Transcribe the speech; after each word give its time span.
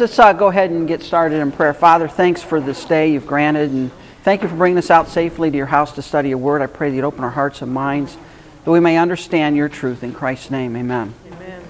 Let's 0.00 0.18
uh, 0.18 0.32
go 0.32 0.46
ahead 0.46 0.70
and 0.70 0.88
get 0.88 1.02
started 1.02 1.40
in 1.40 1.52
prayer. 1.52 1.74
Father, 1.74 2.08
thanks 2.08 2.42
for 2.42 2.58
this 2.58 2.86
day 2.86 3.12
you've 3.12 3.26
granted, 3.26 3.70
and 3.70 3.90
thank 4.22 4.42
you 4.42 4.48
for 4.48 4.56
bringing 4.56 4.78
us 4.78 4.90
out 4.90 5.08
safely 5.08 5.50
to 5.50 5.56
your 5.58 5.66
house 5.66 5.92
to 5.96 6.00
study 6.00 6.30
your 6.30 6.38
word. 6.38 6.62
I 6.62 6.68
pray 6.68 6.88
that 6.88 6.96
you'd 6.96 7.04
open 7.04 7.22
our 7.22 7.28
hearts 7.30 7.60
and 7.60 7.70
minds 7.70 8.16
that 8.64 8.70
we 8.70 8.80
may 8.80 8.96
understand 8.96 9.56
your 9.56 9.68
truth. 9.68 10.02
In 10.02 10.14
Christ's 10.14 10.50
name, 10.50 10.74
amen. 10.74 11.12
Amen. 11.30 11.62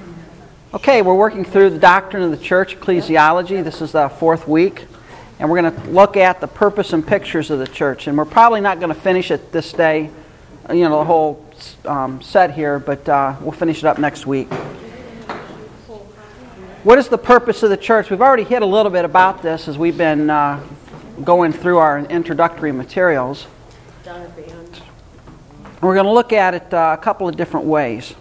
Okay, 0.73 1.03
we're 1.03 1.17
working 1.17 1.45
through 1.45 1.71
the 1.71 1.81
doctrine 1.81 2.23
of 2.23 2.31
the 2.31 2.37
church, 2.37 2.79
ecclesiology. 2.79 3.65
This 3.65 3.83
is 3.83 3.91
the 3.91 4.09
fourth 4.09 4.47
week, 4.47 4.87
and 5.41 5.51
we're 5.51 5.61
going 5.61 5.75
to 5.75 5.91
look 5.91 6.17
at 6.17 6.41
the 6.41 6.47
purpose 6.47 6.93
and 6.93 7.05
pictures 7.05 7.51
of 7.51 7.59
the 7.59 7.67
church. 7.67 8.07
And 8.07 8.17
we're 8.17 8.25
probably 8.27 8.61
not 8.61 8.79
going 8.79 8.95
to 8.95 9.01
finish 9.01 9.33
it 9.33 9.51
this 9.51 9.73
day, 9.73 10.09
you 10.69 10.89
know, 10.89 10.99
the 10.99 11.05
whole 11.05 11.45
um, 11.85 12.23
set 12.23 12.55
here, 12.55 12.79
but 12.79 13.09
uh, 13.09 13.35
we'll 13.41 13.51
finish 13.51 13.79
it 13.79 13.87
up 13.87 13.99
next 13.99 14.25
week. 14.25 14.49
What 16.83 16.99
is 16.99 17.09
the 17.09 17.19
purpose 17.19 17.63
of 17.63 17.69
the 17.69 17.77
church? 17.77 18.09
We've 18.09 18.23
already 18.23 18.43
hit 18.43 18.63
a 18.63 18.67
little 18.67 18.91
bit 18.91 19.05
about 19.05 19.43
this 19.43 19.69
as 19.69 19.77
we've 19.77 19.99
been 19.99 20.31
uh, 20.31 20.65
going 21.23 21.53
through 21.53 21.77
our 21.77 21.99
introductory 21.99 22.73
materials. 22.73 23.47
We're 25.83 25.95
going 25.95 26.07
to 26.07 26.11
look 26.11 26.33
at 26.33 26.55
it 26.55 26.73
uh, 26.73 26.97
a 26.99 27.03
couple 27.03 27.29
of 27.29 27.37
different 27.37 27.67
ways. 27.67 28.15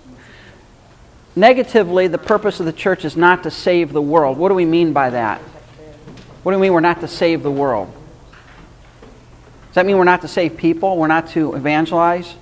Negatively, 1.37 2.07
the 2.07 2.17
purpose 2.17 2.59
of 2.59 2.65
the 2.65 2.73
church 2.73 3.05
is 3.05 3.15
not 3.15 3.43
to 3.43 3.51
save 3.51 3.93
the 3.93 4.01
world. 4.01 4.37
What 4.37 4.49
do 4.49 4.55
we 4.55 4.65
mean 4.65 4.91
by 4.91 5.09
that? 5.11 5.39
What 6.43 6.51
do 6.51 6.57
we 6.57 6.63
mean 6.63 6.73
we're 6.73 6.81
not 6.81 6.99
to 6.99 7.07
save 7.07 7.43
the 7.43 7.51
world? 7.51 7.89
Does 9.67 9.75
that 9.75 9.85
mean 9.85 9.97
we're 9.97 10.03
not 10.03 10.19
to 10.23 10.27
save 10.27 10.57
people? 10.57 10.97
We're 10.97 11.07
not 11.07 11.29
to 11.29 11.53
evangelize? 11.53 12.35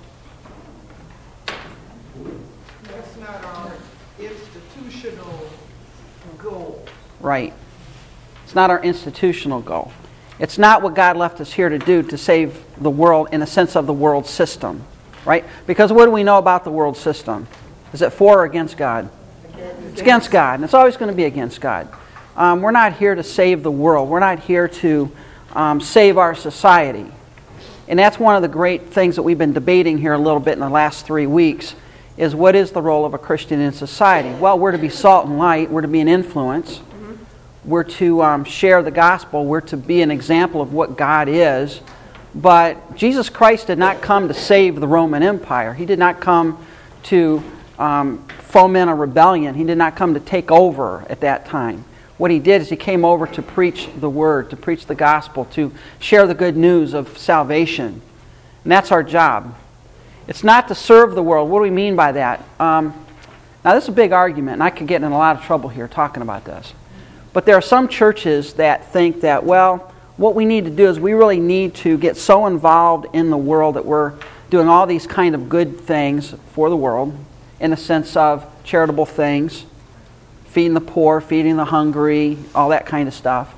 Right. 7.28 7.52
It's 8.44 8.54
not 8.54 8.70
our 8.70 8.82
institutional 8.82 9.60
goal. 9.60 9.92
It's 10.38 10.56
not 10.56 10.80
what 10.80 10.94
God 10.94 11.18
left 11.18 11.38
us 11.40 11.52
here 11.52 11.68
to 11.68 11.78
do 11.78 12.02
to 12.04 12.16
save 12.16 12.58
the 12.80 12.88
world 12.88 13.28
in 13.30 13.42
a 13.42 13.46
sense 13.46 13.76
of 13.76 13.86
the 13.86 13.92
world 13.92 14.26
system, 14.26 14.84
right? 15.26 15.44
Because 15.66 15.92
what 15.92 16.06
do 16.06 16.10
we 16.10 16.24
know 16.24 16.38
about 16.38 16.64
the 16.64 16.70
world 16.70 16.96
system? 16.96 17.46
Is 17.92 18.00
it 18.00 18.10
for 18.10 18.40
or 18.40 18.44
against 18.44 18.78
God? 18.78 19.10
It's 19.90 20.00
against 20.00 20.30
God, 20.30 20.54
and 20.54 20.64
it's 20.64 20.72
always 20.72 20.96
going 20.96 21.10
to 21.10 21.16
be 21.16 21.24
against 21.24 21.60
God. 21.60 21.88
Um, 22.36 22.62
we're 22.62 22.70
not 22.70 22.94
here 22.94 23.14
to 23.14 23.22
save 23.22 23.62
the 23.62 23.70
world. 23.70 24.08
We're 24.08 24.20
not 24.20 24.38
here 24.38 24.68
to 24.68 25.12
um, 25.54 25.80
save 25.80 26.16
our 26.16 26.34
society. 26.34 27.06
And 27.86 27.98
that's 27.98 28.18
one 28.18 28.36
of 28.36 28.42
the 28.42 28.48
great 28.48 28.86
things 28.86 29.16
that 29.16 29.22
we've 29.22 29.38
been 29.38 29.52
debating 29.52 29.98
here 29.98 30.14
a 30.14 30.18
little 30.18 30.40
bit 30.40 30.52
in 30.52 30.60
the 30.60 30.70
last 30.70 31.04
three 31.04 31.26
weeks 31.26 31.74
is 32.16 32.34
what 32.34 32.54
is 32.54 32.72
the 32.72 32.82
role 32.82 33.04
of 33.04 33.12
a 33.12 33.18
Christian 33.18 33.60
in 33.60 33.72
society? 33.72 34.30
Well, 34.38 34.58
we're 34.58 34.72
to 34.72 34.78
be 34.78 34.88
salt 34.88 35.26
and 35.26 35.38
light. 35.38 35.70
We're 35.70 35.82
to 35.82 35.88
be 35.88 36.00
an 36.00 36.08
influence 36.08 36.80
we're 37.68 37.84
to 37.84 38.22
um, 38.22 38.44
share 38.44 38.82
the 38.82 38.90
gospel, 38.90 39.44
we're 39.44 39.60
to 39.60 39.76
be 39.76 40.00
an 40.00 40.10
example 40.10 40.62
of 40.62 40.72
what 40.72 40.96
God 40.96 41.28
is. 41.28 41.80
But 42.34 42.96
Jesus 42.96 43.28
Christ 43.28 43.66
did 43.66 43.78
not 43.78 44.00
come 44.00 44.28
to 44.28 44.34
save 44.34 44.80
the 44.80 44.88
Roman 44.88 45.22
Empire. 45.22 45.74
He 45.74 45.84
did 45.84 45.98
not 45.98 46.20
come 46.20 46.64
to 47.04 47.42
um, 47.78 48.26
foment 48.48 48.90
a 48.90 48.94
rebellion. 48.94 49.54
He 49.54 49.64
did 49.64 49.76
not 49.76 49.96
come 49.96 50.14
to 50.14 50.20
take 50.20 50.50
over 50.50 51.04
at 51.10 51.20
that 51.20 51.46
time. 51.46 51.84
What 52.16 52.30
he 52.30 52.38
did 52.38 52.62
is 52.62 52.70
he 52.70 52.76
came 52.76 53.04
over 53.04 53.26
to 53.26 53.42
preach 53.42 53.88
the 53.98 54.10
word, 54.10 54.50
to 54.50 54.56
preach 54.56 54.86
the 54.86 54.94
gospel, 54.94 55.44
to 55.52 55.72
share 55.98 56.26
the 56.26 56.34
good 56.34 56.56
news 56.56 56.94
of 56.94 57.18
salvation. 57.18 58.00
And 58.64 58.72
that's 58.72 58.90
our 58.90 59.02
job. 59.02 59.54
It's 60.26 60.42
not 60.42 60.68
to 60.68 60.74
serve 60.74 61.14
the 61.14 61.22
world. 61.22 61.50
What 61.50 61.58
do 61.58 61.62
we 61.62 61.70
mean 61.70 61.96
by 61.96 62.12
that? 62.12 62.44
Um, 62.58 62.94
now, 63.64 63.74
this 63.74 63.84
is 63.84 63.88
a 63.90 63.92
big 63.92 64.12
argument, 64.12 64.54
and 64.54 64.62
I 64.62 64.70
could 64.70 64.86
get 64.86 65.02
in 65.02 65.12
a 65.12 65.18
lot 65.18 65.36
of 65.36 65.44
trouble 65.44 65.68
here 65.68 65.86
talking 65.86 66.22
about 66.22 66.44
this. 66.44 66.72
But 67.38 67.46
there 67.46 67.54
are 67.54 67.62
some 67.62 67.86
churches 67.86 68.54
that 68.54 68.92
think 68.92 69.20
that, 69.20 69.44
well, 69.44 69.94
what 70.16 70.34
we 70.34 70.44
need 70.44 70.64
to 70.64 70.72
do 70.72 70.88
is 70.88 70.98
we 70.98 71.12
really 71.12 71.38
need 71.38 71.72
to 71.76 71.96
get 71.96 72.16
so 72.16 72.46
involved 72.46 73.06
in 73.14 73.30
the 73.30 73.36
world 73.36 73.76
that 73.76 73.86
we're 73.86 74.14
doing 74.50 74.66
all 74.66 74.88
these 74.88 75.06
kind 75.06 75.36
of 75.36 75.48
good 75.48 75.78
things 75.78 76.34
for 76.50 76.68
the 76.68 76.76
world 76.76 77.16
in 77.60 77.70
the 77.70 77.76
sense 77.76 78.16
of 78.16 78.44
charitable 78.64 79.06
things, 79.06 79.64
feeding 80.46 80.74
the 80.74 80.80
poor, 80.80 81.20
feeding 81.20 81.56
the 81.56 81.66
hungry, 81.66 82.38
all 82.56 82.70
that 82.70 82.86
kind 82.86 83.06
of 83.06 83.14
stuff. 83.14 83.54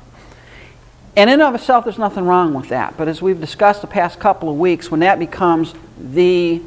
And 1.17 1.31
in 1.31 1.41
of 1.41 1.55
itself, 1.55 1.85
there's 1.85 1.97
nothing 1.97 2.27
wrong 2.27 2.53
with 2.53 2.69
that. 2.69 2.99
But 2.99 3.09
as 3.09 3.23
we've 3.23 3.41
discussed 3.41 3.81
the 3.81 3.87
past 3.87 4.21
couple 4.21 4.51
of 4.51 4.59
weeks, 4.59 4.91
when 4.91 5.01
that 5.01 5.19
becomes 5.19 5.73
the 5.99 6.61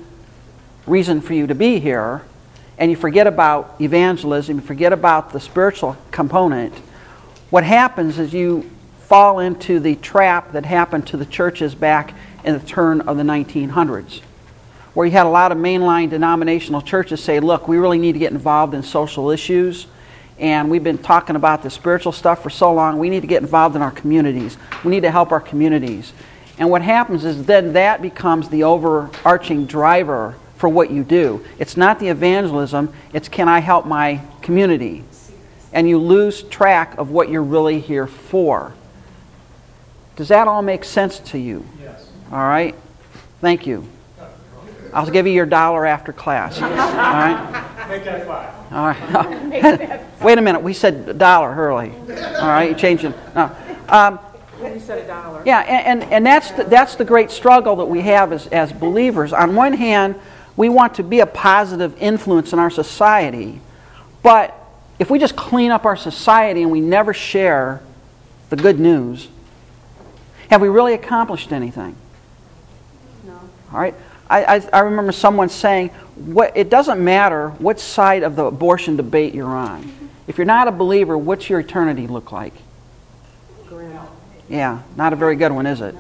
reason 0.88 1.22
for 1.22 1.36
you 1.36 1.46
to 1.46 1.54
be 1.54 1.80
here, 1.80 2.24
and 2.80 2.90
you 2.90 2.98
forget 2.98 3.28
about 3.28 3.76
evangelism, 3.80 4.56
you 4.56 4.64
forget 4.64 4.92
about 4.92 5.32
the 5.32 5.40
spiritual 5.40 5.96
component, 6.10 6.74
what 7.54 7.64
happens 7.64 8.18
is 8.18 8.34
you 8.34 8.68
fall 9.02 9.38
into 9.38 9.80
the 9.80 9.94
trap 9.98 10.54
that 10.54 10.66
happened 10.66 11.06
to 11.06 11.18
the 11.18 11.26
churches 11.28 11.76
back 11.76 12.16
in 12.44 12.58
the 12.58 12.66
turn 12.66 13.02
of 13.02 13.16
the 13.16 13.22
1900s, 13.22 14.22
where 14.96 15.06
you 15.06 15.12
had 15.12 15.28
a 15.28 15.30
lot 15.30 15.52
of 15.52 15.58
mainline 15.60 16.10
denominational 16.10 16.82
churches 16.82 17.24
say, 17.24 17.40
look, 17.40 17.68
we 17.68 17.78
really 17.78 18.00
need 18.00 18.14
to 18.14 18.18
get 18.18 18.32
involved 18.32 18.74
in 18.74 18.82
social 18.82 19.30
issues. 19.30 19.86
And 20.40 20.72
we've 20.72 20.84
been 20.84 20.98
talking 20.98 21.36
about 21.36 21.62
the 21.62 21.70
spiritual 21.70 22.12
stuff 22.12 22.42
for 22.42 22.50
so 22.50 22.74
long. 22.74 22.98
We 22.98 23.08
need 23.08 23.22
to 23.22 23.28
get 23.28 23.44
involved 23.44 23.76
in 23.76 23.84
our 23.84 23.92
communities. 23.92 24.58
We 24.84 24.90
need 24.90 25.04
to 25.04 25.12
help 25.12 25.32
our 25.32 25.40
communities. 25.40 26.12
And 26.58 26.72
what 26.72 26.82
happens 26.82 27.24
is 27.24 27.46
then 27.46 27.74
that 27.74 28.02
becomes 28.02 28.50
the 28.50 28.64
overarching 28.64 29.68
driver 29.68 30.34
for 30.56 30.70
what 30.70 30.90
you 30.90 31.04
do. 31.04 31.46
It's 31.60 31.78
not 31.78 32.00
the 32.00 32.08
evangelism, 32.08 32.92
it's 33.14 33.30
can 33.30 33.48
I 33.48 33.60
help 33.60 33.86
my 33.86 34.22
community? 34.42 35.04
And 35.74 35.90
you 35.90 35.98
lose 35.98 36.44
track 36.44 36.98
of 36.98 37.10
what 37.10 37.30
you're 37.30 37.44
really 37.44 37.80
here 37.80 38.08
for. 38.08 38.74
Does 40.16 40.28
that 40.28 40.48
all 40.48 40.62
make 40.62 40.84
sense 40.84 41.20
to 41.20 41.40
you? 41.40 41.66
Yes. 41.82 42.10
All 42.32 42.38
right? 42.38 42.76
Thank 43.42 43.68
you. 43.68 43.88
I'll 44.94 45.10
give 45.10 45.26
you 45.26 45.34
your 45.34 45.48
dollar 45.48 45.88
after 45.88 46.14
class. 46.14 46.62
All 46.62 46.70
right? 46.70 47.88
Make 47.90 48.06
that 48.06 48.28
five. 48.28 48.54
All 48.72 48.88
right. 48.88 50.02
Wait 50.22 50.38
a 50.38 50.42
minute. 50.42 50.62
We 50.62 50.74
said 50.74 51.18
dollar 51.18 51.54
early. 51.56 51.92
All 51.92 52.48
right? 52.48 52.70
You 52.70 52.76
changed 52.76 53.06
it. 53.06 53.16
No. 53.34 53.56
Um, 53.90 54.20
we 54.62 54.80
said 54.80 55.04
a 55.04 55.08
dollar. 55.08 55.42
Yeah, 55.46 55.60
and, 55.62 56.04
and, 56.04 56.14
and 56.14 56.26
that's, 56.26 56.52
the, 56.52 56.64
that's 56.64 56.96
the 56.96 57.06
great 57.06 57.32
struggle 57.32 57.76
that 57.78 57.86
we 57.86 58.02
have 58.02 58.32
as, 58.32 58.46
as 58.48 58.72
believers. 58.72 59.34
On 59.34 59.56
one 59.56 59.74
hand, 59.74 60.16
we 60.56 60.70
want 60.70 60.94
to 60.96 61.04
be 61.04 61.20
a 61.20 61.26
positive 61.26 61.98
influence 62.00 62.54
in 62.54 62.60
our 62.60 62.70
society, 62.70 63.60
but 64.22 64.63
if 65.04 65.10
we 65.10 65.20
just 65.20 65.36
clean 65.36 65.70
up 65.70 65.84
our 65.84 65.98
society 65.98 66.62
and 66.62 66.72
we 66.72 66.80
never 66.80 67.14
share 67.14 67.82
the 68.50 68.56
good 68.56 68.80
news, 68.80 69.28
have 70.50 70.62
we 70.62 70.70
really 70.70 70.94
accomplished 70.94 71.52
anything? 71.52 71.94
No. 73.26 73.34
All 73.74 73.80
right. 73.82 73.96
I, 74.30 74.46
I, 74.46 74.70
I 74.72 74.80
remember 74.80 75.12
someone 75.12 75.50
saying, 75.50 75.90
what, 76.16 76.56
it 76.56 76.70
doesn't 76.70 77.04
matter 77.04 77.50
what 77.50 77.82
side 77.82 78.24
of 78.24 78.38
the 78.38 78.46
abortion 78.46 78.96
debate 78.96 79.36
you're 79.36 79.46
on. 79.46 79.92
If 80.26 80.38
you're 80.38 80.46
not 80.46 80.70
a 80.70 80.72
believer, 80.72 81.18
what's 81.18 81.50
your 81.50 81.60
eternity 81.60 82.08
look 82.08 82.32
like? 82.32 82.54
Yeah, 84.48 84.84
not 84.96 85.12
a 85.12 85.18
very 85.18 85.36
good 85.36 85.52
one, 85.52 85.66
is 85.66 85.82
it? 85.82 85.96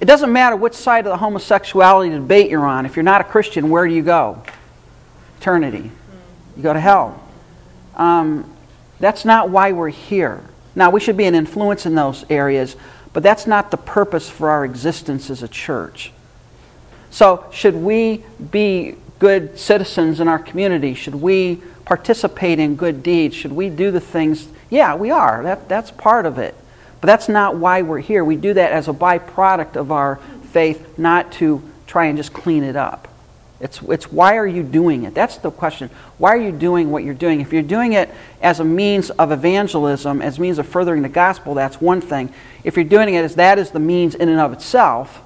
It 0.00 0.06
doesn't 0.06 0.32
matter 0.32 0.56
which 0.56 0.74
side 0.74 1.06
of 1.06 1.12
the 1.12 1.16
homosexuality 1.16 2.10
debate 2.10 2.50
you're 2.50 2.66
on. 2.66 2.86
If 2.86 2.96
you're 2.96 3.04
not 3.04 3.20
a 3.20 3.24
Christian, 3.24 3.70
where 3.70 3.86
do 3.86 3.94
you 3.94 4.02
go? 4.02 4.42
Eternity. 5.38 5.92
You 6.56 6.62
go 6.64 6.72
to 6.72 6.80
hell. 6.80 7.20
Um, 7.96 8.50
that's 9.00 9.24
not 9.24 9.50
why 9.50 9.72
we're 9.72 9.88
here. 9.88 10.42
Now, 10.74 10.90
we 10.90 11.00
should 11.00 11.16
be 11.16 11.24
an 11.24 11.34
influence 11.34 11.86
in 11.86 11.94
those 11.94 12.24
areas, 12.28 12.76
but 13.12 13.22
that's 13.22 13.46
not 13.46 13.70
the 13.70 13.76
purpose 13.76 14.28
for 14.28 14.50
our 14.50 14.64
existence 14.64 15.30
as 15.30 15.42
a 15.42 15.48
church. 15.48 16.12
So, 17.10 17.46
should 17.52 17.76
we 17.76 18.24
be 18.50 18.96
good 19.18 19.58
citizens 19.58 20.20
in 20.20 20.26
our 20.26 20.38
community? 20.38 20.94
Should 20.94 21.14
we 21.14 21.62
participate 21.84 22.58
in 22.58 22.76
good 22.76 23.02
deeds? 23.02 23.36
Should 23.36 23.52
we 23.52 23.70
do 23.70 23.90
the 23.90 24.00
things? 24.00 24.48
Yeah, 24.68 24.96
we 24.96 25.10
are. 25.10 25.42
That, 25.44 25.68
that's 25.68 25.90
part 25.92 26.26
of 26.26 26.38
it. 26.38 26.54
But 27.00 27.06
that's 27.06 27.28
not 27.28 27.56
why 27.56 27.82
we're 27.82 28.00
here. 28.00 28.24
We 28.24 28.36
do 28.36 28.54
that 28.54 28.72
as 28.72 28.88
a 28.88 28.92
byproduct 28.92 29.76
of 29.76 29.92
our 29.92 30.16
faith, 30.50 30.98
not 30.98 31.32
to 31.32 31.62
try 31.86 32.06
and 32.06 32.16
just 32.16 32.32
clean 32.32 32.64
it 32.64 32.76
up. 32.76 33.06
It's, 33.64 33.80
it's 33.80 34.12
why 34.12 34.36
are 34.36 34.46
you 34.46 34.62
doing 34.62 35.04
it? 35.04 35.14
That's 35.14 35.38
the 35.38 35.50
question. 35.50 35.88
Why 36.18 36.34
are 36.34 36.40
you 36.40 36.52
doing 36.52 36.90
what 36.90 37.02
you're 37.02 37.14
doing? 37.14 37.40
If 37.40 37.50
you're 37.50 37.62
doing 37.62 37.94
it 37.94 38.10
as 38.42 38.60
a 38.60 38.64
means 38.64 39.08
of 39.08 39.32
evangelism, 39.32 40.20
as 40.20 40.38
means 40.38 40.58
of 40.58 40.68
furthering 40.68 41.00
the 41.00 41.08
gospel, 41.08 41.54
that's 41.54 41.80
one 41.80 42.02
thing. 42.02 42.30
If 42.62 42.76
you're 42.76 42.84
doing 42.84 43.14
it 43.14 43.24
as 43.24 43.36
that 43.36 43.58
is 43.58 43.70
the 43.70 43.80
means 43.80 44.14
in 44.14 44.28
and 44.28 44.38
of 44.38 44.52
itself, 44.52 45.22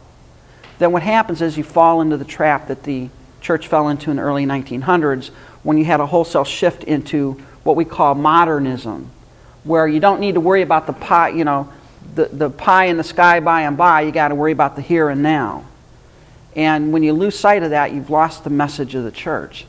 then 0.79 0.93
what 0.93 1.02
happens 1.02 1.43
is 1.43 1.58
you 1.58 1.64
fall 1.64 2.00
into 2.00 2.17
the 2.17 2.25
trap 2.25 2.69
that 2.69 2.85
the 2.85 3.08
church 3.40 3.67
fell 3.67 3.88
into 3.88 4.08
in 4.08 4.19
the 4.19 4.23
early 4.23 4.46
1900s 4.46 5.31
when 5.64 5.76
you 5.76 5.84
had 5.84 5.99
a 5.99 6.06
wholesale 6.06 6.44
shift 6.44 6.84
into 6.84 7.32
what 7.64 7.75
we 7.75 7.84
call 7.84 8.14
modernism, 8.14 9.11
where 9.64 9.88
you 9.88 9.99
don't 9.99 10.20
need 10.20 10.34
to 10.34 10.41
worry 10.41 10.62
about 10.62 10.87
the 10.87 10.93
pie, 10.93 11.31
you 11.31 11.44
know, 11.44 11.73
the, 12.14 12.26
the 12.26 12.50
pie 12.50 12.84
in 12.84 12.99
the 12.99 13.05
sky 13.05 13.41
by 13.41 13.62
and 13.62 13.76
by. 13.76 14.02
You 14.02 14.12
got 14.12 14.29
to 14.29 14.37
worry 14.37 14.52
about 14.52 14.76
the 14.76 14.82
here 14.82 15.08
and 15.08 15.25
now. 15.25 15.64
And 16.58 16.93
when 16.93 17.05
you 17.05 17.12
lose 17.12 17.38
sight 17.38 17.62
of 17.62 17.70
that, 17.70 17.93
you've 17.93 18.10
lost 18.10 18.43
the 18.43 18.50
message 18.50 18.96
of 18.96 19.05
the 19.05 19.12
church. 19.12 19.64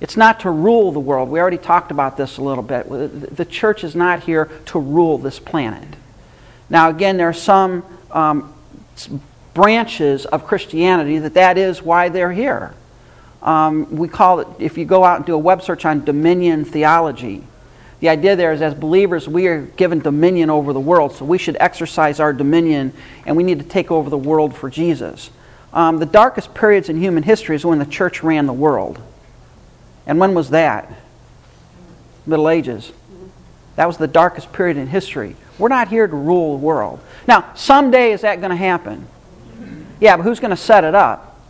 It's 0.00 0.16
not 0.16 0.40
to 0.40 0.50
rule 0.50 0.90
the 0.90 0.98
world. 0.98 1.28
We 1.28 1.38
already 1.38 1.56
talked 1.56 1.92
about 1.92 2.16
this 2.16 2.36
a 2.38 2.42
little 2.42 2.64
bit. 2.64 2.88
The 3.36 3.44
church 3.44 3.84
is 3.84 3.94
not 3.94 4.24
here 4.24 4.50
to 4.66 4.80
rule 4.80 5.18
this 5.18 5.38
planet. 5.38 5.86
Now, 6.68 6.90
again, 6.90 7.16
there 7.16 7.28
are 7.28 7.32
some 7.32 7.84
um, 8.10 8.52
branches 9.54 10.26
of 10.26 10.44
Christianity 10.44 11.18
that 11.18 11.34
that 11.34 11.58
is 11.58 11.80
why 11.80 12.08
they're 12.08 12.32
here. 12.32 12.74
Um, 13.40 13.94
we 13.94 14.08
call 14.08 14.40
it, 14.40 14.48
if 14.58 14.76
you 14.76 14.84
go 14.84 15.04
out 15.04 15.18
and 15.18 15.24
do 15.24 15.34
a 15.34 15.38
web 15.38 15.62
search 15.62 15.84
on 15.84 16.04
dominion 16.04 16.64
theology, 16.64 17.44
the 18.00 18.08
idea 18.08 18.34
there 18.34 18.52
is 18.52 18.62
as 18.62 18.74
believers, 18.74 19.28
we 19.28 19.46
are 19.46 19.60
given 19.60 20.00
dominion 20.00 20.50
over 20.50 20.72
the 20.72 20.80
world, 20.80 21.12
so 21.12 21.24
we 21.24 21.38
should 21.38 21.56
exercise 21.60 22.18
our 22.18 22.32
dominion 22.32 22.92
and 23.26 23.36
we 23.36 23.44
need 23.44 23.60
to 23.60 23.64
take 23.64 23.92
over 23.92 24.10
the 24.10 24.18
world 24.18 24.56
for 24.56 24.68
Jesus. 24.68 25.30
Um, 25.72 25.98
the 25.98 26.06
darkest 26.06 26.54
periods 26.54 26.88
in 26.88 26.98
human 26.98 27.22
history 27.22 27.56
is 27.56 27.64
when 27.64 27.78
the 27.78 27.86
church 27.86 28.22
ran 28.22 28.46
the 28.46 28.52
world. 28.52 29.00
And 30.06 30.18
when 30.18 30.34
was 30.34 30.50
that? 30.50 30.92
Middle 32.26 32.48
Ages. 32.48 32.92
That 33.76 33.86
was 33.86 33.96
the 33.96 34.06
darkest 34.06 34.52
period 34.52 34.76
in 34.76 34.86
history. 34.86 35.36
We're 35.58 35.68
not 35.68 35.88
here 35.88 36.06
to 36.06 36.16
rule 36.16 36.58
the 36.58 36.64
world. 36.64 37.00
Now, 37.26 37.52
someday 37.54 38.12
is 38.12 38.20
that 38.22 38.40
going 38.40 38.50
to 38.50 38.56
happen? 38.56 39.06
Yeah, 40.00 40.16
but 40.16 40.24
who's 40.24 40.40
going 40.40 40.50
to 40.50 40.56
set 40.56 40.84
it 40.84 40.94
up? 40.94 41.40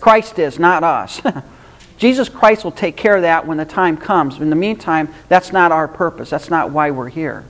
Christ 0.00 0.38
is, 0.38 0.58
not 0.58 0.82
us. 0.82 1.20
Jesus 1.98 2.28
Christ 2.30 2.64
will 2.64 2.72
take 2.72 2.96
care 2.96 3.16
of 3.16 3.22
that 3.22 3.46
when 3.46 3.58
the 3.58 3.64
time 3.64 3.96
comes. 3.96 4.38
In 4.38 4.50
the 4.50 4.56
meantime, 4.56 5.08
that's 5.28 5.52
not 5.52 5.70
our 5.70 5.86
purpose. 5.86 6.30
That's 6.30 6.50
not 6.50 6.70
why 6.70 6.90
we're 6.90 7.10
here. 7.10 7.44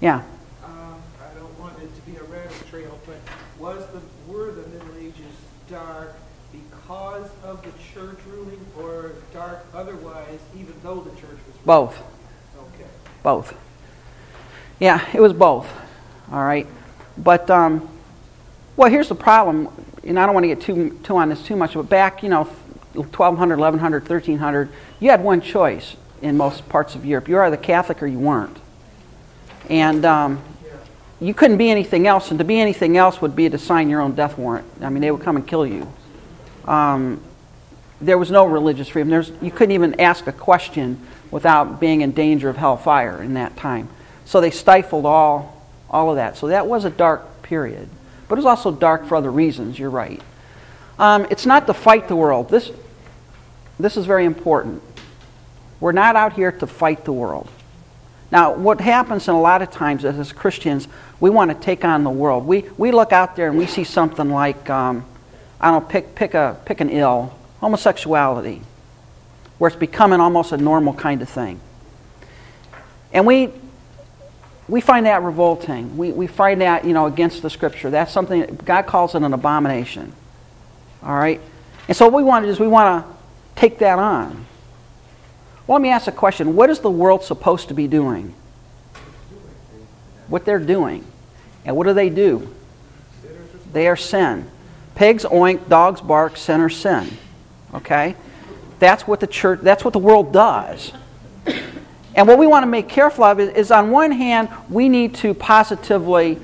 Yeah. 0.00 0.22
Um, 0.64 1.02
I 1.20 1.38
don't 1.38 1.58
want 1.60 1.78
it 1.78 1.94
to 1.94 2.10
be 2.10 2.16
a 2.16 2.22
rabbit 2.24 2.66
trail, 2.70 2.98
but 3.06 3.16
was 3.58 3.86
the 3.88 4.00
were 4.32 4.52
the 4.52 4.66
Middle 4.68 4.96
Ages 4.98 5.36
dark 5.70 6.16
because 6.52 7.30
of 7.42 7.62
the 7.62 7.72
church 7.92 8.18
ruling, 8.26 8.64
or 8.78 9.12
dark 9.32 9.64
otherwise, 9.74 10.40
even 10.56 10.74
though 10.82 11.00
the 11.00 11.10
church 11.10 11.20
was 11.46 11.53
ruling? 11.53 11.53
Both. 11.64 12.02
Okay. 12.56 12.88
Both. 13.22 13.56
Yeah, 14.80 15.04
it 15.14 15.20
was 15.20 15.32
both. 15.32 15.68
All 16.30 16.42
right. 16.42 16.66
But, 17.16 17.48
um, 17.50 17.88
well, 18.76 18.90
here's 18.90 19.08
the 19.08 19.14
problem. 19.14 19.68
And 20.02 20.18
I 20.18 20.26
don't 20.26 20.34
want 20.34 20.44
to 20.44 20.48
get 20.48 20.60
too, 20.60 20.98
too 21.02 21.16
on 21.16 21.28
this 21.28 21.42
too 21.42 21.56
much, 21.56 21.74
but 21.74 21.88
back, 21.88 22.22
you 22.22 22.28
know, 22.28 22.44
1200, 22.94 23.58
1100, 23.58 24.02
1300, 24.02 24.68
you 25.00 25.10
had 25.10 25.22
one 25.22 25.40
choice 25.40 25.96
in 26.22 26.36
most 26.36 26.68
parts 26.68 26.94
of 26.94 27.04
Europe. 27.04 27.28
You 27.28 27.36
are 27.36 27.50
the 27.50 27.56
Catholic 27.56 28.02
or 28.02 28.06
you 28.06 28.18
weren't. 28.18 28.56
And 29.68 30.04
um, 30.04 30.42
you 31.20 31.32
couldn't 31.32 31.56
be 31.56 31.70
anything 31.70 32.06
else, 32.06 32.30
and 32.30 32.38
to 32.38 32.44
be 32.44 32.60
anything 32.60 32.96
else 32.96 33.22
would 33.22 33.34
be 33.34 33.48
to 33.48 33.58
sign 33.58 33.88
your 33.88 34.00
own 34.00 34.14
death 34.14 34.36
warrant. 34.36 34.66
I 34.82 34.90
mean, 34.90 35.00
they 35.00 35.10
would 35.10 35.22
come 35.22 35.36
and 35.36 35.46
kill 35.46 35.66
you. 35.66 35.90
Um, 36.66 37.22
there 38.00 38.18
was 38.18 38.30
no 38.30 38.44
religious 38.44 38.88
freedom. 38.88 39.08
There's, 39.08 39.32
you 39.40 39.50
couldn't 39.50 39.72
even 39.72 40.00
ask 40.00 40.26
a 40.26 40.32
question 40.32 41.00
without 41.34 41.80
being 41.80 42.00
in 42.00 42.12
danger 42.12 42.48
of 42.48 42.56
hellfire 42.56 43.20
in 43.20 43.34
that 43.34 43.56
time. 43.56 43.88
So 44.24 44.40
they 44.40 44.52
stifled 44.52 45.04
all, 45.04 45.60
all 45.90 46.10
of 46.10 46.14
that. 46.14 46.36
So 46.36 46.46
that 46.46 46.68
was 46.68 46.84
a 46.84 46.90
dark 46.90 47.42
period. 47.42 47.88
But 48.28 48.36
it 48.36 48.38
was 48.38 48.46
also 48.46 48.70
dark 48.70 49.04
for 49.06 49.16
other 49.16 49.32
reasons, 49.32 49.76
you're 49.76 49.90
right. 49.90 50.22
Um, 50.96 51.26
it's 51.30 51.44
not 51.44 51.66
to 51.66 51.74
fight 51.74 52.06
the 52.06 52.14
world. 52.14 52.50
This, 52.50 52.70
this 53.80 53.96
is 53.96 54.06
very 54.06 54.26
important. 54.26 54.80
We're 55.80 55.90
not 55.90 56.14
out 56.14 56.34
here 56.34 56.52
to 56.52 56.68
fight 56.68 57.04
the 57.04 57.12
world. 57.12 57.50
Now, 58.30 58.54
what 58.54 58.80
happens 58.80 59.26
in 59.26 59.34
a 59.34 59.40
lot 59.40 59.60
of 59.60 59.72
times 59.72 60.04
is, 60.04 60.16
as 60.16 60.32
Christians, 60.32 60.86
we 61.18 61.30
want 61.30 61.50
to 61.50 61.56
take 61.58 61.84
on 61.84 62.04
the 62.04 62.10
world. 62.10 62.46
We, 62.46 62.60
we 62.78 62.92
look 62.92 63.12
out 63.12 63.34
there 63.34 63.48
and 63.48 63.58
we 63.58 63.66
see 63.66 63.82
something 63.82 64.30
like, 64.30 64.70
um, 64.70 65.04
I 65.60 65.72
don't 65.72 65.82
know, 65.82 65.88
pick, 65.88 66.14
pick, 66.14 66.34
a, 66.34 66.56
pick 66.64 66.80
an 66.80 66.90
ill, 66.90 67.36
homosexuality, 67.58 68.62
where 69.64 69.68
it's 69.70 69.78
becoming 69.78 70.20
almost 70.20 70.52
a 70.52 70.58
normal 70.58 70.92
kind 70.92 71.22
of 71.22 71.28
thing. 71.30 71.58
And 73.14 73.26
we, 73.26 73.50
we 74.68 74.82
find 74.82 75.06
that 75.06 75.22
revolting. 75.22 75.96
We, 75.96 76.12
we 76.12 76.26
find 76.26 76.60
that, 76.60 76.84
you 76.84 76.92
know, 76.92 77.06
against 77.06 77.40
the 77.40 77.48
Scripture. 77.48 77.88
That's 77.88 78.12
something, 78.12 78.40
that 78.42 78.62
God 78.66 78.84
calls 78.84 79.14
it 79.14 79.22
an 79.22 79.32
abomination. 79.32 80.12
All 81.02 81.16
right? 81.16 81.40
And 81.88 81.96
so 81.96 82.04
what 82.04 82.12
we 82.12 82.24
want 82.24 82.42
to 82.42 82.48
do 82.48 82.52
is 82.52 82.60
we 82.60 82.66
want 82.66 83.06
to 83.06 83.12
take 83.58 83.78
that 83.78 83.98
on. 83.98 84.44
Well, 85.66 85.76
let 85.78 85.82
me 85.82 85.88
ask 85.88 86.08
a 86.08 86.12
question. 86.12 86.56
What 86.56 86.68
is 86.68 86.80
the 86.80 86.90
world 86.90 87.24
supposed 87.24 87.68
to 87.68 87.74
be 87.74 87.88
doing? 87.88 88.34
What 90.28 90.44
they're 90.44 90.58
doing. 90.58 91.06
And 91.64 91.74
what 91.74 91.86
do 91.86 91.94
they 91.94 92.10
do? 92.10 92.54
They 93.72 93.88
are 93.88 93.96
sin. 93.96 94.50
Pigs 94.94 95.24
oink, 95.24 95.70
dogs 95.70 96.02
bark, 96.02 96.36
sinners 96.36 96.76
sin. 96.76 97.16
Okay? 97.72 98.14
That's 98.78 99.06
what 99.06 99.20
the 99.20 99.26
church, 99.26 99.60
that's 99.62 99.84
what 99.84 99.92
the 99.92 99.98
world 99.98 100.32
does. 100.32 100.92
And 102.14 102.28
what 102.28 102.38
we 102.38 102.46
want 102.46 102.62
to 102.62 102.68
make 102.68 102.88
careful 102.88 103.24
of 103.24 103.40
is, 103.40 103.48
is, 103.50 103.70
on 103.70 103.90
one 103.90 104.12
hand, 104.12 104.48
we 104.68 104.88
need 104.88 105.14
to 105.16 105.34
positively 105.34 106.38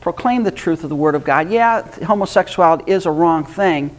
proclaim 0.00 0.42
the 0.42 0.50
truth 0.50 0.84
of 0.84 0.90
the 0.90 0.96
Word 0.96 1.14
of 1.14 1.24
God. 1.24 1.50
Yeah, 1.50 1.82
homosexuality 2.04 2.90
is 2.90 3.06
a 3.06 3.10
wrong 3.10 3.44
thing, 3.44 3.96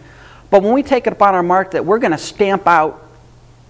but 0.52 0.62
when 0.62 0.74
we 0.74 0.84
take 0.84 1.08
it 1.08 1.14
upon 1.14 1.34
our 1.34 1.42
mark 1.42 1.72
that 1.72 1.84
we're 1.84 1.98
going 1.98 2.12
to 2.12 2.18
stamp 2.18 2.68
out 2.68 3.02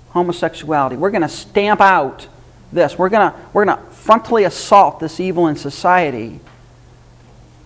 homosexuality, 0.10 0.98
we're 0.98 1.12
going 1.12 1.22
to 1.22 1.30
stamp 1.30 1.80
out 1.80 2.28
this, 2.74 2.98
we're 2.98 3.10
going 3.10 3.32
to, 3.32 3.40
we're 3.54 3.64
going 3.64 3.78
to 3.78 3.84
frontally 3.84 4.46
assault 4.46 5.00
this 5.00 5.20
evil 5.22 5.48
in 5.48 5.56
society, 5.56 6.42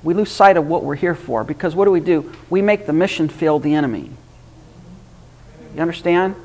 we 0.04 0.14
lose 0.14 0.32
sight 0.32 0.56
of 0.56 0.68
what 0.68 0.84
we're 0.84 0.96
here 0.96 1.16
for. 1.16 1.44
Because 1.44 1.76
what 1.76 1.86
do 1.86 1.92
we 1.92 2.00
do? 2.00 2.32
We 2.50 2.62
make 2.62 2.86
the 2.86 2.94
mission 2.94 3.28
field 3.28 3.64
the 3.64 3.74
enemy. 3.74 4.12
You 5.80 5.84
understand? 5.84 6.36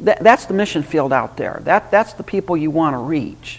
That, 0.00 0.22
that's 0.22 0.44
the 0.44 0.52
mission 0.52 0.82
field 0.82 1.14
out 1.14 1.38
there. 1.38 1.62
That, 1.64 1.90
that's 1.90 2.12
the 2.12 2.22
people 2.22 2.58
you 2.58 2.70
want 2.70 2.92
to 2.92 2.98
reach. 2.98 3.58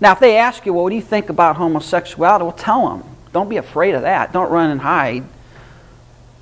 Now, 0.00 0.12
if 0.12 0.20
they 0.20 0.36
ask 0.36 0.64
you, 0.64 0.72
well, 0.72 0.84
what 0.84 0.90
do 0.90 0.96
you 0.96 1.02
think 1.02 1.28
about 1.28 1.56
homosexuality? 1.56 2.44
Well, 2.44 2.52
tell 2.52 2.88
them. 2.88 3.16
Don't 3.32 3.48
be 3.48 3.56
afraid 3.56 3.96
of 3.96 4.02
that. 4.02 4.32
Don't 4.32 4.48
run 4.48 4.70
and 4.70 4.80
hide. 4.80 5.24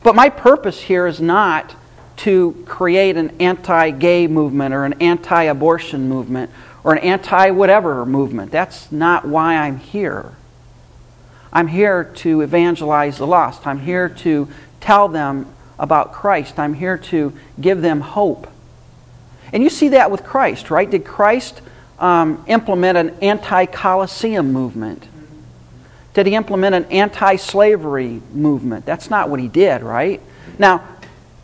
But 0.02 0.14
my 0.14 0.28
purpose 0.28 0.82
here 0.82 1.06
is 1.06 1.22
not 1.22 1.74
to 2.18 2.62
create 2.66 3.16
an 3.16 3.34
anti 3.40 3.92
gay 3.92 4.26
movement 4.26 4.74
or 4.74 4.84
an 4.84 4.92
anti 5.00 5.44
abortion 5.44 6.10
movement 6.10 6.50
or 6.84 6.92
an 6.92 6.98
anti 6.98 7.50
whatever 7.50 8.04
movement. 8.04 8.52
That's 8.52 8.92
not 8.92 9.26
why 9.26 9.54
I'm 9.54 9.78
here. 9.78 10.34
I'm 11.50 11.68
here 11.68 12.04
to 12.16 12.42
evangelize 12.42 13.16
the 13.16 13.26
lost. 13.26 13.66
I'm 13.66 13.78
here 13.78 14.10
to 14.10 14.48
tell 14.80 15.08
them 15.08 15.46
about 15.82 16.12
Christ. 16.12 16.58
I'm 16.58 16.74
here 16.74 16.96
to 16.96 17.36
give 17.60 17.82
them 17.82 18.00
hope. 18.00 18.46
And 19.52 19.62
you 19.62 19.68
see 19.68 19.88
that 19.90 20.10
with 20.10 20.24
Christ, 20.24 20.70
right? 20.70 20.88
Did 20.88 21.04
Christ 21.04 21.60
um, 21.98 22.42
implement 22.46 22.96
an 22.96 23.10
anti 23.20 23.66
Colosseum 23.66 24.52
movement? 24.52 25.06
Did 26.14 26.26
he 26.26 26.34
implement 26.36 26.74
an 26.74 26.84
anti 26.86 27.36
slavery 27.36 28.22
movement? 28.32 28.86
That's 28.86 29.10
not 29.10 29.28
what 29.28 29.40
he 29.40 29.48
did, 29.48 29.82
right? 29.82 30.22
Now, 30.58 30.86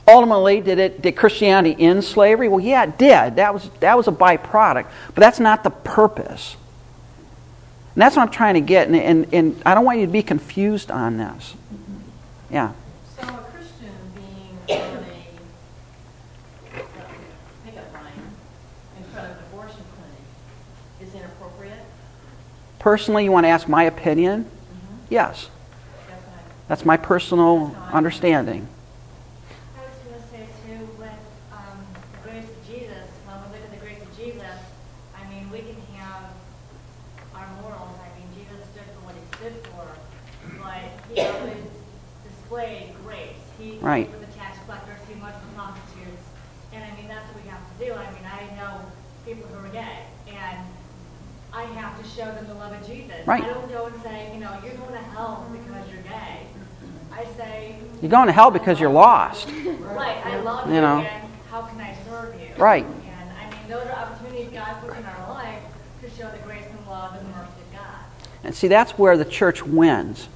ultimately, 0.07 0.61
did, 0.61 0.79
it, 0.79 1.03
did 1.03 1.17
Christianity 1.17 1.77
end 1.79 2.05
slavery? 2.05 2.49
Well, 2.49 2.61
yeah, 2.61 2.85
it 2.85 2.97
did. 2.97 3.37
That 3.37 3.53
was, 3.53 3.69
that 3.81 3.97
was 3.97 4.07
a 4.07 4.13
byproduct. 4.13 4.87
But 5.09 5.17
that's 5.17 5.41
not 5.41 5.65
the 5.65 5.71
purpose. 5.71 6.57
And 7.95 8.03
that's 8.03 8.15
what 8.15 8.23
I'm 8.23 8.31
trying 8.31 8.55
to 8.55 8.61
get. 8.61 8.87
And, 8.87 8.97
and, 8.97 9.35
and 9.35 9.63
I 9.67 9.75
don't 9.75 9.85
want 9.85 9.99
you 9.99 10.07
to 10.07 10.13
be 10.13 10.23
confused 10.23 10.93
on 10.93 11.17
this. 11.17 11.55
Yeah. 12.51 12.73
On 14.71 14.77
a 14.77 15.17
pickup 17.65 17.93
line 17.95 18.13
in 18.97 19.05
front 19.05 19.31
of 19.31 19.37
an 19.37 19.43
abortion 19.51 19.83
clinic 19.97 20.23
is 21.01 21.15
inappropriate? 21.15 21.81
Personally, 22.79 23.25
you 23.25 23.33
want 23.33 23.45
to 23.45 23.49
ask 23.49 23.69
my 23.69 23.85
opinion? 23.85 24.45
Mm-hmm. 24.45 24.97
Yes. 25.11 25.49
That's 26.09 26.23
what 26.25 26.35
I- 26.35 26.69
That's 26.69 26.85
my 26.85 26.97
personal 26.97 27.75
understanding. 27.93 28.69
I 43.83 44.09
Right. 53.29 53.45
I 53.45 53.49
don't 53.49 53.69
go 53.69 53.85
and 53.85 54.03
say, 54.03 54.33
you 54.33 54.41
know, 54.41 54.59
you're 54.65 54.73
going 54.73 54.93
to 54.93 54.99
hell 54.99 55.47
because 55.53 55.93
you're 55.93 56.01
gay. 56.01 56.47
I 57.13 57.25
say, 57.37 57.77
You're 58.01 58.11
going 58.11 58.27
to 58.27 58.33
hell 58.33 58.51
because 58.51 58.81
you're 58.81 58.89
lost. 58.91 59.49
Right, 59.49 60.25
I 60.25 60.41
love 60.41 60.67
You 60.67 60.77
you, 60.77 60.81
know. 60.81 61.01
and 61.01 61.31
how 61.51 61.61
can 61.61 61.79
I 61.79 61.95
serve 62.09 62.41
you? 62.41 62.49
Right. 62.57 62.87
And 62.87 63.31
I 63.39 63.51
mean, 63.51 63.69
those 63.69 63.87
are 63.87 63.93
opportunities 63.93 64.49
God 64.51 64.81
puts 64.81 64.97
in 64.97 65.05
our 65.05 65.29
life 65.29 65.63
to 66.01 66.11
show 66.11 66.31
the 66.31 66.39
grace 66.39 66.65
and 66.71 66.87
love 66.89 67.17
and 67.17 67.27
the 67.27 67.37
mercy 67.37 67.51
of 67.71 67.79
God. 67.79 67.97
And 68.45 68.55
see, 68.55 68.69
that's 68.69 68.93
where 68.93 69.19
the 69.19 69.27
church 69.27 69.63
wins. 69.63 70.31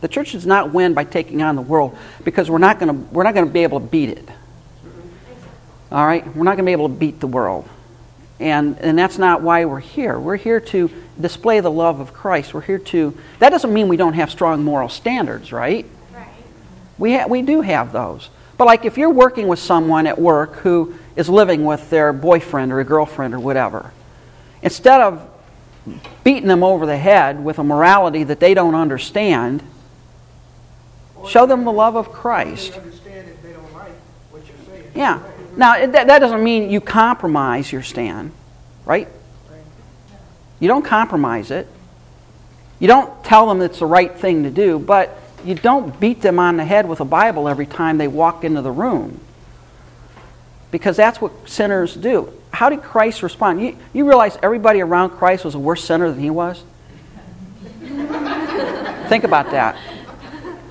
The 0.00 0.08
church 0.08 0.32
does 0.32 0.46
not 0.46 0.72
win 0.72 0.94
by 0.94 1.04
taking 1.04 1.42
on 1.42 1.56
the 1.56 1.62
world 1.62 1.98
because 2.24 2.50
we're 2.50 2.56
not 2.56 2.78
going 2.78 2.88
to 2.88 3.12
we're 3.12 3.24
not 3.24 3.34
going 3.34 3.46
to 3.46 3.52
be 3.52 3.64
able 3.64 3.80
to 3.80 3.86
beat 3.86 4.08
it. 4.08 4.26
All 5.92 6.06
right? 6.06 6.24
We're 6.34 6.44
not 6.44 6.52
going 6.56 6.64
to 6.64 6.70
be 6.70 6.72
able 6.72 6.88
to 6.88 6.94
beat 6.94 7.20
the 7.20 7.26
world. 7.26 7.68
And, 8.40 8.78
and 8.78 8.98
that's 8.98 9.18
not 9.18 9.42
why 9.42 9.66
we're 9.66 9.80
here. 9.80 10.18
We're 10.18 10.36
here 10.36 10.60
to 10.60 10.90
display 11.20 11.60
the 11.60 11.70
love 11.70 12.00
of 12.00 12.14
Christ. 12.14 12.54
We're 12.54 12.62
here 12.62 12.78
to. 12.78 13.16
That 13.38 13.50
doesn't 13.50 13.72
mean 13.72 13.88
we 13.88 13.98
don't 13.98 14.14
have 14.14 14.30
strong 14.30 14.64
moral 14.64 14.88
standards, 14.88 15.52
right? 15.52 15.84
Right. 16.14 16.26
We, 16.96 17.14
ha- 17.14 17.26
we 17.28 17.42
do 17.42 17.60
have 17.60 17.92
those. 17.92 18.30
But, 18.56 18.64
like, 18.64 18.86
if 18.86 18.96
you're 18.96 19.10
working 19.10 19.46
with 19.46 19.58
someone 19.58 20.06
at 20.06 20.18
work 20.18 20.56
who 20.56 20.94
is 21.16 21.28
living 21.28 21.66
with 21.66 21.90
their 21.90 22.14
boyfriend 22.14 22.72
or 22.72 22.80
a 22.80 22.84
girlfriend 22.84 23.34
or 23.34 23.40
whatever, 23.40 23.92
instead 24.62 25.02
of 25.02 25.28
beating 26.24 26.48
them 26.48 26.64
over 26.64 26.86
the 26.86 26.96
head 26.96 27.44
with 27.44 27.58
a 27.58 27.64
morality 27.64 28.24
that 28.24 28.40
they 28.40 28.54
don't 28.54 28.74
understand, 28.74 29.62
show 31.28 31.44
them 31.44 31.64
the 31.64 31.72
love 31.72 31.94
of 31.94 32.10
Christ. 32.10 32.72
Understand 32.72 33.28
it, 33.28 33.42
they 33.42 33.52
don't 33.52 33.72
like 33.74 33.92
what 34.30 34.42
you're 34.46 34.56
saying. 34.66 34.90
Yeah. 34.94 35.22
Now, 35.56 35.86
that, 35.86 36.06
that 36.06 36.18
doesn't 36.18 36.42
mean 36.42 36.70
you 36.70 36.80
compromise 36.80 37.70
your 37.70 37.82
stand, 37.82 38.32
right? 38.84 39.08
You 40.58 40.68
don't 40.68 40.84
compromise 40.84 41.50
it. 41.50 41.66
You 42.78 42.88
don't 42.88 43.24
tell 43.24 43.48
them 43.48 43.60
it's 43.62 43.78
the 43.78 43.86
right 43.86 44.14
thing 44.14 44.44
to 44.44 44.50
do, 44.50 44.78
but 44.78 45.18
you 45.44 45.54
don't 45.54 45.98
beat 45.98 46.22
them 46.22 46.38
on 46.38 46.56
the 46.56 46.64
head 46.64 46.88
with 46.88 47.00
a 47.00 47.04
Bible 47.04 47.48
every 47.48 47.66
time 47.66 47.98
they 47.98 48.08
walk 48.08 48.44
into 48.44 48.62
the 48.62 48.70
room. 48.70 49.20
Because 50.70 50.96
that's 50.96 51.20
what 51.20 51.48
sinners 51.48 51.94
do. 51.94 52.32
How 52.52 52.68
did 52.68 52.82
Christ 52.82 53.22
respond? 53.22 53.60
You, 53.60 53.76
you 53.92 54.06
realize 54.06 54.38
everybody 54.42 54.80
around 54.80 55.10
Christ 55.10 55.44
was 55.44 55.54
a 55.54 55.58
worse 55.58 55.84
sinner 55.84 56.10
than 56.10 56.20
he 56.20 56.30
was? 56.30 56.62
Think 59.08 59.24
about 59.24 59.50
that. 59.50 59.76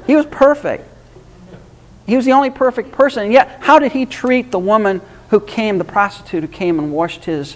He 0.08 0.16
was 0.16 0.26
perfect. 0.26 0.88
He 2.10 2.16
was 2.16 2.26
the 2.26 2.32
only 2.32 2.50
perfect 2.50 2.92
person. 2.92 3.26
And 3.26 3.34
yet, 3.34 3.60
how 3.62 3.78
did 3.78 3.92
he 3.92 4.08
treat 4.08 4.50
the 4.50 4.58
woman 4.58 5.02
who 5.30 5.40
came, 5.40 5.78
the 5.78 5.84
prostitute 5.84 6.44
who 6.44 6.48
came 6.48 6.80
and 6.80 6.92
washed 6.92 7.26
his 7.26 7.56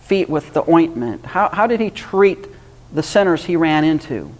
feet 0.00 0.28
with 0.28 0.52
the 0.52 0.68
ointment? 0.68 1.24
How, 1.24 1.48
how 1.50 1.68
did 1.68 1.78
he 1.78 1.88
treat 1.88 2.38
the 2.92 3.02
sinners 3.04 3.44
he 3.44 3.54
ran 3.54 3.84
into? 3.84 4.32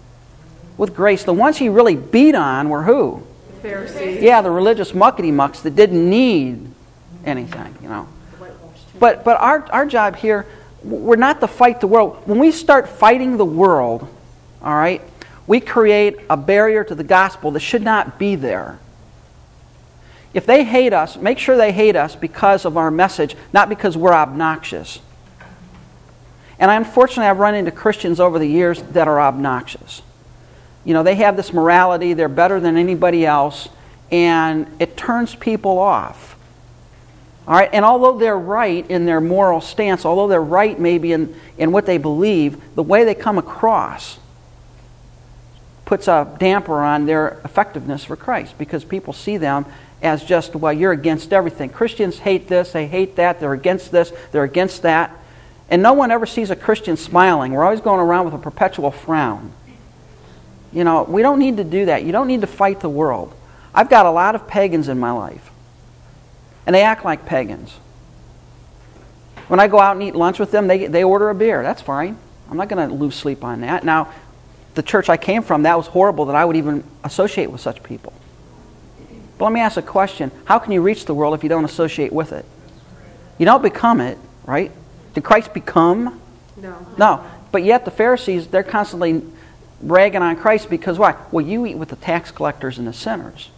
With 0.76 0.96
grace. 0.96 1.22
The 1.22 1.32
ones 1.32 1.58
he 1.58 1.68
really 1.68 1.94
beat 1.94 2.34
on 2.34 2.70
were 2.70 2.82
who? 2.82 3.22
The 3.54 3.60
Pharisees. 3.60 4.20
Yeah, 4.20 4.42
the 4.42 4.50
religious 4.50 4.90
muckety 4.90 5.32
mucks 5.32 5.60
that 5.60 5.76
didn't 5.76 6.10
need 6.10 6.68
anything, 7.24 7.76
you 7.80 7.88
know. 7.88 8.08
But, 8.98 9.24
but 9.24 9.40
our, 9.40 9.64
our 9.70 9.86
job 9.86 10.16
here, 10.16 10.44
we're 10.82 11.14
not 11.14 11.40
to 11.40 11.46
fight 11.46 11.80
the 11.80 11.86
world. 11.86 12.20
When 12.24 12.40
we 12.40 12.50
start 12.50 12.88
fighting 12.88 13.36
the 13.36 13.44
world, 13.44 14.08
all 14.60 14.74
right, 14.74 15.02
we 15.46 15.60
create 15.60 16.18
a 16.28 16.36
barrier 16.36 16.82
to 16.82 16.96
the 16.96 17.04
gospel 17.04 17.52
that 17.52 17.60
should 17.60 17.82
not 17.82 18.18
be 18.18 18.34
there. 18.34 18.80
If 20.34 20.46
they 20.46 20.64
hate 20.64 20.92
us, 20.92 21.16
make 21.16 21.38
sure 21.38 21.56
they 21.56 21.72
hate 21.72 21.96
us 21.96 22.16
because 22.16 22.64
of 22.64 22.76
our 22.76 22.90
message, 22.90 23.36
not 23.52 23.68
because 23.68 23.96
we're 23.96 24.14
obnoxious. 24.14 25.00
And 26.58 26.70
I 26.70 26.76
unfortunately, 26.76 27.26
I've 27.26 27.38
run 27.38 27.54
into 27.54 27.70
Christians 27.70 28.20
over 28.20 28.38
the 28.38 28.46
years 28.46 28.82
that 28.92 29.08
are 29.08 29.20
obnoxious. 29.20 30.02
You 30.84 30.94
know, 30.94 31.02
they 31.02 31.16
have 31.16 31.36
this 31.36 31.52
morality, 31.52 32.14
they're 32.14 32.28
better 32.28 32.60
than 32.60 32.76
anybody 32.76 33.26
else, 33.26 33.68
and 34.10 34.66
it 34.78 34.96
turns 34.96 35.34
people 35.34 35.78
off. 35.78 36.36
All 37.46 37.54
right, 37.54 37.70
and 37.72 37.84
although 37.84 38.18
they're 38.18 38.38
right 38.38 38.88
in 38.88 39.04
their 39.04 39.20
moral 39.20 39.60
stance, 39.60 40.04
although 40.04 40.28
they're 40.28 40.40
right 40.40 40.78
maybe 40.78 41.12
in, 41.12 41.34
in 41.58 41.72
what 41.72 41.86
they 41.86 41.98
believe, 41.98 42.74
the 42.74 42.82
way 42.82 43.04
they 43.04 43.14
come 43.14 43.36
across 43.36 44.18
puts 45.84 46.06
a 46.06 46.34
damper 46.38 46.80
on 46.80 47.06
their 47.06 47.40
effectiveness 47.44 48.04
for 48.04 48.16
Christ 48.16 48.56
because 48.56 48.84
people 48.84 49.12
see 49.12 49.36
them 49.36 49.66
as 50.02 50.24
just, 50.24 50.56
well, 50.56 50.72
you're 50.72 50.92
against 50.92 51.32
everything. 51.32 51.70
Christians 51.70 52.18
hate 52.18 52.48
this, 52.48 52.72
they 52.72 52.86
hate 52.86 53.16
that, 53.16 53.40
they're 53.40 53.52
against 53.52 53.92
this, 53.92 54.12
they're 54.32 54.42
against 54.42 54.82
that. 54.82 55.16
And 55.70 55.82
no 55.82 55.92
one 55.92 56.10
ever 56.10 56.26
sees 56.26 56.50
a 56.50 56.56
Christian 56.56 56.96
smiling. 56.96 57.52
We're 57.52 57.64
always 57.64 57.80
going 57.80 58.00
around 58.00 58.26
with 58.26 58.34
a 58.34 58.38
perpetual 58.38 58.90
frown. 58.90 59.52
You 60.72 60.84
know, 60.84 61.04
we 61.04 61.22
don't 61.22 61.38
need 61.38 61.58
to 61.58 61.64
do 61.64 61.86
that. 61.86 62.04
You 62.04 62.12
don't 62.12 62.26
need 62.26 62.40
to 62.40 62.46
fight 62.46 62.80
the 62.80 62.88
world. 62.88 63.32
I've 63.74 63.88
got 63.88 64.04
a 64.06 64.10
lot 64.10 64.34
of 64.34 64.48
pagans 64.48 64.88
in 64.88 64.98
my 64.98 65.12
life, 65.12 65.50
and 66.66 66.74
they 66.74 66.82
act 66.82 67.04
like 67.04 67.24
pagans. 67.24 67.72
When 69.48 69.60
I 69.60 69.68
go 69.68 69.78
out 69.78 69.96
and 69.96 70.02
eat 70.02 70.14
lunch 70.14 70.38
with 70.38 70.50
them, 70.50 70.66
they, 70.66 70.86
they 70.86 71.04
order 71.04 71.30
a 71.30 71.34
beer. 71.34 71.62
That's 71.62 71.82
fine. 71.82 72.18
I'm 72.50 72.56
not 72.56 72.68
going 72.68 72.88
to 72.88 72.94
lose 72.94 73.14
sleep 73.14 73.44
on 73.44 73.62
that. 73.62 73.84
Now, 73.84 74.12
the 74.74 74.82
church 74.82 75.08
I 75.08 75.16
came 75.16 75.42
from, 75.42 75.62
that 75.62 75.76
was 75.76 75.86
horrible 75.86 76.26
that 76.26 76.36
I 76.36 76.44
would 76.44 76.56
even 76.56 76.84
associate 77.04 77.50
with 77.50 77.60
such 77.60 77.82
people. 77.82 78.12
But 79.42 79.46
let 79.46 79.54
me 79.54 79.60
ask 79.60 79.76
a 79.76 79.82
question 79.82 80.30
How 80.44 80.60
can 80.60 80.70
you 80.70 80.80
reach 80.80 81.04
the 81.04 81.14
world 81.14 81.34
if 81.34 81.42
you 81.42 81.48
don't 81.48 81.64
associate 81.64 82.12
with 82.12 82.30
it? 82.30 82.44
You 83.38 83.44
don't 83.44 83.60
become 83.60 84.00
it, 84.00 84.16
right? 84.44 84.70
Did 85.14 85.24
Christ 85.24 85.52
become? 85.52 86.20
No. 86.56 86.86
No. 86.96 87.24
But 87.50 87.64
yet 87.64 87.84
the 87.84 87.90
Pharisees, 87.90 88.46
they're 88.46 88.62
constantly 88.62 89.20
ragging 89.80 90.22
on 90.22 90.36
Christ 90.36 90.70
because 90.70 90.96
why? 90.96 91.16
Well, 91.32 91.44
you 91.44 91.66
eat 91.66 91.74
with 91.74 91.88
the 91.88 91.96
tax 91.96 92.30
collectors 92.30 92.78
and 92.78 92.86
the 92.86 92.92
sinners. 92.92 93.50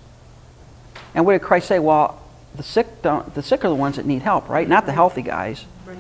And 1.15 1.27
what 1.27 1.35
did 1.35 1.43
Christ 1.43 1.69
say? 1.69 1.79
Well, 1.79 2.19
the 2.57 2.63
sick 2.63 3.03
don't 3.03 3.35
the 3.35 3.43
sick 3.43 3.63
are 3.63 3.69
the 3.69 3.75
ones 3.75 3.97
that 3.97 4.07
need 4.07 4.23
help, 4.23 4.49
right? 4.49 4.67
Not 4.67 4.87
the 4.87 4.93
healthy 4.93 5.21
guys. 5.21 5.67
Right. 5.85 5.99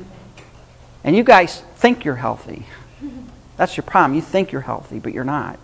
And 1.05 1.14
you 1.14 1.25
guys 1.25 1.61
think 1.76 2.07
you're 2.07 2.17
healthy. 2.17 2.64
That's 3.59 3.76
your 3.76 3.85
problem. 3.85 4.14
You 4.14 4.23
think 4.23 4.50
you're 4.50 4.62
healthy, 4.62 4.99
but 4.99 5.12
you're 5.12 5.25
not. 5.25 5.59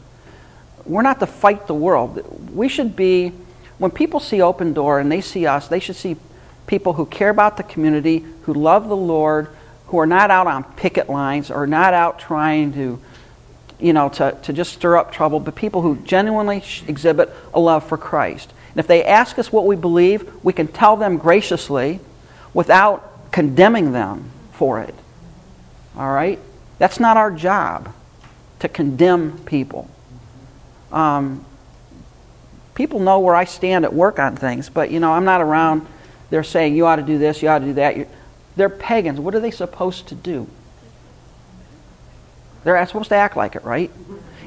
We're 0.85 1.01
not 1.01 1.21
to 1.21 1.27
fight 1.27 1.67
the 1.67 1.73
world. 1.73 2.53
We 2.55 2.69
should 2.69 2.95
be 2.95 3.33
when 3.81 3.91
people 3.91 4.21
see 4.21 4.41
open 4.41 4.73
door 4.73 5.01
and 5.01 5.11
they 5.11 5.21
see 5.21 5.47
us, 5.47 5.67
they 5.67 5.81
should 5.81 5.97
see 5.97 6.17
people 6.67 6.93
who 6.93 7.07
care 7.07 7.31
about 7.31 7.57
the 7.57 7.63
community, 7.63 8.25
who 8.43 8.55
love 8.55 8.89
the 8.89 8.97
Lord, 8.97 9.49
who 9.87 9.99
are 9.99 10.07
not 10.07 10.31
out 10.31 10.47
on 10.47 10.63
picket 10.63 11.09
lines 11.09 11.51
or 11.51 11.67
not 11.67 11.95
out 11.95 12.21
trying 12.21 12.73
to 12.75 13.01
you 13.81 13.93
know, 13.93 14.11
to, 14.11 14.37
to 14.43 14.53
just 14.53 14.75
stir 14.75 14.97
up 14.97 15.13
trouble, 15.13 15.41
but 15.41 15.55
people 15.55 15.81
who 15.83 15.97
genuinely 15.97 16.63
exhibit 16.87 17.31
a 17.55 17.61
love 17.61 17.89
for 17.89 17.97
Christ. 17.97 18.53
And 18.71 18.79
if 18.79 18.87
they 18.87 19.03
ask 19.05 19.39
us 19.39 19.51
what 19.51 19.67
we 19.67 19.77
believe, 19.77 20.31
we 20.45 20.53
can 20.53 20.69
tell 20.69 20.97
them 20.97 21.17
graciously 21.17 22.01
without 22.53 23.33
condemning 23.33 23.93
them 23.93 24.31
for 24.53 24.81
it. 24.81 24.95
All 25.97 26.13
right? 26.13 26.39
That's 26.79 27.01
not 27.01 27.17
our 27.17 27.31
job 27.31 27.95
to 28.59 28.69
condemn 28.69 29.39
people. 29.45 29.89
Um, 30.93 31.45
people 32.81 32.99
know 32.99 33.19
where 33.19 33.35
I 33.35 33.45
stand 33.45 33.85
at 33.85 33.93
work 33.93 34.19
on 34.19 34.37
things, 34.37 34.71
but, 34.71 34.91
you 34.91 35.01
know, 35.01 35.13
I'm 35.13 35.27
not 35.27 35.43
around. 35.43 35.87
They're 36.31 36.43
saying, 36.43 36.75
you 36.75 36.87
ought 36.87 36.97
to 36.97 37.03
do 37.03 37.19
this, 37.19 37.43
you 37.43 37.49
ought 37.51 37.59
to 37.59 37.67
do 37.67 37.75
that. 37.75 37.95
You're, 37.95 38.07
they're 38.57 38.71
pagans. 38.71 39.21
What 39.21 39.35
are 39.35 39.41
they 39.41 39.51
supposed 39.51 40.09
to 40.09 40.15
do? 40.15 40.49
They're 42.65 42.87
supposed 42.87 43.11
to 43.11 43.17
act 43.17 43.37
like 43.37 43.55
it, 43.55 43.65
right? 43.65 43.91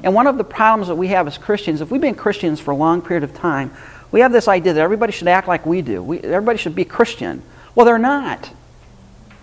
And 0.02 0.16
one 0.16 0.26
of 0.26 0.40
the 0.40 0.44
problems 0.44 0.88
that 0.88 0.96
we 0.96 1.10
have 1.10 1.28
as 1.28 1.38
Christians, 1.38 1.80
if 1.80 1.92
we've 1.92 2.02
been 2.02 2.16
Christians 2.16 2.60
for 2.60 2.72
a 2.72 2.76
long 2.76 3.04
period 3.04 3.24
of 3.24 3.36
time, 3.36 3.72
we 4.12 4.22
have 4.22 4.32
this 4.32 4.48
idea 4.48 4.74
that 4.74 4.82
everybody 4.82 5.12
should 5.12 5.28
act 5.28 5.48
like 5.48 5.64
we 5.68 5.84
do. 5.84 6.02
We, 6.02 6.20
everybody 6.22 6.58
should 6.58 6.74
be 6.74 6.86
Christian. 6.86 7.44
Well, 7.76 7.86
they're 7.86 8.00
not. 8.00 8.50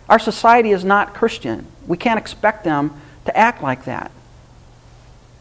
Our 0.09 0.19
society 0.19 0.73
is 0.73 0.85
not 0.85 1.15
Christian. 1.15 1.65
We 1.87 1.97
can't 1.97 2.19
expect 2.19 2.65
them 2.65 3.01
to 3.27 3.37
act 3.37 3.63
like 3.63 3.85
that. 3.85 4.11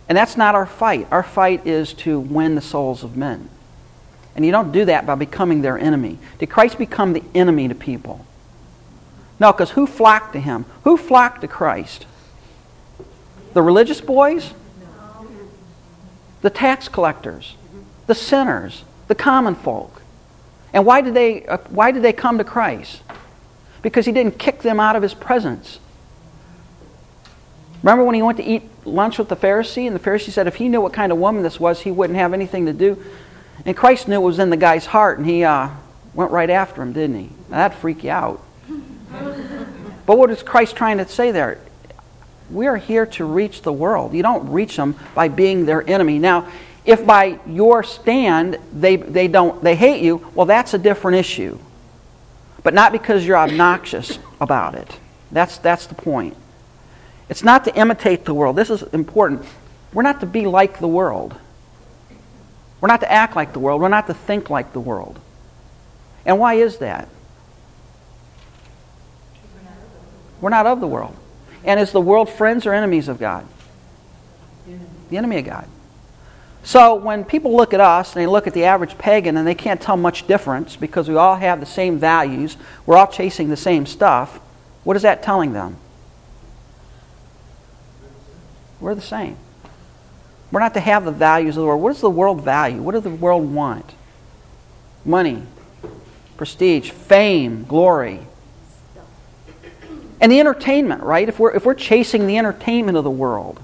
And 0.10 0.18
that's 0.18 0.36
not 0.36 0.56
our 0.56 0.66
fight. 0.66 1.08
Our 1.12 1.24
fight 1.24 1.68
is 1.68 1.94
to 1.94 2.20
win 2.20 2.56
the 2.56 2.62
souls 2.62 3.04
of 3.04 3.16
men. 3.16 3.48
And 4.36 4.44
you 4.44 4.52
don't 4.52 4.72
do 4.72 4.86
that 4.86 5.06
by 5.06 5.16
becoming 5.16 5.62
their 5.62 5.78
enemy. 5.78 6.18
Did 6.40 6.50
Christ 6.50 6.80
become 6.80 7.14
the 7.14 7.24
enemy 7.36 7.68
to 7.68 7.76
people? 7.76 8.26
No, 9.40 9.54
because 9.54 9.72
who 9.72 9.86
flocked 9.86 10.34
to 10.34 10.40
him? 10.40 10.66
Who 10.84 10.98
flocked 10.98 11.42
to 11.42 11.48
Christ? 11.48 12.08
The 13.54 13.62
religious 13.62 14.02
boys? 14.02 14.54
The 16.42 16.50
tax 16.50 16.88
collectors? 16.88 17.56
The 18.08 18.16
sinners? 18.16 18.84
The 19.08 19.16
common 19.16 19.56
folk? 19.56 20.02
And 20.74 20.86
why 20.86 21.02
did 21.02 21.14
they, 21.14 21.46
uh, 21.46 21.58
why 21.70 21.92
did 21.92 22.02
they 22.02 22.14
come 22.14 22.38
to 22.38 22.44
Christ? 22.44 23.02
Because 23.82 24.06
he 24.06 24.12
didn't 24.12 24.40
kick 24.40 24.62
them 24.62 24.80
out 24.80 24.96
of 24.96 25.04
his 25.04 25.14
presence. 25.14 25.80
Remember 27.82 28.04
when 28.04 28.16
he 28.16 28.22
went 28.22 28.38
to 28.38 28.44
eat 28.44 28.64
lunch 28.86 29.18
with 29.18 29.30
the 29.30 29.36
Pharisee, 29.36 29.88
and 29.88 29.96
the 29.96 30.00
Pharisee 30.00 30.32
said 30.32 30.48
if 30.48 30.56
he 30.56 30.68
knew 30.68 30.82
what 30.82 30.94
kind 30.94 31.12
of 31.12 31.18
woman 31.18 31.44
this 31.44 31.60
was, 31.60 31.82
he 31.82 31.92
wouldn't 31.92 32.20
have 32.20 32.34
anything 32.34 32.66
to 32.66 32.74
do. 32.74 33.02
And 33.66 33.76
Christ 33.76 34.08
knew 34.08 34.16
it 34.16 34.24
was 34.24 34.40
in 34.40 34.50
the 34.50 34.58
guy's 34.58 34.86
heart, 34.86 35.18
and 35.18 35.28
he 35.28 35.44
uh, 35.44 35.70
went 36.14 36.32
right 36.32 36.50
after 36.50 36.82
him, 36.82 36.94
didn't 36.94 37.20
he? 37.20 37.30
Now, 37.50 37.58
that'd 37.58 37.78
freak 37.78 38.04
you 38.04 38.12
out. 38.12 38.44
but 40.06 40.18
what 40.18 40.30
is 40.30 40.44
Christ 40.44 40.76
trying 40.76 40.98
to 40.98 41.08
say 41.08 41.32
there? 41.32 41.60
We 42.50 42.68
are 42.68 42.78
here 42.78 43.06
to 43.06 43.26
reach 43.26 43.62
the 43.62 43.74
world. 43.74 44.14
You 44.14 44.24
don't 44.24 44.50
reach 44.52 44.76
them 44.76 44.96
by 45.14 45.28
being 45.28 45.66
their 45.66 45.88
enemy. 45.88 46.20
Now, 46.20 46.48
if 46.84 47.06
by 47.06 47.40
your 47.46 47.84
stand 47.84 48.58
they, 48.74 48.96
they 48.96 49.28
don't 49.28 49.64
they 49.64 49.76
hate 49.76 50.02
you, 50.02 50.26
well 50.34 50.48
that's 50.48 50.74
a 50.74 50.80
different 50.80 51.18
issue. 51.18 51.60
But 52.64 52.74
not 52.74 52.92
because 52.92 53.26
you're 53.26 53.38
obnoxious 53.38 54.18
about 54.42 54.74
it. 54.74 55.00
That's 55.32 55.60
that's 55.60 55.86
the 55.86 55.96
point. 55.96 56.36
It's 57.30 57.44
not 57.44 57.64
to 57.66 57.76
imitate 57.76 58.26
the 58.26 58.34
world. 58.34 58.56
This 58.56 58.70
is 58.70 58.82
important. 58.84 59.46
We're 59.94 60.04
not 60.04 60.20
to 60.22 60.26
be 60.26 60.46
like 60.48 60.80
the 60.80 60.88
world. 60.88 61.36
We're 62.82 62.88
not 62.88 63.02
to 63.02 63.12
act 63.12 63.36
like 63.36 63.54
the 63.54 63.60
world. 63.60 63.82
We're 63.82 63.90
not 63.90 64.08
to 64.08 64.14
think 64.14 64.50
like 64.50 64.74
the 64.74 64.80
world. 64.80 65.20
And 66.26 66.40
why 66.40 66.56
is 66.56 66.78
that? 66.78 67.08
We're 70.42 70.50
not 70.50 70.66
of 70.66 70.80
the 70.80 70.88
world. 70.88 71.16
And 71.64 71.80
is 71.80 71.92
the 71.92 72.02
world 72.02 72.30
friends 72.30 72.66
or 72.66 72.74
enemies 72.74 73.08
of 73.08 73.20
God? 73.20 73.46
The 75.10 75.18
enemy 75.18 75.40
of 75.40 75.46
God. 75.46 75.68
So 76.64 76.96
when 76.96 77.26
people 77.26 77.56
look 77.56 77.74
at 77.74 77.80
us 77.80 78.14
and 78.14 78.22
they 78.22 78.28
look 78.28 78.48
at 78.48 78.54
the 78.54 78.66
average 78.66 78.98
pagan 78.98 79.38
and 79.38 79.48
they 79.48 79.56
can't 79.56 79.82
tell 79.82 79.98
much 79.98 80.28
difference 80.28 80.76
because 80.76 81.10
we 81.10 81.16
all 81.16 81.36
have 81.36 81.60
the 81.60 81.66
same 81.66 81.98
values, 81.98 82.58
we're 82.86 82.98
all 82.98 83.08
chasing 83.08 83.50
the 83.50 83.58
same 83.58 83.86
stuff, 83.86 84.40
what 84.84 84.96
is 84.96 85.02
that 85.02 85.24
telling 85.24 85.54
them? 85.54 85.78
We're 88.80 88.96
the 88.96 89.02
same. 89.02 89.38
We're 90.52 90.62
not 90.62 90.74
to 90.74 90.80
have 90.80 91.06
the 91.06 91.12
values 91.12 91.58
of 91.58 91.62
the 91.62 91.68
world. 91.68 91.82
What 91.82 91.94
does 91.94 92.02
the 92.02 92.10
world 92.10 92.44
value? 92.44 92.82
What 92.82 92.94
does 92.94 93.04
the 93.04 93.10
world 93.10 93.54
want? 93.54 93.94
Money, 95.06 95.44
prestige, 96.38 96.92
fame, 96.92 97.66
glory. 97.66 98.22
And 100.22 100.32
the 100.32 100.40
entertainment, 100.40 101.04
right? 101.04 101.30
If 101.30 101.40
we're, 101.40 101.52
if 101.52 101.66
we're 101.66 101.76
chasing 101.76 102.28
the 102.28 102.38
entertainment 102.38 102.98
of 102.98 103.04
the 103.04 103.12
world. 103.12 103.60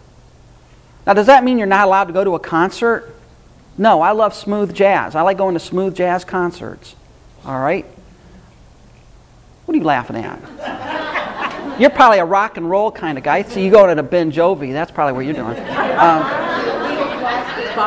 Now, 1.06 1.14
does 1.14 1.28
that 1.28 1.44
mean 1.44 1.58
you're 1.58 1.68
not 1.68 1.86
allowed 1.86 2.06
to 2.06 2.14
go 2.14 2.24
to 2.24 2.36
a 2.36 2.40
concert? 2.40 3.14
No, 3.78 4.02
I 4.02 4.12
love 4.12 4.34
smooth 4.34 4.74
jazz. 4.74 5.16
I 5.16 5.22
like 5.22 5.38
going 5.38 5.56
to 5.56 5.60
smooth 5.60 5.96
jazz 5.96 6.24
concerts. 6.24 6.96
All 7.46 7.60
right? 7.60 7.86
What 9.66 9.76
are 9.76 9.78
you 9.78 9.84
laughing 9.84 10.16
at? 10.18 11.05
You're 11.78 11.90
probably 11.90 12.20
a 12.20 12.26
rock 12.26 12.58
and 12.58 12.70
roll 12.70 12.92
kind 12.92 13.18
of 13.18 13.24
guy. 13.24 13.44
So 13.44 13.60
you 13.60 13.70
go 13.70 13.88
to 13.88 13.96
the 13.96 14.04
Ben 14.04 14.32
Jovi. 14.32 14.72
That's 14.72 14.92
probably 14.92 15.14
what 15.14 15.26
you're 15.26 15.34
doing. 15.34 15.58
Um, 15.58 16.22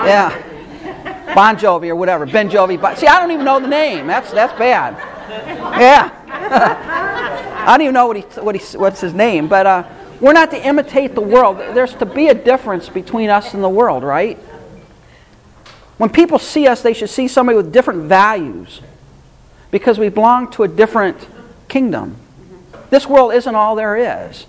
yeah. 0.04 1.34
Bon 1.34 1.56
Jovi 1.56 1.88
or 1.88 1.96
whatever. 1.96 2.26
Ben 2.26 2.50
Jovi. 2.50 2.80
But 2.80 2.98
see, 2.98 3.06
I 3.06 3.18
don't 3.20 3.30
even 3.30 3.44
know 3.44 3.60
the 3.60 3.68
name. 3.68 4.06
That's 4.06 4.30
that's 4.30 4.56
bad. 4.58 4.94
Yeah. 5.80 6.14
I 7.66 7.76
don't 7.76 7.82
even 7.82 7.94
know 7.94 8.06
what 8.06 8.16
he, 8.16 8.22
what 8.40 8.56
he, 8.56 8.76
what's 8.78 9.00
his 9.00 9.14
name. 9.14 9.48
But 9.48 9.66
uh, 9.66 9.84
we're 10.20 10.32
not 10.32 10.50
to 10.50 10.66
imitate 10.66 11.14
the 11.14 11.20
world. 11.20 11.58
There's 11.58 11.94
to 11.94 12.06
be 12.06 12.28
a 12.28 12.34
difference 12.34 12.88
between 12.88 13.30
us 13.30 13.54
and 13.54 13.62
the 13.62 13.68
world, 13.68 14.02
right? 14.02 14.38
When 15.98 16.10
people 16.10 16.38
see 16.38 16.66
us, 16.66 16.82
they 16.82 16.94
should 16.94 17.10
see 17.10 17.28
somebody 17.28 17.56
with 17.56 17.72
different 17.72 18.04
values 18.04 18.80
because 19.70 19.98
we 19.98 20.08
belong 20.08 20.50
to 20.52 20.62
a 20.62 20.68
different 20.68 21.26
kingdom. 21.68 22.16
This 22.90 23.06
world 23.06 23.32
isn't 23.34 23.54
all 23.54 23.74
there 23.74 23.96
is. 23.96 24.46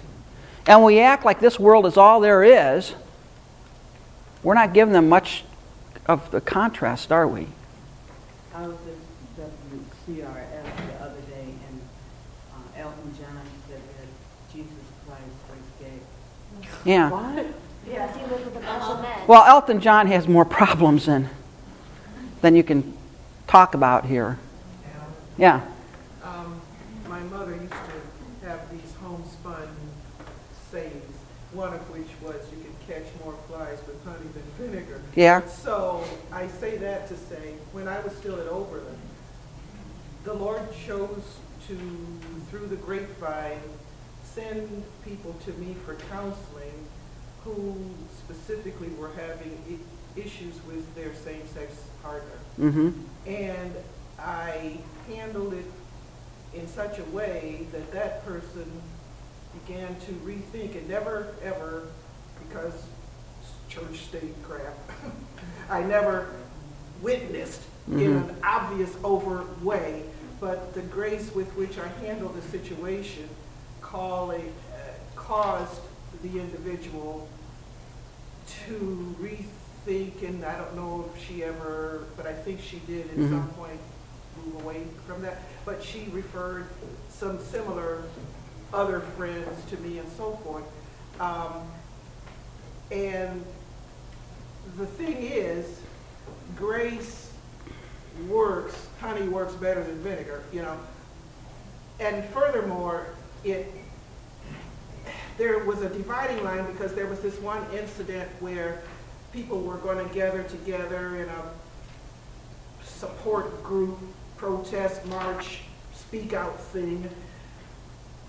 And 0.68 0.84
we 0.84 1.00
act 1.00 1.26
like 1.26 1.40
this 1.40 1.60
world 1.60 1.86
is 1.86 1.98
all 1.98 2.20
there 2.20 2.44
is, 2.44 2.94
we're 4.44 4.54
not 4.54 4.74
giving 4.74 4.94
them 4.94 5.10
much 5.10 5.44
of 6.06 6.32
the 6.32 6.42
contrast, 6.42 7.12
are 7.12 7.28
we? 7.28 7.48
I 8.54 8.68
was 8.68 8.78
at 9.38 9.46
WCRF 10.08 10.88
the 10.88 11.06
other 11.06 11.22
day, 11.22 11.54
and 11.68 11.82
uh, 12.54 12.82
Elton 12.82 13.14
John 13.18 13.42
said 13.68 13.82
that 13.98 14.54
Jesus 14.54 14.74
Christ 15.06 15.24
was 15.50 15.60
gay. 15.80 16.00
Yeah. 16.84 17.10
What? 17.10 17.46
Yes, 17.88 18.16
he 18.16 18.22
lived 18.24 18.46
with 18.46 18.56
a 18.58 18.60
bunch 18.60 18.84
of 18.84 19.02
men. 19.02 19.28
Well, 19.28 19.44
Elton 19.46 19.82
John 19.82 20.08
has 20.08 20.28
more 20.28 20.46
problems 20.46 21.06
than, 21.06 21.30
than 22.42 22.56
you 22.56 22.64
can 22.64 22.98
talk 23.48 23.74
about 23.74 24.06
here. 24.06 24.38
Yeah. 25.38 25.62
Um, 26.24 26.62
my 27.08 27.22
mother 27.22 27.54
used 27.54 27.72
to 27.72 28.48
have 28.48 28.70
these 28.72 28.94
homespun 29.02 29.70
sayings, 30.72 31.16
one 31.54 31.74
of 31.74 31.82
which 31.90 32.08
was 32.22 32.36
you 32.52 32.64
can 32.64 32.76
catch 32.88 33.08
more 33.24 33.34
flies 33.48 33.80
with 33.88 34.04
honey 34.04 34.28
than 34.34 34.44
vinegar. 34.72 34.99
Yeah. 35.16 35.46
So 35.48 36.04
I 36.32 36.48
say 36.48 36.78
that 36.78 37.08
to 37.10 37.18
say, 37.18 37.56
when 37.72 37.88
I 37.88 38.00
was 38.02 38.16
still 38.16 38.40
at 38.40 38.48
Oberlin, 38.48 38.98
the 40.24 40.34
Lord 40.34 40.62
chose 40.86 41.38
to, 41.68 41.78
through 42.50 42.68
the 42.68 42.76
grapevine, 42.76 43.62
send 44.24 44.84
people 45.04 45.34
to 45.46 45.54
me 45.54 45.76
for 45.86 45.96
counseling 45.96 46.88
who 47.44 47.76
specifically 48.18 48.90
were 48.90 49.12
having 49.14 49.58
I- 49.70 50.20
issues 50.20 50.56
with 50.68 50.94
their 50.96 51.14
same-sex 51.14 51.74
partner. 52.04 52.38
Mm-hmm. 52.60 52.92
And 53.28 53.74
I 54.20 54.78
handled 55.08 55.54
it 55.54 55.66
in 56.54 56.68
such 56.68 57.00
a 57.00 57.04
way 57.06 57.68
that 57.72 57.92
that 57.92 58.26
person 58.26 58.70
began 59.66 59.96
to 60.02 60.12
rethink 60.26 60.76
and 60.76 60.88
never, 60.90 61.34
ever, 61.44 61.88
because 62.48 62.74
church 63.80 64.00
state 64.02 64.36
crap, 64.44 64.74
I 65.70 65.84
never 65.84 66.28
witnessed 67.02 67.62
in 67.88 68.18
an 68.18 68.36
obvious, 68.44 68.96
overt 69.04 69.64
way, 69.64 70.04
but 70.40 70.74
the 70.76 70.82
grace 70.82 71.34
with 71.34 71.48
which 71.56 71.80
I 71.80 71.88
handled 72.06 72.36
the 72.36 72.42
situation 72.50 73.28
call 73.82 74.32
a, 74.32 74.36
uh, 74.38 74.40
caused 75.16 75.82
the 76.22 76.40
individual 76.40 77.28
to 78.68 79.16
rethink, 79.20 80.22
and 80.28 80.46
I 80.46 80.56
don't 80.58 80.76
know 80.76 81.10
if 81.16 81.26
she 81.28 81.44
ever, 81.44 82.06
but 82.16 82.28
I 82.28 82.34
think 82.34 82.62
she 82.62 82.78
did 82.86 83.10
at 83.10 83.18
Mhm. 83.18 83.30
some 83.30 83.48
point 83.50 83.80
move 84.46 84.64
away 84.64 84.84
from 85.08 85.24
that. 85.24 85.42
But 85.66 85.84
she 85.84 86.10
referred 86.12 86.68
some 87.10 87.40
similar 87.44 88.04
other 88.72 89.00
friends 89.00 89.66
to 89.72 89.78
me 89.78 89.98
and 89.98 90.08
so 90.16 90.34
forth. 90.44 90.64
Um, 91.20 91.64
and 92.92 93.44
the 94.78 94.86
thing 94.86 95.18
is, 95.18 95.82
grace 96.56 97.32
works, 98.28 98.88
honey 99.00 99.28
works 99.28 99.54
better 99.54 99.84
than 99.84 100.02
vinegar, 100.02 100.44
you 100.52 100.62
know. 100.62 100.78
And 102.00 102.24
furthermore, 102.26 103.08
it, 103.44 103.72
there 105.38 105.60
was 105.66 105.82
a 105.82 105.90
dividing 105.90 106.44
line 106.44 106.66
because 106.72 106.94
there 106.94 107.08
was 107.08 107.20
this 107.22 107.40
one 107.40 107.64
incident 107.74 108.30
where 108.40 108.82
people 109.32 109.62
were 109.62 109.78
going 109.78 110.06
to 110.06 110.14
gather 110.14 110.44
together 110.44 111.18
in 111.18 111.30
a 111.30 111.44
support 112.84 113.64
group, 113.64 113.98
protest, 114.38 115.06
march, 115.06 115.62
speak 115.94 116.34
out 116.34 116.60
thing 116.60 117.10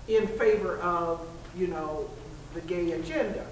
in 0.07 0.27
favor 0.27 0.77
of, 0.79 1.25
you 1.57 1.67
know, 1.67 2.09
the 2.53 2.61
gay 2.61 2.91
agenda. 2.91 3.45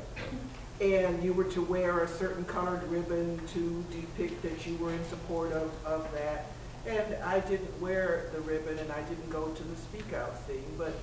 And 0.81 1.21
you 1.21 1.33
were 1.33 1.43
to 1.45 1.61
wear 1.61 1.99
a 2.03 2.07
certain 2.07 2.45
colored 2.45 2.83
ribbon 2.83 3.41
to 3.53 3.83
depict 3.91 4.41
that 4.43 4.65
you 4.65 4.77
were 4.77 4.93
in 4.93 5.03
support 5.05 5.51
of, 5.51 5.71
of 5.85 6.09
that. 6.13 6.45
And 6.87 7.15
I 7.23 7.41
didn't 7.41 7.81
wear 7.81 8.29
the 8.33 8.39
ribbon 8.41 8.77
and 8.79 8.91
I 8.91 9.01
didn't 9.01 9.29
go 9.29 9.49
to 9.49 9.63
the 9.63 9.75
speak 9.75 10.13
out 10.13 10.39
thing, 10.43 10.63
but 10.77 10.93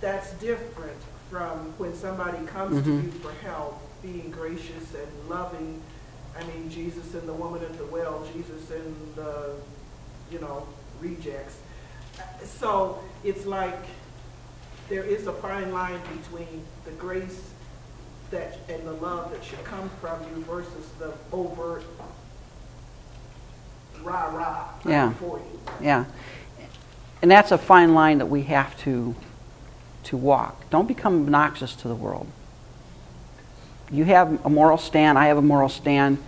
that's 0.00 0.32
different 0.34 0.96
from 1.30 1.74
when 1.78 1.94
somebody 1.94 2.44
comes 2.46 2.82
to 2.84 2.90
Mhm. 2.90 3.04
you 3.04 3.10
for 3.20 3.32
help, 3.46 3.80
being 4.02 4.30
gracious 4.30 4.94
and 4.94 5.28
loving. 5.28 5.82
I 6.36 6.42
mean, 6.44 6.70
Jesus 6.70 7.12
and 7.14 7.28
the 7.28 7.32
woman 7.34 7.62
at 7.62 7.76
the 7.76 7.84
well, 7.86 8.26
Jesus 8.32 8.70
and 8.70 8.96
the, 9.14 9.56
you 10.30 10.38
know, 10.38 10.66
rejects. 11.00 11.56
So 12.44 13.02
it's 13.22 13.44
like 13.44 13.84
there 14.88 15.04
is 15.04 15.26
a 15.26 15.32
fine 15.34 15.72
line 15.72 16.00
between 16.18 16.64
the 16.84 16.90
grace 16.92 17.40
that 18.32 18.58
and 18.68 18.86
the 18.86 18.92
love 18.92 19.30
that 19.30 19.44
should 19.44 19.62
come 19.64 19.88
from 20.00 20.20
you 20.24 20.42
versus 20.44 20.90
the 20.98 21.12
overt 21.32 21.84
rah 24.02 24.24
rah 24.34 24.64
Yeah. 24.84 25.12
for 25.12 25.38
you. 25.38 25.60
Yeah. 25.80 26.04
And 27.22 27.30
that's 27.30 27.52
a 27.52 27.58
fine 27.58 27.94
line 27.94 28.18
that 28.18 28.26
we 28.26 28.42
have 28.44 28.76
to 28.80 29.14
to 30.04 30.16
walk. 30.16 30.68
Don't 30.70 30.88
become 30.88 31.22
obnoxious 31.22 31.76
to 31.76 31.86
the 31.88 31.94
world. 31.94 32.26
You 33.90 34.04
have 34.04 34.44
a 34.44 34.50
moral 34.50 34.78
stand, 34.78 35.16
I 35.16 35.26
have 35.26 35.36
a 35.36 35.42
moral 35.42 35.68
stand. 35.68 36.18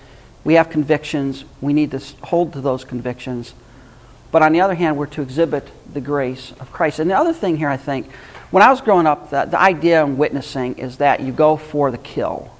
We 0.44 0.54
have 0.54 0.68
convictions. 0.68 1.44
We 1.62 1.72
need 1.72 1.90
to 1.92 2.00
hold 2.22 2.52
to 2.52 2.60
those 2.60 2.84
convictions. 2.84 3.54
But 4.30 4.42
on 4.42 4.52
the 4.52 4.60
other 4.60 4.74
hand, 4.74 4.96
we're 4.98 5.06
to 5.06 5.22
exhibit 5.22 5.68
the 5.90 6.02
grace 6.02 6.52
of 6.60 6.70
Christ. 6.70 6.98
And 6.98 7.10
the 7.10 7.16
other 7.16 7.32
thing 7.32 7.56
here, 7.56 7.70
I 7.70 7.78
think, 7.78 8.08
when 8.54 8.62
I 8.62 8.70
was 8.70 8.80
growing 8.80 9.04
up, 9.04 9.30
the, 9.30 9.46
the 9.46 9.60
idea 9.60 10.04
in 10.04 10.16
witnessing 10.16 10.78
is 10.78 10.98
that 10.98 11.18
you 11.18 11.32
go 11.32 11.56
for 11.56 11.90
the 11.90 11.98
kill. 11.98 12.52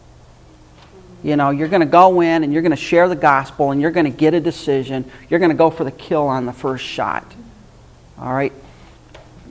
You 1.22 1.36
know, 1.36 1.50
you're 1.50 1.68
going 1.68 1.82
to 1.82 1.86
go 1.86 2.20
in 2.20 2.42
and 2.42 2.52
you're 2.52 2.62
going 2.62 2.70
to 2.70 2.76
share 2.76 3.08
the 3.08 3.14
gospel 3.14 3.70
and 3.70 3.80
you're 3.80 3.92
going 3.92 4.10
to 4.10 4.18
get 4.18 4.34
a 4.34 4.40
decision. 4.40 5.08
You're 5.30 5.38
going 5.38 5.52
to 5.52 5.56
go 5.56 5.70
for 5.70 5.84
the 5.84 5.92
kill 5.92 6.26
on 6.26 6.46
the 6.46 6.52
first 6.52 6.84
shot. 6.84 7.24
All 8.18 8.34
right? 8.34 8.52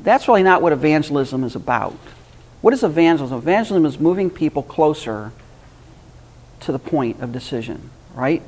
That's 0.03 0.27
really 0.27 0.43
not 0.43 0.61
what 0.61 0.73
evangelism 0.73 1.45
is 1.45 1.55
about. 1.55 1.93
What 2.59 2.73
is 2.73 2.83
evangelism? 2.83 3.37
Evangelism 3.37 3.85
is 3.85 3.97
moving 3.97 4.29
people 4.29 4.63
closer 4.63 5.31
to 6.59 6.73
the 6.73 6.79
point 6.79 7.21
of 7.21 7.31
decision, 7.31 7.89
right? 8.15 8.41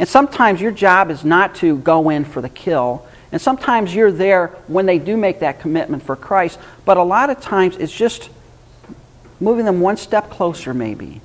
And 0.00 0.08
sometimes 0.08 0.60
your 0.60 0.72
job 0.72 1.12
is 1.12 1.24
not 1.24 1.54
to 1.56 1.78
go 1.78 2.10
in 2.10 2.24
for 2.24 2.40
the 2.40 2.48
kill. 2.48 3.06
And 3.30 3.40
sometimes 3.40 3.94
you're 3.94 4.12
there 4.12 4.48
when 4.68 4.86
they 4.86 4.98
do 4.98 5.16
make 5.16 5.40
that 5.40 5.60
commitment 5.60 6.02
for 6.02 6.16
Christ. 6.16 6.58
But 6.84 6.96
a 6.96 7.02
lot 7.02 7.28
of 7.30 7.40
times 7.40 7.76
it's 7.76 7.94
just 7.94 8.30
moving 9.38 9.64
them 9.64 9.80
one 9.80 9.96
step 9.96 10.30
closer, 10.30 10.72
maybe. 10.72 11.20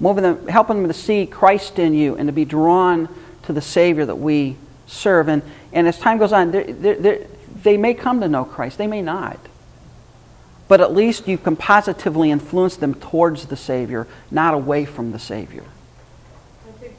Moving 0.00 0.22
them, 0.22 0.48
helping 0.48 0.82
them 0.82 0.88
to 0.88 0.94
see 0.94 1.26
Christ 1.26 1.78
in 1.78 1.94
you 1.94 2.16
and 2.16 2.28
to 2.28 2.32
be 2.32 2.44
drawn 2.44 3.08
to 3.44 3.52
the 3.52 3.60
Savior 3.60 4.04
that 4.06 4.16
we 4.16 4.56
serve. 4.86 5.28
And, 5.28 5.42
and 5.72 5.86
as 5.86 5.98
time 5.98 6.18
goes 6.18 6.32
on, 6.32 6.50
they're, 6.50 6.64
they're, 6.72 7.26
they 7.62 7.76
may 7.76 7.94
come 7.94 8.20
to 8.20 8.28
know 8.28 8.44
Christ. 8.44 8.78
They 8.78 8.86
may 8.86 9.02
not. 9.02 9.38
but 10.68 10.82
at 10.82 10.92
least 10.92 11.26
you 11.26 11.38
can 11.38 11.56
positively 11.56 12.30
influence 12.30 12.76
them 12.76 12.94
towards 12.94 13.46
the 13.46 13.56
Savior, 13.56 14.06
not 14.30 14.52
away 14.52 14.84
from 14.84 15.12
the 15.12 15.18
Savior. 15.18 15.64
I 16.68 16.72
think 16.72 16.94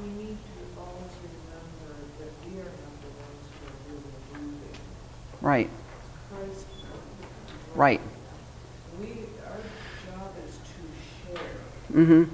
we 0.00 0.06
need 0.08 0.38
to 0.38 0.80
always 0.80 1.12
remember 1.20 1.92
that 2.18 2.32
we 2.48 2.58
are 2.60 2.64
not 2.64 2.96
the 3.04 3.12
ones 3.20 3.44
who 3.52 3.66
are 3.66 3.92
really 3.92 4.40
moving. 4.40 4.80
Right, 5.46 5.70
Christ. 6.28 6.66
right. 7.76 8.00
We, 9.00 9.06
our 9.46 9.58
job 10.10 10.34
is 10.44 10.56
to 10.56 11.38
share, 11.38 11.46
Mm-hmm. 11.92 12.24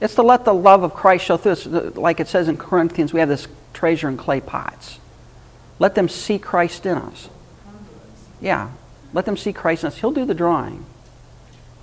It's 0.00 0.16
to 0.16 0.22
let 0.22 0.44
the 0.44 0.52
love 0.52 0.82
of 0.82 0.94
Christ 0.94 1.26
show 1.26 1.36
through. 1.36 1.52
It's 1.52 1.66
like 1.96 2.18
it 2.18 2.26
says 2.26 2.48
in 2.48 2.56
Corinthians, 2.56 3.12
we 3.12 3.20
have 3.20 3.28
this 3.28 3.46
treasure 3.72 4.08
in 4.08 4.16
clay 4.16 4.40
pots. 4.40 4.98
Let 5.78 5.94
them 5.94 6.08
see 6.08 6.40
Christ 6.40 6.86
in 6.86 6.98
us. 6.98 7.28
Yeah, 8.40 8.70
let 9.12 9.26
them 9.26 9.36
see 9.36 9.52
Christ 9.52 9.84
in 9.84 9.86
us. 9.86 9.98
He'll 9.98 10.10
do 10.10 10.24
the 10.24 10.34
drawing. 10.34 10.84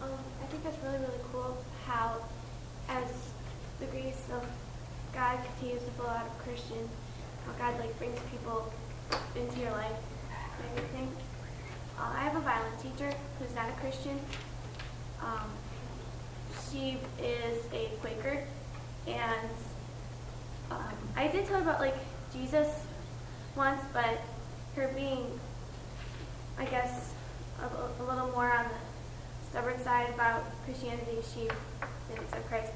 Um, 0.02 0.10
I 0.44 0.48
think 0.48 0.66
that's 0.66 0.84
really, 0.84 0.98
really 0.98 1.24
cool 1.32 1.64
how, 1.88 2.18
as 2.90 3.08
the 3.80 3.86
grace 3.86 4.28
of 4.34 4.46
God 5.16 5.40
continues 5.46 5.84
to 5.84 5.92
flow 5.92 6.08
out 6.08 6.28
of 6.28 6.38
Christian, 6.40 6.90
how 7.46 7.54
God 7.54 7.80
like 7.80 7.98
brings 7.98 8.20
people 8.32 8.72
into 9.36 9.60
your 9.60 9.72
life 9.72 9.98
and 10.60 10.78
everything. 10.78 11.12
Uh, 11.98 12.12
I 12.14 12.20
have 12.20 12.36
a 12.36 12.42
violin 12.42 12.74
teacher 12.82 13.12
who's 13.40 13.56
not 13.56 13.70
a 13.70 13.74
Christian. 13.80 14.20
Um, 15.22 15.50
she 16.70 16.98
is 17.24 17.66
a 17.74 17.90
Quaker, 18.02 18.44
and 19.08 19.50
um, 20.70 20.98
I 21.16 21.28
did 21.28 21.46
tell 21.46 21.58
her 21.58 21.62
about 21.64 21.80
like 21.80 21.96
Jesus 22.34 22.68
once, 23.56 23.82
but 23.94 24.20
her 24.76 24.92
being 24.94 25.40
I 26.58 26.66
guess, 26.66 27.14
a, 27.62 28.02
a 28.02 28.04
little 28.04 28.32
more 28.32 28.50
on 28.50 28.66
the 28.66 29.50
stubborn 29.50 29.80
side 29.84 30.10
about 30.14 30.44
Christianity. 30.64 31.18
She 31.34 31.50
didn't 32.10 32.24
accept 32.26 32.48
Christ. 32.48 32.72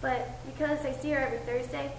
But 0.00 0.44
because 0.46 0.84
I 0.84 0.92
see 0.92 1.10
her 1.10 1.18
every 1.18 1.38
Thursday, 1.38 1.92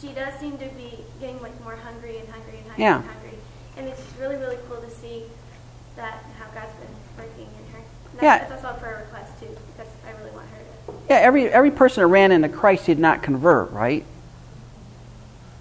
she 0.00 0.08
does 0.08 0.34
seem 0.40 0.58
to 0.58 0.66
be 0.66 0.98
getting 1.20 1.40
like 1.40 1.58
more 1.62 1.76
hungry 1.76 2.18
and 2.18 2.28
hungry 2.28 2.58
and 2.58 2.66
hungry 2.66 2.82
Yeah. 2.84 2.96
and 2.96 3.06
hungry. 3.06 3.38
And 3.76 3.88
it's 3.88 4.02
really, 4.20 4.36
really 4.36 4.58
cool 4.68 4.80
to 4.80 4.90
see 4.90 5.24
that 5.96 6.24
how 6.38 6.46
God's 6.54 6.74
been 6.74 6.94
working 7.16 7.46
in 7.46 7.72
her. 7.72 7.78
And 8.12 8.22
Yeah. 8.22 8.38
That's 8.38 8.64
also 8.64 8.76
a 8.76 8.80
prayer 8.80 9.06
request 9.06 9.38
too, 9.40 9.56
because 9.76 9.90
I 10.06 10.10
really 10.20 10.32
want 10.34 10.46
her 10.48 10.92
to. 10.92 10.98
Yeah, 11.08 11.16
every, 11.16 11.48
every 11.48 11.70
person 11.70 12.02
that 12.02 12.08
ran 12.08 12.32
into 12.32 12.48
Christ 12.48 12.86
did 12.86 12.98
not 12.98 13.22
convert, 13.22 13.70
right? 13.70 14.04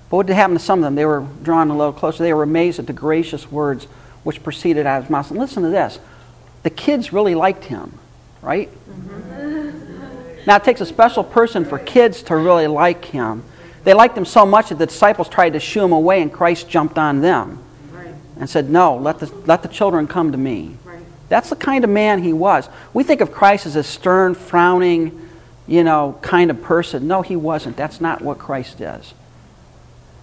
But 0.09 0.17
what 0.17 0.25
did 0.27 0.35
happen 0.35 0.55
to 0.57 0.63
some 0.63 0.79
of 0.79 0.83
them? 0.83 0.95
They 0.95 1.05
were 1.05 1.25
drawn 1.41 1.69
a 1.69 1.77
little 1.77 1.93
closer. 1.93 2.23
They 2.23 2.33
were 2.33 2.43
amazed 2.43 2.79
at 2.79 2.87
the 2.87 2.93
gracious 2.93 3.51
words 3.51 3.85
which 4.23 4.41
proceeded 4.43 4.85
out 4.85 4.97
of 4.99 5.03
his 5.05 5.09
mouth. 5.11 5.29
And 5.31 5.39
listen 5.39 5.63
to 5.63 5.69
this. 5.69 5.99
The 6.63 6.69
kids 6.69 7.11
really 7.11 7.35
liked 7.35 7.65
him, 7.65 7.99
right? 8.41 8.69
Mm-hmm. 8.89 9.32
Now, 10.45 10.57
it 10.57 10.63
takes 10.63 10.81
a 10.81 10.85
special 10.85 11.23
person 11.23 11.65
for 11.65 11.79
kids 11.79 12.23
to 12.23 12.35
really 12.35 12.67
like 12.67 13.05
him. 13.05 13.43
They 13.83 13.93
liked 13.93 14.17
him 14.17 14.25
so 14.25 14.45
much 14.45 14.69
that 14.69 14.77
the 14.77 14.85
disciples 14.85 15.29
tried 15.29 15.53
to 15.53 15.59
shoo 15.59 15.83
him 15.83 15.91
away, 15.91 16.21
and 16.21 16.31
Christ 16.31 16.69
jumped 16.69 16.97
on 16.97 17.21
them 17.21 17.63
Right, 17.91 18.13
and 18.39 18.49
said, 18.49 18.69
No, 18.69 18.95
let 18.95 19.19
the, 19.19 19.31
let 19.45 19.61
the 19.61 19.67
children 19.67 20.07
come 20.07 20.31
to 20.31 20.37
me. 20.37 20.77
right. 20.85 20.99
That's 21.29 21.49
the 21.49 21.55
kind 21.55 21.83
of 21.83 21.89
man 21.89 22.23
he 22.23 22.33
was. 22.33 22.69
We 22.93 23.03
think 23.03 23.21
of 23.21 23.31
Christ 23.31 23.65
as 23.65 23.75
a 23.75 23.83
stern, 23.83 24.35
frowning, 24.35 25.29
you 25.67 25.83
know, 25.83 26.17
kind 26.21 26.49
of 26.51 26.61
person. 26.61 27.07
No, 27.07 27.21
he 27.21 27.35
wasn't. 27.35 27.75
That's 27.75 27.99
not 27.99 28.21
what 28.21 28.37
Christ 28.37 28.81
is. 28.81 29.13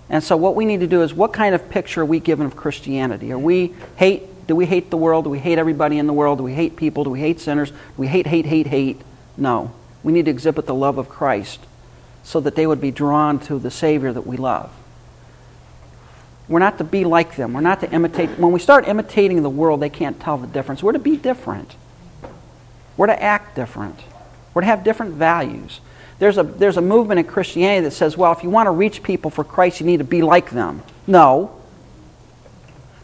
And 0.08 0.24
so 0.24 0.36
what 0.36 0.56
we 0.56 0.64
need 0.64 0.80
to 0.80 0.86
do 0.86 1.02
is 1.02 1.14
what 1.14 1.32
kind 1.32 1.54
of 1.54 1.70
picture 1.70 2.02
are 2.02 2.04
we 2.04 2.18
given 2.18 2.44
of 2.44 2.56
Christianity? 2.56 3.32
Are 3.32 3.38
we 3.38 3.74
hate 3.96 4.24
do 4.50 4.56
we 4.56 4.66
hate 4.66 4.90
the 4.90 4.96
world? 4.96 5.26
Do 5.26 5.30
we 5.30 5.38
hate 5.38 5.58
everybody 5.58 5.96
in 5.96 6.08
the 6.08 6.12
world? 6.12 6.38
Do 6.38 6.42
we 6.42 6.52
hate 6.52 6.74
people? 6.74 7.04
Do 7.04 7.10
we 7.10 7.20
hate 7.20 7.38
sinners? 7.38 7.70
Do 7.70 7.76
we 7.98 8.08
hate, 8.08 8.26
hate, 8.26 8.46
hate, 8.46 8.66
hate? 8.66 9.00
No. 9.36 9.70
We 10.02 10.12
need 10.12 10.24
to 10.26 10.30
exhibit 10.30 10.66
the 10.66 10.74
love 10.74 10.98
of 10.98 11.08
Christ 11.08 11.60
so 12.22 12.40
that 12.40 12.54
they 12.54 12.66
would 12.66 12.80
be 12.80 12.90
drawn 12.90 13.38
to 13.40 13.58
the 13.58 13.70
Savior 13.70 14.12
that 14.12 14.26
we 14.26 14.36
love. 14.36 14.70
We're 16.48 16.58
not 16.58 16.78
to 16.78 16.84
be 16.84 17.04
like 17.04 17.36
them. 17.36 17.52
We're 17.52 17.60
not 17.60 17.80
to 17.80 17.90
imitate. 17.92 18.30
When 18.30 18.52
we 18.52 18.58
start 18.58 18.88
imitating 18.88 19.42
the 19.42 19.50
world, 19.50 19.80
they 19.80 19.88
can't 19.88 20.18
tell 20.18 20.36
the 20.36 20.48
difference. 20.48 20.82
We're 20.82 20.92
to 20.92 20.98
be 20.98 21.16
different. 21.16 21.76
We're 22.96 23.06
to 23.06 23.22
act 23.22 23.54
different. 23.54 24.00
We're 24.52 24.62
to 24.62 24.66
have 24.66 24.82
different 24.82 25.14
values. 25.14 25.80
There's 26.18 26.38
a, 26.38 26.42
there's 26.42 26.76
a 26.76 26.82
movement 26.82 27.20
in 27.20 27.26
Christianity 27.26 27.84
that 27.84 27.92
says, 27.92 28.16
well, 28.16 28.32
if 28.32 28.42
you 28.42 28.50
want 28.50 28.66
to 28.66 28.72
reach 28.72 29.02
people 29.02 29.30
for 29.30 29.44
Christ, 29.44 29.80
you 29.80 29.86
need 29.86 29.98
to 29.98 30.04
be 30.04 30.22
like 30.22 30.50
them. 30.50 30.82
No. 31.06 31.56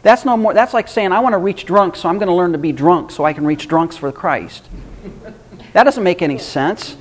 That's 0.03 0.23
no 0.23 0.37
more 0.37 0.53
that's 0.53 0.73
like 0.73 0.87
saying 0.87 1.11
I 1.11 1.19
want 1.19 1.33
to 1.33 1.39
reach 1.39 1.65
drunks, 1.65 2.01
so 2.01 2.09
I'm 2.09 2.17
going 2.17 2.27
to 2.27 2.33
learn 2.33 2.51
to 2.51 2.57
be 2.57 2.71
drunk 2.71 3.11
so 3.11 3.25
I 3.25 3.33
can 3.33 3.45
reach 3.45 3.67
drunks 3.67 3.97
for 3.97 4.11
Christ. 4.11 4.69
That 5.73 5.83
doesn't 5.83 6.03
make 6.03 6.21
any 6.21 6.37
sense. 6.37 6.97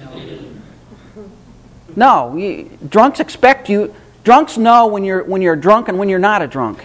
No, 1.95 2.37
you, 2.37 2.71
drunks 2.89 3.21
expect 3.21 3.69
you. 3.69 3.95
Drunks 4.23 4.59
know 4.59 4.87
when 4.87 5.05
you're 5.05 5.25
when 5.25 5.41
you're 5.41 5.57
drunk 5.57 5.89
and 5.89 5.99
when 5.99 6.09
you're 6.09 6.19
not 6.19 6.43
a 6.43 6.47
drunk, 6.47 6.85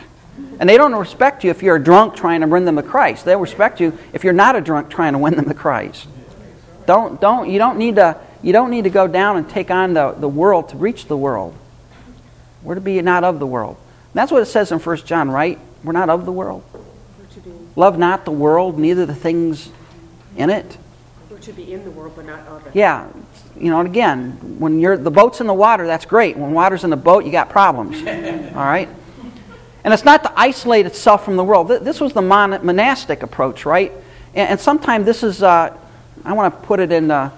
and 0.59 0.69
they 0.69 0.77
don't 0.77 0.95
respect 0.95 1.43
you 1.43 1.49
if 1.49 1.61
you're 1.61 1.75
a 1.75 1.83
drunk 1.83 2.15
trying 2.15 2.41
to 2.41 2.47
win 2.47 2.65
them 2.65 2.77
to 2.77 2.83
Christ. 2.83 3.25
They 3.25 3.35
respect 3.35 3.81
you 3.81 3.97
if 4.13 4.23
you're 4.23 4.31
not 4.31 4.55
a 4.55 4.61
drunk 4.61 4.89
trying 4.89 5.13
to 5.13 5.19
win 5.19 5.35
them 5.35 5.45
to 5.45 5.53
Christ. 5.53 6.07
Don't 6.85 7.19
don't 7.19 7.49
you 7.49 7.59
don't 7.59 7.77
need 7.77 7.95
to 7.95 8.17
you 8.41 8.53
don't 8.53 8.71
need 8.71 8.85
to 8.85 8.89
go 8.89 9.07
down 9.07 9.37
and 9.37 9.49
take 9.49 9.69
on 9.69 9.93
the, 9.93 10.11
the 10.11 10.27
world 10.27 10.69
to 10.69 10.77
reach 10.77 11.05
the 11.05 11.17
world. 11.17 11.55
We're 12.63 12.75
to 12.75 12.81
be 12.81 13.01
not 13.01 13.23
of 13.23 13.39
the 13.39 13.47
world. 13.47 13.77
And 13.77 14.13
that's 14.13 14.31
what 14.31 14.41
it 14.41 14.47
says 14.47 14.71
in 14.71 14.79
1 14.79 14.97
John, 14.97 15.29
right? 15.29 15.59
We're 15.83 15.93
not 15.93 16.09
of 16.09 16.25
the 16.25 16.31
world. 16.31 16.63
Love 17.75 17.97
not 17.97 18.25
the 18.25 18.31
world, 18.31 18.77
neither 18.77 19.05
the 19.05 19.15
things 19.15 19.69
in 20.35 20.49
it. 20.49 20.77
To 21.41 21.53
be 21.53 21.73
in 21.73 21.83
the 21.83 21.91
world, 21.91 22.13
but 22.15 22.25
not 22.25 22.47
of 22.47 22.65
it. 22.67 22.75
Yeah, 22.75 23.09
you 23.57 23.69
know, 23.69 23.79
and 23.79 23.87
again, 23.87 24.59
when 24.59 24.79
you're 24.79 24.97
the 24.97 25.11
boat's 25.11 25.41
in 25.41 25.47
the 25.47 25.53
water, 25.53 25.85
that's 25.85 26.05
great. 26.05 26.37
When 26.37 26.51
water's 26.51 26.83
in 26.83 26.89
the 26.89 26.97
boat, 26.97 27.25
you 27.25 27.31
got 27.31 27.49
problems. 27.49 27.97
All 28.55 28.63
right? 28.63 28.89
And 29.83 29.93
it's 29.93 30.05
not 30.05 30.23
to 30.23 30.39
isolate 30.39 30.85
itself 30.85 31.25
from 31.25 31.37
the 31.37 31.43
world. 31.43 31.67
This 31.67 31.99
was 31.99 32.13
the 32.13 32.21
mon- 32.21 32.63
monastic 32.65 33.23
approach, 33.23 33.65
right? 33.65 33.91
And, 34.33 34.49
and 34.49 34.59
sometimes 34.59 35.05
this 35.05 35.23
is, 35.23 35.41
uh, 35.41 35.75
I 36.23 36.33
want 36.33 36.53
to 36.53 36.67
put 36.67 36.79
it 36.79 36.91
in, 36.91 37.09
uh, 37.09 37.31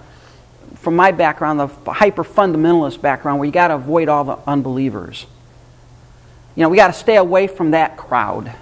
from 0.75 0.95
my 0.95 1.11
background, 1.11 1.59
the 1.59 1.67
hyper 1.91 2.23
fundamentalist 2.23 3.01
background, 3.01 3.39
where 3.39 3.45
you 3.45 3.53
got 3.53 3.69
to 3.69 3.75
avoid 3.75 4.09
all 4.09 4.23
the 4.25 4.37
unbelievers. 4.45 5.25
You 6.55 6.63
know, 6.63 6.69
we 6.69 6.77
got 6.77 6.87
to 6.87 6.93
stay 6.93 7.15
away 7.15 7.47
from 7.47 7.71
that 7.71 7.95
crowd. 7.97 8.53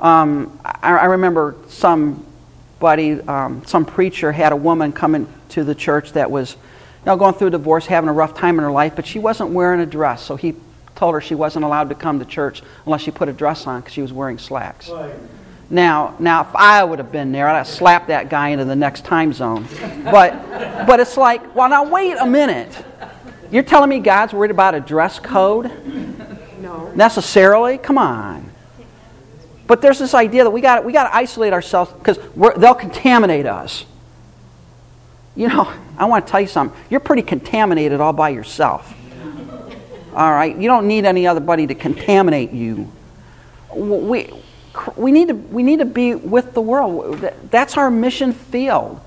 Um, 0.00 0.58
I, 0.64 0.98
I 0.98 1.04
remember 1.06 1.56
somebody, 2.84 3.18
um, 3.22 3.64
some 3.64 3.86
preacher 3.86 4.30
had 4.30 4.52
a 4.52 4.56
woman 4.56 4.92
coming 4.92 5.26
to 5.48 5.64
the 5.64 5.74
church 5.74 6.12
that 6.12 6.30
was, 6.30 6.52
you 6.52 7.06
know, 7.06 7.16
going 7.16 7.32
through 7.32 7.48
a 7.48 7.50
divorce, 7.50 7.86
having 7.86 8.10
a 8.10 8.12
rough 8.12 8.34
time 8.34 8.58
in 8.58 8.62
her 8.62 8.70
life, 8.70 8.94
but 8.94 9.06
she 9.06 9.18
wasn't 9.18 9.48
wearing 9.48 9.80
a 9.80 9.86
dress, 9.86 10.22
so 10.22 10.36
he 10.36 10.54
told 10.94 11.14
her 11.14 11.20
she 11.22 11.34
wasn't 11.34 11.64
allowed 11.64 11.88
to 11.88 11.94
come 11.94 12.18
to 12.18 12.26
church 12.26 12.62
unless 12.84 13.00
she 13.00 13.10
put 13.10 13.26
a 13.30 13.32
dress 13.32 13.66
on 13.66 13.80
because 13.80 13.94
she 13.94 14.02
was 14.02 14.12
wearing 14.12 14.36
slacks. 14.36 14.90
Now, 15.70 16.14
now, 16.18 16.42
if 16.42 16.54
I 16.54 16.84
would 16.84 16.98
have 16.98 17.10
been 17.10 17.32
there, 17.32 17.48
I'd 17.48 17.56
have 17.56 17.66
slapped 17.66 18.08
that 18.08 18.28
guy 18.28 18.50
into 18.50 18.66
the 18.66 18.76
next 18.76 19.06
time 19.06 19.32
zone. 19.32 19.66
But, 20.04 20.86
but 20.86 21.00
it's 21.00 21.16
like, 21.16 21.54
well, 21.56 21.70
now 21.70 21.88
wait 21.88 22.18
a 22.18 22.26
minute. 22.26 22.84
You're 23.50 23.62
telling 23.62 23.88
me 23.88 23.98
God's 23.98 24.34
worried 24.34 24.50
about 24.50 24.74
a 24.74 24.80
dress 24.80 25.18
code? 25.18 25.70
No. 26.60 26.92
necessarily. 26.94 27.78
Come 27.78 27.96
on. 27.96 28.50
But 29.66 29.80
there's 29.80 29.98
this 29.98 30.14
idea 30.14 30.44
that 30.44 30.50
we 30.50 30.60
got 30.60 30.84
we 30.84 30.92
got 30.92 31.04
to 31.04 31.16
isolate 31.16 31.52
ourselves 31.52 31.92
because 31.92 32.18
they'll 32.56 32.74
contaminate 32.74 33.46
us. 33.46 33.84
You 35.34 35.48
know, 35.48 35.72
I 35.98 36.04
want 36.04 36.26
to 36.26 36.30
tell 36.30 36.40
you 36.40 36.46
something. 36.46 36.78
You're 36.90 37.00
pretty 37.00 37.22
contaminated 37.22 38.00
all 38.00 38.12
by 38.12 38.30
yourself. 38.30 38.94
All 40.14 40.30
right, 40.30 40.56
you 40.56 40.68
don't 40.68 40.86
need 40.86 41.06
any 41.06 41.26
other 41.26 41.40
buddy 41.40 41.66
to 41.66 41.74
contaminate 41.74 42.52
you. 42.52 42.90
We 43.74 44.30
we 44.96 45.12
need 45.12 45.28
to 45.28 45.34
we 45.34 45.62
need 45.62 45.80
to 45.80 45.84
be 45.84 46.14
with 46.14 46.54
the 46.54 46.60
world. 46.60 47.28
That's 47.50 47.76
our 47.76 47.90
mission 47.90 48.32
field. 48.32 49.00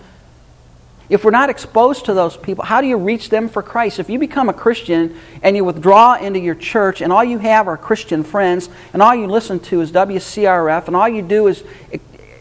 If 1.09 1.23
we're 1.23 1.31
not 1.31 1.49
exposed 1.49 2.05
to 2.05 2.13
those 2.13 2.35
people, 2.35 2.65
how 2.65 2.81
do 2.81 2.87
you 2.87 2.97
reach 2.97 3.29
them 3.29 3.47
for 3.47 3.63
Christ? 3.63 3.99
If 3.99 4.09
you 4.09 4.19
become 4.19 4.49
a 4.49 4.53
Christian 4.53 5.17
and 5.41 5.55
you 5.55 5.63
withdraw 5.63 6.15
into 6.15 6.39
your 6.39 6.55
church 6.55 7.01
and 7.01 7.13
all 7.13 7.23
you 7.23 7.37
have 7.37 7.67
are 7.69 7.77
Christian 7.77 8.23
friends 8.23 8.69
and 8.91 9.01
all 9.01 9.15
you 9.15 9.27
listen 9.27 9.59
to 9.61 9.79
is 9.79 9.91
WCRF 9.93 10.87
and 10.87 10.95
all 10.95 11.07
you 11.07 11.21
do 11.21 11.47
is 11.47 11.63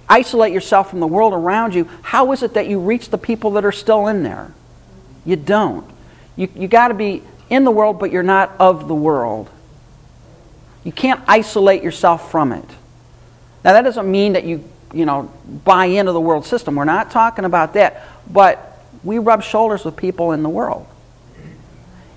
isolate 0.09 0.53
yourself 0.53 0.91
from 0.91 1.01
the 1.01 1.07
world 1.07 1.33
around 1.33 1.75
you, 1.75 1.89
how 2.03 2.33
is 2.33 2.43
it 2.43 2.55
that 2.55 2.69
you 2.69 2.81
reach 2.81 3.11
the 3.11 3.19
people 3.19 3.53
that 3.53 3.65
are 3.65 3.73
still 3.73 4.09
in 4.09 4.23
there? 4.23 4.53
You 5.25 5.37
don't. 5.37 5.89
You, 6.37 6.49
you 6.55 6.69
got 6.69 6.89
to 6.89 6.95
be 6.95 7.23
in 7.51 7.65
the 7.65 7.71
world, 7.71 7.99
but 7.99 8.11
you're 8.11 8.23
not 8.23 8.53
of 8.59 8.89
the 8.89 8.95
world. 8.95 9.49
You 10.85 10.93
can't 10.93 11.21
isolate 11.27 11.83
yourself 11.83 12.31
from 12.31 12.53
it. 12.53 12.69
Now, 13.65 13.73
that 13.73 13.83
doesn't 13.83 14.09
mean 14.09 14.35
that 14.35 14.45
you, 14.45 14.63
you 14.93 15.05
know, 15.05 15.33
buy 15.65 15.87
into 15.87 16.13
the 16.13 16.21
world 16.21 16.45
system. 16.47 16.77
We're 16.77 16.85
not 16.85 17.11
talking 17.11 17.45
about 17.45 17.75
that. 17.75 18.05
But 18.31 18.81
we 19.05 19.19
rub 19.19 19.43
shoulders 19.43 19.85
with 19.85 19.97
people 19.97 20.33
in 20.33 20.43
the 20.43 20.49
world. 20.49 20.87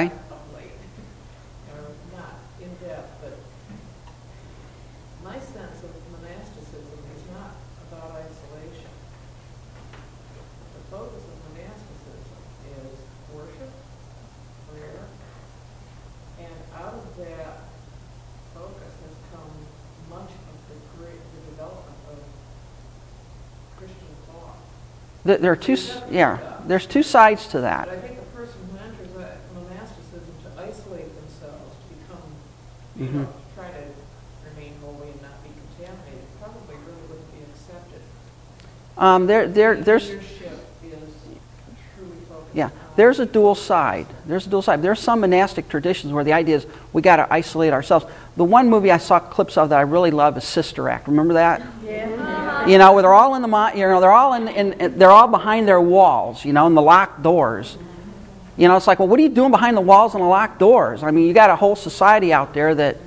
There 17.17 17.49
focus 18.53 18.93
then 19.01 19.15
comes 19.34 19.65
much 20.10 20.30
of 20.30 20.58
the 20.69 20.77
creative 20.93 21.21
development 21.49 21.97
of 22.12 22.19
Christian 23.77 24.13
thought. 24.30 24.58
there 25.41 25.51
are 25.51 25.56
two, 25.56 25.77
yeah, 26.12 26.62
there's 26.67 26.86
two 26.86 27.01
sides 27.01 27.47
to 27.47 27.62
that. 27.62 27.88
But 27.88 27.97
I 27.97 28.01
think 28.01 28.19
a 28.19 28.38
person 28.38 28.60
who 28.69 28.77
enters 28.77 29.12
that 29.17 29.38
monasticism 29.56 30.36
to 30.45 30.62
isolate 30.62 31.10
themselves, 31.15 31.73
to 31.73 31.95
become, 31.95 32.38
you 32.97 33.05
Mhm. 33.07 33.13
know, 33.13 33.19
to 33.21 33.27
try 33.55 33.67
to 33.69 33.83
remain 34.55 34.73
holy 34.83 35.10
and 35.12 35.21
not 35.21 35.43
be 35.43 35.49
contaminated, 35.77 36.25
probably 36.41 36.75
really 36.86 37.01
wouldn't 37.10 37.31
be 37.33 37.39
accepted. 37.51 38.01
Um, 38.97 39.27
there, 39.27 39.47
there, 39.47 39.75
there's, 39.75 40.10
Leadership 40.10 40.60
is 40.83 40.91
truly 41.95 42.12
focused 42.27 42.55
yeah, 42.55 42.65
on. 42.65 42.71
there's 42.95 43.19
a 43.19 43.25
dual 43.25 43.53
side. 43.55 44.07
There's 44.25 44.47
a 44.47 44.49
dual 44.49 44.62
side. 44.63 44.81
There's 44.81 44.99
some 44.99 45.19
monastic 45.21 45.69
traditions 45.69 46.12
where 46.13 46.23
the 46.23 46.33
idea 46.33 46.55
is 46.57 46.65
we 46.93 47.01
got 47.01 47.17
to 47.17 47.31
isolate 47.31 47.73
ourselves. 47.73 48.05
The 48.36 48.43
one 48.43 48.69
movie 48.69 48.91
I 48.91 48.97
saw 48.97 49.19
clips 49.19 49.57
of 49.57 49.69
that 49.69 49.77
I 49.77 49.81
really 49.81 50.12
love 50.12 50.38
is 50.38 50.43
Sister 50.43 50.89
Act. 50.89 51.07
Remember 51.07 51.36
that? 51.36 51.62
You 52.67 52.77
know, 52.77 52.93
where 52.93 53.01
they're 53.03 53.13
all 53.13 53.36
in 53.36 53.41
the, 53.41 53.47
mo- 53.47 53.71
you 53.73 53.88
know, 53.88 54.01
they're 54.01 54.12
all 54.12 54.33
in, 54.33 54.47
in, 54.49 54.73
in- 54.73 54.97
they're 54.99 55.10
all 55.12 55.27
behind 55.27 55.67
their 55.67 55.79
walls, 55.79 56.43
you 56.43 56.51
know, 56.51 56.67
in 56.67 56.73
the 56.75 56.81
locked 56.81 57.21
doors. 57.23 57.77
You 58.57 58.67
know, 58.67 58.75
it's 58.75 58.87
like, 58.87 58.99
well, 58.99 59.07
what 59.07 59.19
are 59.19 59.23
you 59.23 59.29
doing 59.29 59.51
behind 59.51 59.77
the 59.77 59.81
walls 59.81 60.15
and 60.15 60.23
the 60.23 60.27
locked 60.27 60.59
doors? 60.59 61.03
I 61.03 61.11
mean, 61.11 61.27
you 61.27 61.33
got 61.33 61.51
a 61.51 61.55
whole 61.55 61.75
society 61.75 62.33
out 62.33 62.53
there 62.53 62.73
that 62.73 62.97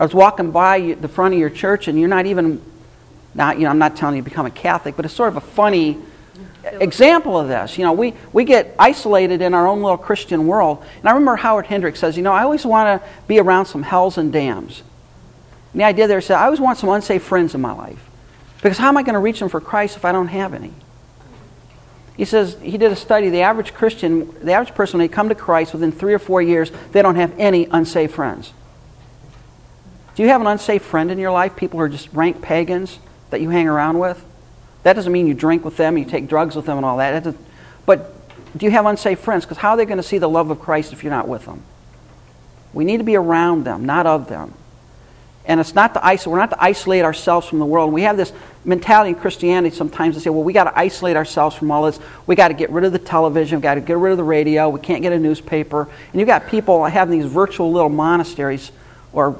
is 0.00 0.14
walking 0.14 0.52
by 0.52 0.96
the 1.00 1.08
front 1.08 1.34
of 1.34 1.40
your 1.40 1.50
church, 1.50 1.88
and 1.88 1.98
you're 1.98 2.08
not 2.08 2.26
even, 2.26 2.62
not, 3.34 3.58
you 3.58 3.64
know, 3.64 3.70
I'm 3.70 3.78
not 3.78 3.96
telling 3.96 4.16
you 4.16 4.22
to 4.22 4.28
become 4.28 4.46
a 4.46 4.50
Catholic, 4.50 4.96
but 4.96 5.04
it's 5.04 5.14
sort 5.14 5.28
of 5.28 5.36
a 5.36 5.40
funny 5.40 5.98
example 6.64 7.38
of 7.38 7.48
this. 7.48 7.78
You 7.78 7.84
know, 7.84 7.92
we, 7.92 8.14
we 8.32 8.44
get 8.44 8.74
isolated 8.78 9.42
in 9.42 9.54
our 9.54 9.66
own 9.66 9.82
little 9.82 9.98
Christian 9.98 10.46
world. 10.46 10.84
And 10.98 11.08
I 11.08 11.12
remember 11.12 11.36
Howard 11.36 11.66
Hendricks 11.66 11.98
says, 11.98 12.16
you 12.16 12.22
know, 12.22 12.32
I 12.32 12.44
always 12.44 12.64
want 12.64 13.02
to 13.02 13.08
be 13.26 13.40
around 13.40 13.66
some 13.66 13.82
hells 13.82 14.18
and 14.18 14.32
dams. 14.32 14.82
And 15.72 15.80
the 15.80 15.84
idea 15.84 16.06
there 16.06 16.18
is 16.18 16.28
that 16.28 16.38
I 16.38 16.44
always 16.44 16.60
want 16.60 16.78
some 16.78 16.90
unsafe 16.90 17.22
friends 17.22 17.54
in 17.54 17.60
my 17.60 17.72
life. 17.72 18.08
Because 18.62 18.78
how 18.78 18.88
am 18.88 18.96
I 18.96 19.02
going 19.02 19.14
to 19.14 19.20
reach 19.20 19.40
them 19.40 19.48
for 19.48 19.60
Christ 19.60 19.96
if 19.96 20.04
I 20.04 20.12
don't 20.12 20.28
have 20.28 20.54
any? 20.54 20.72
He 22.16 22.24
says 22.24 22.56
he 22.60 22.76
did 22.78 22.92
a 22.92 22.96
study. 22.96 23.30
The 23.30 23.42
average 23.42 23.74
Christian, 23.74 24.32
the 24.44 24.52
average 24.52 24.74
person, 24.74 24.98
when 24.98 25.08
they 25.08 25.12
come 25.12 25.28
to 25.28 25.34
Christ 25.34 25.72
within 25.72 25.92
three 25.92 26.12
or 26.12 26.18
four 26.18 26.42
years, 26.42 26.70
they 26.92 27.02
don't 27.02 27.16
have 27.16 27.32
any 27.38 27.66
unsafe 27.70 28.12
friends. 28.12 28.52
Do 30.14 30.22
you 30.22 30.28
have 30.28 30.40
an 30.40 30.46
unsafe 30.46 30.82
friend 30.82 31.10
in 31.10 31.18
your 31.18 31.30
life? 31.30 31.56
People 31.56 31.78
who 31.78 31.84
are 31.84 31.88
just 31.88 32.12
rank 32.12 32.42
pagans 32.42 32.98
that 33.30 33.40
you 33.40 33.48
hang 33.48 33.66
around 33.66 33.98
with? 33.98 34.22
That 34.82 34.92
doesn't 34.94 35.12
mean 35.12 35.26
you 35.26 35.34
drink 35.34 35.64
with 35.64 35.76
them, 35.76 35.96
you 35.96 36.04
take 36.04 36.28
drugs 36.28 36.54
with 36.54 36.66
them, 36.66 36.76
and 36.76 36.84
all 36.84 36.98
that. 36.98 37.24
that 37.24 37.34
but 37.86 38.14
do 38.56 38.66
you 38.66 38.72
have 38.72 38.84
unsafe 38.84 39.20
friends? 39.20 39.44
Because 39.44 39.58
how 39.58 39.70
are 39.70 39.76
they 39.76 39.86
going 39.86 39.96
to 39.96 40.02
see 40.02 40.18
the 40.18 40.28
love 40.28 40.50
of 40.50 40.60
Christ 40.60 40.92
if 40.92 41.02
you're 41.02 41.12
not 41.12 41.28
with 41.28 41.46
them? 41.46 41.62
We 42.74 42.84
need 42.84 42.98
to 42.98 43.04
be 43.04 43.16
around 43.16 43.64
them, 43.64 43.84
not 43.86 44.06
of 44.06 44.28
them. 44.28 44.54
And 45.44 45.58
it's 45.58 45.74
not 45.74 45.94
to 45.94 46.04
isolate, 46.04 46.32
we're 46.32 46.38
not 46.38 46.50
to 46.50 46.62
isolate 46.62 47.04
ourselves 47.04 47.48
from 47.48 47.58
the 47.58 47.66
world. 47.66 47.92
We 47.92 48.02
have 48.02 48.16
this 48.16 48.32
mentality 48.64 49.10
in 49.10 49.16
Christianity 49.16 49.74
sometimes 49.74 50.14
to 50.14 50.20
say, 50.20 50.30
well, 50.30 50.44
we 50.44 50.52
got 50.52 50.64
to 50.64 50.78
isolate 50.78 51.16
ourselves 51.16 51.56
from 51.56 51.70
all 51.70 51.84
this. 51.84 51.98
We 52.26 52.36
got 52.36 52.48
to 52.48 52.54
get 52.54 52.70
rid 52.70 52.84
of 52.84 52.92
the 52.92 52.98
television. 53.00 53.58
We 53.58 53.62
got 53.62 53.74
to 53.74 53.80
get 53.80 53.96
rid 53.96 54.12
of 54.12 54.18
the 54.18 54.24
radio. 54.24 54.68
We 54.68 54.80
can't 54.80 55.02
get 55.02 55.12
a 55.12 55.18
newspaper. 55.18 55.88
And 56.12 56.20
you've 56.20 56.28
got 56.28 56.46
people 56.46 56.84
having 56.84 57.18
these 57.18 57.30
virtual 57.30 57.72
little 57.72 57.88
monasteries 57.88 58.70
or 59.12 59.36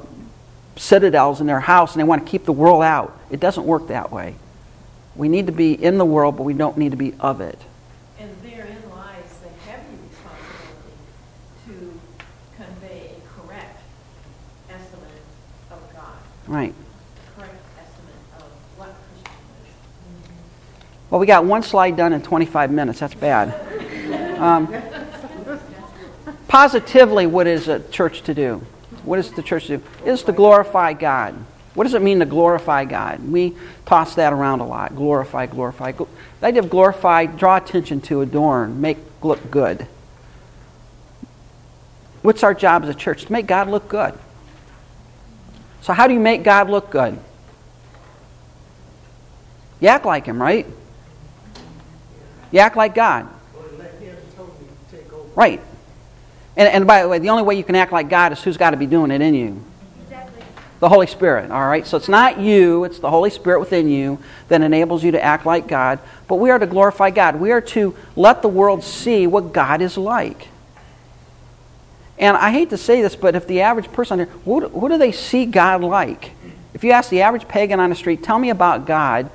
citadels 0.75 1.39
in 1.39 1.47
their 1.47 1.59
house 1.59 1.93
and 1.93 1.99
they 1.99 2.03
want 2.03 2.25
to 2.25 2.29
keep 2.29 2.45
the 2.45 2.51
world 2.51 2.83
out. 2.83 3.17
It 3.29 3.39
doesn't 3.39 3.65
work 3.65 3.87
that 3.87 4.11
way. 4.11 4.35
We 5.15 5.29
need 5.29 5.45
to 5.45 5.51
be 5.51 5.73
in 5.73 5.97
the 5.97 6.05
world, 6.05 6.37
but 6.37 6.43
we 6.43 6.53
don't 6.53 6.77
need 6.77 6.91
to 6.91 6.97
be 6.97 7.13
of 7.19 7.41
it. 7.41 7.59
And 8.19 8.35
therein 8.41 8.77
lies 8.89 9.37
the 9.43 9.49
heavy 9.69 9.95
responsibility 10.09 10.97
to 11.67 11.99
convey 12.55 13.11
a 13.17 13.41
correct 13.41 13.81
estimate 14.69 15.21
of 15.69 15.79
God, 15.93 16.17
Right. 16.53 16.73
correct 17.35 17.55
estimate 17.79 18.13
of 18.37 18.43
what 18.77 18.89
Christian 19.23 19.31
is. 19.65 21.09
Well, 21.09 21.19
we 21.19 21.25
got 21.25 21.45
one 21.45 21.63
slide 21.63 21.97
done 21.97 22.13
in 22.13 22.21
25 22.21 22.69
minutes. 22.71 22.99
That's 22.99 23.15
bad. 23.15 24.39
Um, 24.39 24.71
positively, 26.47 27.25
what 27.25 27.47
is 27.47 27.67
a 27.67 27.79
church 27.89 28.21
to 28.23 28.33
do? 28.35 28.61
What 29.03 29.17
is 29.17 29.31
the 29.31 29.41
church 29.41 29.67
to 29.67 29.77
do? 29.77 29.83
Is 30.05 30.21
to 30.23 30.31
glorify 30.31 30.93
God. 30.93 31.33
What 31.73 31.85
does 31.85 31.95
it 31.95 32.03
mean 32.03 32.19
to 32.19 32.25
glorify 32.25 32.85
God? 32.85 33.27
We 33.31 33.55
toss 33.87 34.13
that 34.15 34.31
around 34.31 34.59
a 34.59 34.67
lot. 34.67 34.95
Glorify, 34.95 35.47
glorify. 35.47 35.91
Gl- 35.93 36.07
The 36.39 36.47
idea 36.47 36.61
of 36.61 36.69
glorify, 36.69 37.25
draw 37.25 37.57
attention 37.57 37.99
to, 38.01 38.21
adorn, 38.21 38.79
make 38.79 38.99
look 39.23 39.49
good. 39.49 39.87
What's 42.21 42.43
our 42.43 42.53
job 42.53 42.83
as 42.83 42.89
a 42.89 42.93
church? 42.93 43.25
To 43.25 43.31
make 43.31 43.47
God 43.47 43.69
look 43.69 43.87
good. 43.89 44.13
So, 45.83 45.91
how 45.91 46.07
do 46.07 46.13
you 46.13 46.19
make 46.19 46.43
God 46.43 46.69
look 46.69 46.89
good? 46.89 47.19
You 49.81 49.89
act 49.89 50.05
like 50.05 50.25
Him, 50.25 50.41
right? 50.41 50.65
You 52.53 52.59
act 52.59 52.77
like 52.77 52.95
God. 52.95 53.27
Or 53.57 53.65
let 53.77 53.91
him 53.95 54.15
totally 54.37 54.67
take 54.91 55.11
over. 55.11 55.27
Right. 55.35 55.59
And, 56.55 56.69
and 56.69 56.87
by 56.87 57.01
the 57.01 57.09
way, 57.09 57.19
the 57.19 57.29
only 57.29 57.43
way 57.43 57.55
you 57.55 57.63
can 57.65 57.75
act 57.75 57.91
like 57.91 58.09
God 58.09 58.31
is 58.31 58.41
who's 58.41 58.57
got 58.57 58.71
to 58.71 58.77
be 58.77 58.85
doing 58.85 59.11
it 59.11 59.21
in 59.21 59.33
you? 59.33 59.61
Exactly. 60.03 60.43
The 60.79 60.87
Holy 60.87 61.07
Spirit, 61.07 61.49
all 61.49 61.67
right? 61.67 61.85
So 61.85 61.97
it's 61.97 62.07
not 62.07 62.39
you, 62.39 62.83
it's 62.83 62.99
the 62.99 63.09
Holy 63.09 63.31
Spirit 63.31 63.59
within 63.59 63.89
you 63.89 64.19
that 64.49 64.61
enables 64.61 65.03
you 65.03 65.11
to 65.11 65.21
act 65.21 65.47
like 65.47 65.67
God. 65.67 65.99
But 66.27 66.35
we 66.35 66.51
are 66.51 66.59
to 66.59 66.67
glorify 66.67 67.09
God. 67.09 67.37
We 67.37 67.51
are 67.51 67.61
to 67.61 67.93
let 68.15 68.43
the 68.43 68.49
world 68.49 68.83
see 68.83 69.25
what 69.25 69.51
God 69.51 69.81
is 69.81 69.97
like. 69.97 70.47
And 72.17 72.37
I 72.37 72.51
hate 72.51 72.69
to 72.69 72.77
say 72.77 73.01
this, 73.01 73.15
but 73.15 73.35
if 73.35 73.47
the 73.47 73.61
average 73.61 73.91
person 73.91 74.19
here, 74.19 74.27
what, 74.45 74.71
what 74.71 74.89
do 74.89 74.97
they 74.97 75.11
see 75.11 75.45
God 75.45 75.81
like? 75.81 76.31
If 76.73 76.83
you 76.83 76.91
ask 76.91 77.09
the 77.09 77.21
average 77.21 77.47
pagan 77.47 77.79
on 77.79 77.89
the 77.89 77.95
street, 77.95 78.23
tell 78.23 78.39
me 78.39 78.49
about 78.49 78.85
God, 78.85 79.29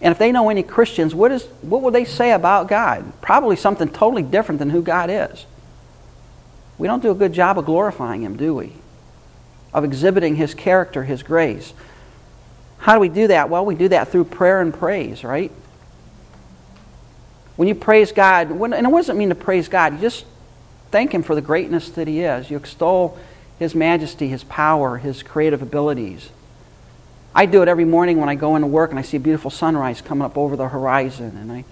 and 0.00 0.10
if 0.10 0.18
they 0.18 0.32
know 0.32 0.48
any 0.50 0.62
Christians, 0.62 1.14
what, 1.14 1.30
is, 1.30 1.44
what 1.62 1.80
will 1.80 1.90
they 1.90 2.04
say 2.04 2.32
about 2.32 2.68
God? 2.68 3.12
Probably 3.20 3.56
something 3.56 3.88
totally 3.88 4.22
different 4.22 4.58
than 4.58 4.70
who 4.70 4.82
God 4.82 5.10
is. 5.10 5.46
We 6.76 6.88
don't 6.88 7.02
do 7.02 7.12
a 7.12 7.14
good 7.14 7.32
job 7.32 7.58
of 7.58 7.66
glorifying 7.66 8.22
Him, 8.22 8.36
do 8.36 8.54
we? 8.54 8.72
Of 9.72 9.84
exhibiting 9.84 10.36
His 10.36 10.54
character, 10.54 11.04
His 11.04 11.22
grace. 11.22 11.72
How 12.78 12.94
do 12.94 13.00
we 13.00 13.08
do 13.08 13.28
that? 13.28 13.48
Well, 13.48 13.64
we 13.64 13.76
do 13.76 13.88
that 13.88 14.08
through 14.08 14.24
prayer 14.24 14.60
and 14.60 14.74
praise, 14.74 15.22
right? 15.22 15.52
When 17.54 17.68
you 17.68 17.76
praise 17.76 18.10
God, 18.10 18.50
when, 18.50 18.72
and 18.72 18.86
it 18.86 19.14
mean 19.14 19.28
to 19.28 19.36
praise 19.36 19.68
God? 19.68 19.94
You 19.94 20.00
just 20.00 20.24
thank 20.92 21.12
Him 21.12 21.24
for 21.24 21.34
the 21.34 21.40
greatness 21.40 21.90
that 21.90 22.06
He 22.06 22.20
is. 22.20 22.50
You 22.50 22.56
extol 22.56 23.18
His 23.58 23.74
majesty, 23.74 24.28
His 24.28 24.44
power, 24.44 24.98
His 24.98 25.24
creative 25.24 25.62
abilities. 25.62 26.30
I 27.34 27.46
do 27.46 27.62
it 27.62 27.68
every 27.68 27.86
morning 27.86 28.20
when 28.20 28.28
I 28.28 28.34
go 28.34 28.54
into 28.54 28.68
work 28.68 28.90
and 28.90 28.98
I 28.98 29.02
see 29.02 29.16
a 29.16 29.20
beautiful 29.20 29.50
sunrise 29.50 30.00
coming 30.00 30.24
up 30.24 30.36
over 30.36 30.54
the 30.54 30.68
horizon, 30.68 31.36
and 31.38 31.50
I 31.50 31.64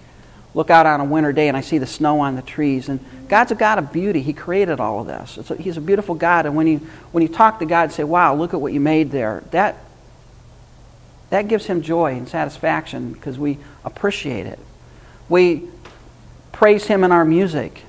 look 0.53 0.69
out 0.69 0.85
on 0.85 0.99
a 0.99 1.05
winter 1.05 1.31
day 1.31 1.47
and 1.47 1.55
I 1.55 1.61
see 1.61 1.77
the 1.77 1.87
snow 1.87 2.19
on 2.19 2.35
the 2.35 2.41
trees. 2.41 2.89
And 2.89 2.99
God's 3.29 3.51
a 3.51 3.55
God 3.55 3.77
of 3.77 3.93
beauty. 3.93 4.21
He 4.21 4.33
created 4.33 4.79
all 4.79 4.99
of 5.01 5.07
this. 5.07 5.49
A, 5.49 5.55
he's 5.55 5.77
a 5.77 5.81
beautiful 5.81 6.15
God. 6.15 6.45
And 6.45 6.55
when 6.55 6.67
you 6.67 6.79
when 7.11 7.21
you 7.21 7.29
talk 7.29 7.59
to 7.59 7.65
God 7.65 7.83
and 7.83 7.91
say, 7.93 8.03
"Wow, 8.03 8.35
look 8.35 8.53
at 8.53 8.59
what 8.59 8.73
you 8.73 8.79
made 8.79 9.11
there," 9.11 9.43
that 9.51 9.77
that 11.29 11.47
gives 11.47 11.65
Him 11.65 11.81
joy 11.81 12.13
and 12.13 12.27
satisfaction 12.27 13.13
because 13.13 13.39
we 13.39 13.57
appreciate 13.85 14.47
it. 14.47 14.59
We 15.29 15.69
praise 16.51 16.85
Him 16.85 17.03
in 17.03 17.11
our 17.11 17.23
music. 17.23 17.83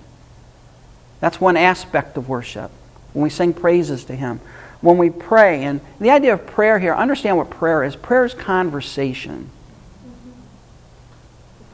That's 1.23 1.41
one 1.41 1.57
aspect 1.57 2.17
of 2.17 2.29
worship. 2.29 2.73
When 3.13 3.23
we 3.23 3.31
sing 3.31 3.55
praises 3.55 4.07
to 4.07 4.17
Him, 4.17 4.41
when 4.81 4.99
we 4.99 5.09
pray, 5.09 5.63
and 5.63 5.81
the 6.01 6.11
idea 6.11 6.35
of 6.35 6.45
prayer 6.49 6.81
here, 6.81 6.93
understand 6.93 7.37
what 7.37 7.49
prayer 7.49 7.85
is. 7.85 7.95
Prayer 7.95 8.25
is 8.25 8.35
conversation. 8.35 9.49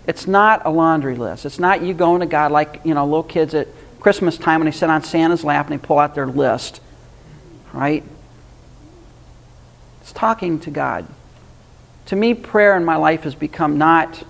It's 0.06 0.26
not 0.26 0.66
a 0.66 0.70
laundry 0.70 1.16
list. 1.16 1.46
It's 1.46 1.58
not 1.58 1.80
you 1.80 1.94
going 1.94 2.20
to 2.20 2.26
God 2.26 2.52
like, 2.52 2.82
you 2.84 2.92
know, 2.92 3.06
little 3.06 3.22
kids 3.22 3.54
at 3.54 3.68
Christmas 4.00 4.36
time 4.36 4.60
when 4.60 4.66
they 4.66 4.76
sit 4.76 4.90
on 4.90 5.02
Santa's 5.02 5.42
lap 5.42 5.70
and 5.70 5.80
they 5.80 5.84
pull 5.84 5.98
out 5.98 6.14
their 6.14 6.26
list. 6.26 6.82
right? 7.72 8.04
It's 10.02 10.12
talking 10.12 10.60
to 10.60 10.70
God. 10.70 11.06
To 12.06 12.16
me, 12.16 12.34
prayer 12.34 12.76
in 12.76 12.84
my 12.84 12.96
life 12.96 13.22
has 13.22 13.34
become 13.34 13.78
not, 13.78 14.22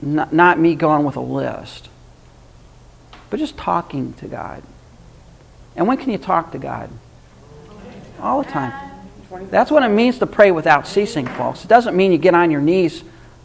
not, 0.00 0.32
not 0.32 0.60
me 0.60 0.76
going 0.76 1.04
with 1.04 1.16
a 1.16 1.20
list, 1.20 1.88
but 3.30 3.38
just 3.38 3.56
talking 3.56 4.12
to 4.14 4.26
God. 4.26 4.62
And 5.76 5.86
when 5.86 5.96
can 5.96 6.10
you 6.10 6.18
talk 6.18 6.52
to 6.52 6.58
God? 6.58 6.90
All 8.20 8.42
the 8.42 8.50
time. 8.50 8.90
That's 9.50 9.70
what 9.70 9.84
it 9.84 9.88
means 9.88 10.18
to 10.18 10.26
pray 10.26 10.50
without 10.50 10.86
ceasing, 10.86 11.26
folks. 11.26 11.64
It 11.64 11.68
doesn't 11.68 11.96
mean 11.96 12.10
you 12.12 12.18
get 12.18 12.34
on 12.34 12.50
your 12.50 12.60
knees 12.60 13.04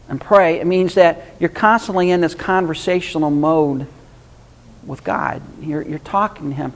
and 0.10 0.19
pray. 0.19 0.60
It 0.60 0.67
means 0.67 0.95
that 0.95 1.24
you're 1.39 1.50
constantly 1.50 2.10
in 2.10 2.21
this 2.21 2.34
conversational 2.34 3.30
mode 3.30 3.88
with 4.86 5.04
God. 5.04 5.41
You're, 5.62 5.84
you're 5.84 6.00
talking 6.00 6.50
to 6.50 6.56
Him. 6.56 6.74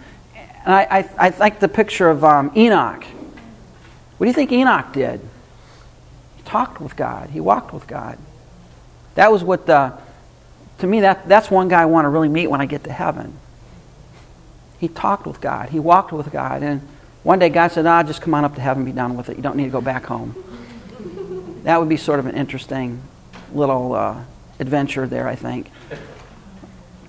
And 0.65 0.73
I, 0.73 0.83
I, 0.83 1.27
I 1.27 1.37
like 1.37 1.59
the 1.59 1.67
picture 1.67 2.09
of 2.09 2.23
um, 2.23 2.51
Enoch. 2.55 3.03
What 3.03 4.25
do 4.25 4.27
you 4.27 4.33
think 4.33 4.51
Enoch 4.51 4.93
did? 4.93 5.21
He 6.37 6.43
talked 6.43 6.79
with 6.79 6.95
God, 6.95 7.29
he 7.31 7.39
walked 7.39 7.73
with 7.73 7.87
God. 7.87 8.17
That 9.15 9.31
was 9.31 9.43
what 9.43 9.65
the, 9.65 9.93
to 10.79 10.87
me, 10.87 11.01
that, 11.01 11.27
that's 11.27 11.51
one 11.51 11.67
guy 11.67 11.81
I 11.81 11.85
want 11.85 12.05
to 12.05 12.09
really 12.09 12.29
meet 12.29 12.47
when 12.47 12.61
I 12.61 12.65
get 12.65 12.83
to 12.85 12.91
heaven. 12.91 13.37
He 14.79 14.87
talked 14.87 15.27
with 15.27 15.41
God, 15.41 15.69
he 15.69 15.79
walked 15.79 16.11
with 16.11 16.31
God. 16.31 16.63
And 16.63 16.81
one 17.23 17.39
day 17.39 17.49
God 17.49 17.71
said, 17.71 17.85
Ah, 17.85 18.01
just 18.03 18.21
come 18.21 18.33
on 18.33 18.45
up 18.45 18.55
to 18.55 18.61
heaven, 18.61 18.83
and 18.83 18.93
be 18.93 18.95
done 18.95 19.17
with 19.17 19.29
it. 19.29 19.37
You 19.37 19.43
don't 19.43 19.57
need 19.57 19.65
to 19.65 19.69
go 19.69 19.81
back 19.81 20.05
home. 20.05 20.35
that 21.63 21.79
would 21.79 21.89
be 21.89 21.97
sort 21.97 22.19
of 22.19 22.25
an 22.25 22.35
interesting 22.35 23.01
little 23.53 23.93
uh, 23.93 24.23
adventure 24.59 25.05
there, 25.05 25.27
I 25.27 25.35
think. 25.35 25.69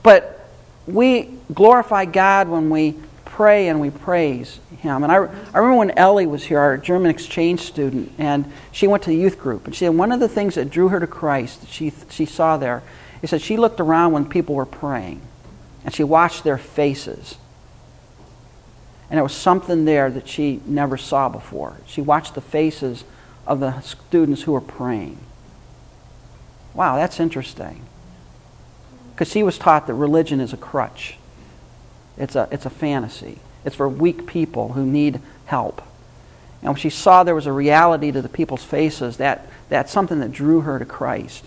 But 0.03 0.49
we 0.87 1.31
glorify 1.53 2.07
God 2.07 2.49
when 2.49 2.71
we 2.71 2.97
pray 3.25 3.69
and 3.69 3.81
we 3.81 3.91
praise 3.91 4.59
Him. 4.79 5.03
And 5.03 5.13
I, 5.13 5.17
I 5.17 5.59
remember 5.59 5.77
when 5.77 5.91
Ellie 5.93 6.27
was 6.27 6.45
here, 6.45 6.59
our 6.59 6.77
German 6.77 7.11
exchange 7.11 7.61
student, 7.61 8.13
and 8.19 8.51
she 8.73 8.87
went 8.87 9.03
to 9.05 9.11
the 9.11 9.17
youth 9.17 9.39
group. 9.39 9.67
And 9.67 9.75
she 9.75 9.85
said 9.85 9.95
one 9.95 10.13
of 10.13 10.21
the 10.21 10.29
things 10.29 10.57
that 10.57 10.71
drew 10.71 10.89
her 10.89 11.01
to 11.01 11.07
Christ, 11.07 11.69
she, 11.69 11.93
she 12.09 12.25
saw 12.25 12.57
there, 12.57 12.83
is 13.23 13.31
said 13.31 13.43
she 13.43 13.57
looked 13.57 13.81
around 13.81 14.13
when 14.13 14.25
people 14.27 14.55
were 14.55 14.67
praying 14.67 15.21
and 15.85 15.95
she 15.95 16.05
watched 16.05 16.45
their 16.45 16.59
faces. 16.59 17.37
And 19.09 19.17
there 19.17 19.25
was 19.25 19.35
something 19.35 19.85
there 19.85 20.11
that 20.11 20.29
she 20.29 20.61
never 20.67 20.97
saw 20.97 21.29
before. 21.29 21.77
She 21.87 22.01
watched 22.01 22.35
the 22.35 22.41
faces 22.41 23.05
of 23.47 23.61
the 23.61 23.81
students 23.81 24.43
who 24.43 24.53
were 24.53 24.61
praying. 24.61 25.19
Wow, 26.75 26.97
that's 26.97 27.19
interesting. 27.19 27.83
Because 29.13 29.31
she 29.31 29.43
was 29.43 29.59
taught 29.59 29.87
that 29.87 29.95
religion 29.95 30.41
is 30.41 30.53
a 30.53 30.57
crutch, 30.57 31.19
it's 32.17 32.37
a, 32.37 32.49
it's 32.51 32.67
a 32.67 32.71
fantasy, 32.71 33.39
it's 33.65 33.77
for 33.77 33.89
weak 33.89 34.27
people 34.27 34.73
who 34.73 34.87
need 34.87 35.21
help. 35.47 35.83
And 36.63 36.69
when 36.69 36.77
she 36.77 36.91
saw 36.91 37.25
there 37.25 37.35
was 37.35 37.47
a 37.47 37.53
reality 37.53 38.13
to 38.13 38.23
the 38.23 38.29
people's 38.29 38.63
faces, 38.63 39.17
that, 39.17 39.47
that's 39.69 39.91
something 39.91 40.21
that 40.21 40.31
drew 40.31 40.61
her 40.61 40.79
to 40.79 40.85
Christ. 40.85 41.45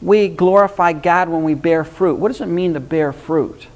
We 0.00 0.28
glorify 0.28 0.92
God 0.92 1.28
when 1.28 1.42
we 1.42 1.54
bear 1.54 1.84
fruit. 1.84 2.14
What 2.14 2.28
does 2.28 2.40
it 2.40 2.46
mean 2.46 2.74
to 2.74 2.80
bear 2.80 3.12
fruit? 3.12 3.66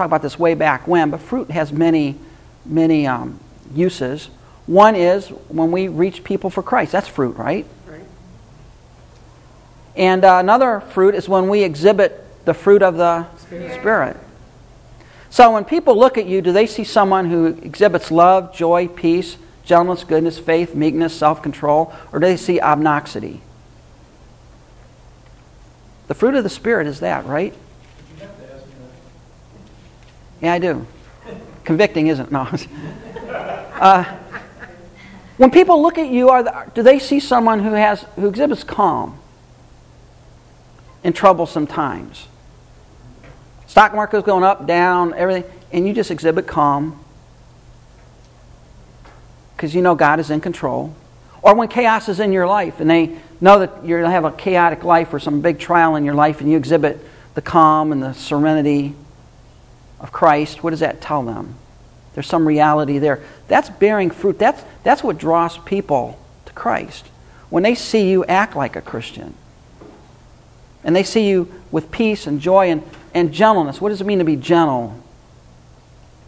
talk 0.00 0.06
about 0.06 0.22
this 0.22 0.38
way 0.38 0.54
back 0.54 0.88
when, 0.88 1.10
but 1.10 1.20
fruit 1.20 1.50
has 1.50 1.72
many, 1.72 2.16
many 2.64 3.06
um, 3.06 3.38
uses. 3.74 4.30
One 4.66 4.94
is 4.96 5.28
when 5.28 5.72
we 5.72 5.88
reach 5.88 6.24
people 6.24 6.48
for 6.48 6.62
Christ. 6.62 6.92
That's 6.92 7.06
fruit, 7.08 7.36
right? 7.36 7.66
Right. 7.86 8.04
And 9.94 10.24
uh, 10.24 10.38
another 10.38 10.80
fruit 10.80 11.14
is 11.14 11.28
when 11.28 11.48
we 11.48 11.62
exhibit 11.64 12.24
the 12.46 12.54
fruit 12.54 12.82
of 12.82 12.96
the 12.96 13.26
Spirit. 13.36 13.78
Spirit. 13.78 14.16
So 15.28 15.52
when 15.52 15.64
people 15.64 15.98
look 15.98 16.16
at 16.16 16.24
you, 16.24 16.40
do 16.40 16.50
they 16.50 16.66
see 16.66 16.84
someone 16.84 17.28
who 17.28 17.46
exhibits 17.46 18.10
love, 18.10 18.54
joy, 18.54 18.88
peace, 18.88 19.36
gentleness, 19.64 20.02
goodness, 20.02 20.38
faith, 20.38 20.74
meekness, 20.74 21.14
self 21.14 21.42
control, 21.42 21.92
or 22.10 22.20
do 22.20 22.26
they 22.26 22.38
see 22.38 22.58
obnoxity? 22.58 23.40
The 26.10 26.14
fruit 26.16 26.34
of 26.34 26.42
the 26.42 26.50
Spirit 26.50 26.88
is 26.88 26.98
that, 27.00 27.24
right? 27.24 27.54
Yeah, 30.42 30.54
I 30.54 30.58
do. 30.58 30.84
Convicting, 31.62 32.08
isn't? 32.08 32.32
No. 32.32 32.40
uh, 33.30 34.02
when 35.36 35.52
people 35.52 35.80
look 35.80 35.98
at 35.98 36.08
you, 36.08 36.30
are 36.30 36.42
the, 36.42 36.66
do 36.74 36.82
they 36.82 36.98
see 36.98 37.20
someone 37.20 37.60
who 37.60 37.74
has 37.74 38.02
who 38.16 38.26
exhibits 38.26 38.64
calm 38.64 39.20
in 41.04 41.12
troublesome 41.12 41.68
times? 41.68 42.26
Stock 43.68 43.94
market's 43.94 44.26
going 44.26 44.42
up, 44.42 44.66
down, 44.66 45.14
everything, 45.14 45.48
and 45.70 45.86
you 45.86 45.94
just 45.94 46.10
exhibit 46.10 46.48
calm 46.48 46.98
because 49.54 49.76
you 49.76 49.80
know 49.80 49.94
God 49.94 50.18
is 50.18 50.28
in 50.28 50.40
control. 50.40 50.92
Or 51.40 51.54
when 51.54 51.68
chaos 51.68 52.08
is 52.08 52.18
in 52.18 52.32
your 52.32 52.48
life 52.48 52.80
and 52.80 52.90
they 52.90 53.16
know 53.40 53.58
that 53.60 53.84
you 53.84 53.96
have 53.96 54.24
a 54.24 54.32
chaotic 54.32 54.84
life 54.84 55.12
or 55.12 55.18
some 55.18 55.40
big 55.40 55.58
trial 55.58 55.96
in 55.96 56.04
your 56.04 56.14
life 56.14 56.40
and 56.40 56.50
you 56.50 56.56
exhibit 56.56 57.04
the 57.34 57.42
calm 57.42 57.92
and 57.92 58.02
the 58.02 58.12
serenity 58.12 58.94
of 59.98 60.12
Christ, 60.12 60.62
what 60.62 60.70
does 60.70 60.80
that 60.80 61.00
tell 61.00 61.22
them? 61.22 61.54
There's 62.14 62.26
some 62.26 62.46
reality 62.46 62.98
there. 62.98 63.22
That's 63.48 63.70
bearing 63.70 64.10
fruit. 64.10 64.38
That's, 64.38 64.62
that's 64.82 65.02
what 65.02 65.18
draws 65.18 65.58
people 65.58 66.18
to 66.46 66.52
Christ. 66.52 67.06
When 67.50 67.62
they 67.62 67.74
see 67.74 68.10
you 68.10 68.24
act 68.24 68.56
like 68.56 68.76
a 68.76 68.80
Christian, 68.80 69.34
and 70.82 70.96
they 70.96 71.02
see 71.02 71.28
you 71.28 71.52
with 71.70 71.90
peace 71.90 72.26
and 72.26 72.40
joy 72.40 72.70
and, 72.70 72.82
and 73.14 73.32
gentleness. 73.32 73.80
What 73.80 73.90
does 73.90 74.00
it 74.00 74.06
mean 74.06 74.18
to 74.18 74.24
be 74.24 74.36
gentle? 74.36 74.98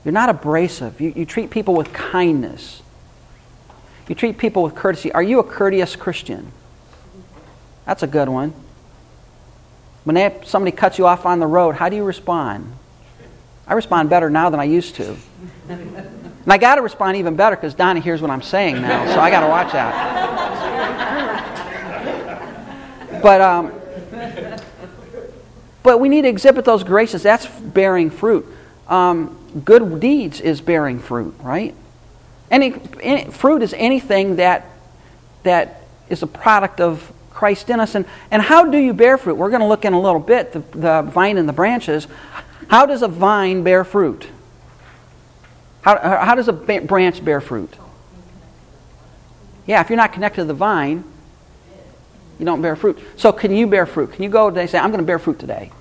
You're 0.04 0.12
not 0.12 0.28
abrasive. 0.28 1.00
You, 1.00 1.12
you 1.16 1.24
treat 1.24 1.50
people 1.50 1.74
with 1.74 1.92
kindness. 1.92 2.82
You 4.08 4.14
treat 4.14 4.36
people 4.36 4.62
with 4.62 4.74
courtesy. 4.74 5.12
Are 5.12 5.22
you 5.22 5.38
a 5.38 5.44
courteous 5.44 5.96
Christian? 5.96 6.52
That's 7.86 8.02
a 8.02 8.06
good 8.06 8.28
one. 8.28 8.54
When 10.04 10.14
they, 10.14 10.40
somebody 10.44 10.76
cuts 10.76 10.98
you 10.98 11.06
off 11.06 11.26
on 11.26 11.38
the 11.38 11.46
road, 11.46 11.76
how 11.76 11.88
do 11.88 11.96
you 11.96 12.04
respond? 12.04 12.74
I 13.66 13.74
respond 13.74 14.10
better 14.10 14.28
now 14.28 14.50
than 14.50 14.58
I 14.58 14.64
used 14.64 14.96
to. 14.96 15.16
And 15.68 16.52
I 16.52 16.58
got 16.58 16.74
to 16.74 16.82
respond 16.82 17.16
even 17.18 17.36
better 17.36 17.54
because 17.54 17.74
Donnie 17.74 18.00
hears 18.00 18.20
what 18.20 18.30
I'm 18.30 18.42
saying 18.42 18.82
now, 18.82 19.06
so 19.14 19.20
I 19.20 19.30
got 19.30 19.40
to 19.40 19.48
watch 19.48 19.72
that. 19.72 20.22
But, 23.22 23.40
um, 23.40 23.72
but 25.84 26.00
we 26.00 26.08
need 26.08 26.22
to 26.22 26.28
exhibit 26.28 26.64
those 26.64 26.82
graces. 26.82 27.22
That's 27.22 27.46
bearing 27.46 28.10
fruit. 28.10 28.44
Um, 28.88 29.38
good 29.64 30.00
deeds 30.00 30.40
is 30.40 30.60
bearing 30.60 30.98
fruit, 30.98 31.34
right? 31.40 31.74
Any, 32.50 32.74
any, 33.00 33.30
fruit 33.30 33.62
is 33.62 33.72
anything 33.74 34.36
that, 34.36 34.66
that 35.44 35.82
is 36.08 36.22
a 36.22 36.26
product 36.26 36.80
of 36.80 37.12
Christ 37.42 37.70
in 37.70 37.80
us. 37.80 37.96
And, 37.96 38.06
and 38.30 38.40
how 38.40 38.70
do 38.70 38.78
you 38.78 38.94
bear 38.94 39.18
fruit? 39.18 39.34
We're 39.34 39.50
going 39.50 39.62
to 39.62 39.66
look 39.66 39.84
in 39.84 39.94
a 39.94 40.00
little 40.00 40.20
bit, 40.20 40.52
the, 40.52 40.60
the 40.78 41.02
vine 41.02 41.38
and 41.38 41.48
the 41.48 41.52
branches. 41.52 42.06
How 42.68 42.86
does 42.86 43.02
a 43.02 43.08
vine 43.08 43.64
bear 43.64 43.82
fruit? 43.82 44.28
How, 45.80 45.98
how 45.98 46.36
does 46.36 46.46
a 46.46 46.52
branch 46.52 47.24
bear 47.24 47.40
fruit? 47.40 47.74
Yeah, 49.66 49.80
if 49.80 49.90
you're 49.90 49.96
not 49.96 50.12
connected 50.12 50.42
to 50.42 50.44
the 50.44 50.54
vine, 50.54 51.02
you 52.38 52.46
don't 52.46 52.62
bear 52.62 52.76
fruit. 52.76 53.00
So, 53.16 53.32
can 53.32 53.52
you 53.52 53.66
bear 53.66 53.86
fruit? 53.86 54.12
Can 54.12 54.22
you 54.22 54.28
go 54.28 54.48
today 54.48 54.60
and 54.60 54.70
say, 54.70 54.78
I'm 54.78 54.92
going 54.92 55.02
to 55.02 55.06
bear 55.06 55.18
fruit 55.18 55.40
today? 55.40 55.72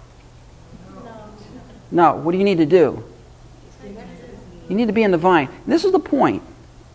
No. 1.92 2.16
What 2.16 2.32
do 2.32 2.40
you 2.40 2.44
need 2.44 2.58
to 2.58 2.66
do? 2.66 3.04
You 4.68 4.76
need 4.76 4.88
to 4.88 4.94
be 4.94 5.04
in 5.04 5.12
the 5.12 5.20
vine. 5.20 5.48
This 5.68 5.86
is 5.86 5.92
the 5.92 6.00
point. 6.00 6.42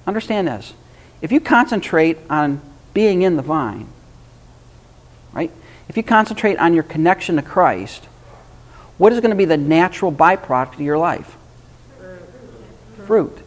Understand 0.09 0.49
this. 0.49 0.75
If 1.23 1.31
you 1.31 1.39
concentrate 1.39 2.19
on 2.29 2.61
being 2.95 3.23
in 3.23 3.37
the 3.37 3.43
vine, 3.43 3.93
right? 5.37 5.53
If 5.89 5.97
you 5.99 6.03
concentrate 6.03 6.59
on 6.59 6.73
your 6.73 6.83
connection 6.83 7.37
to 7.37 7.43
Christ, 7.43 8.05
what 8.97 9.13
is 9.13 9.21
going 9.21 9.31
to 9.31 9.37
be 9.37 9.45
the 9.45 9.59
natural 9.59 10.11
byproduct 10.11 10.75
of 10.75 10.81
your 10.81 10.97
life? 10.97 11.37
Fruit. 13.07 13.39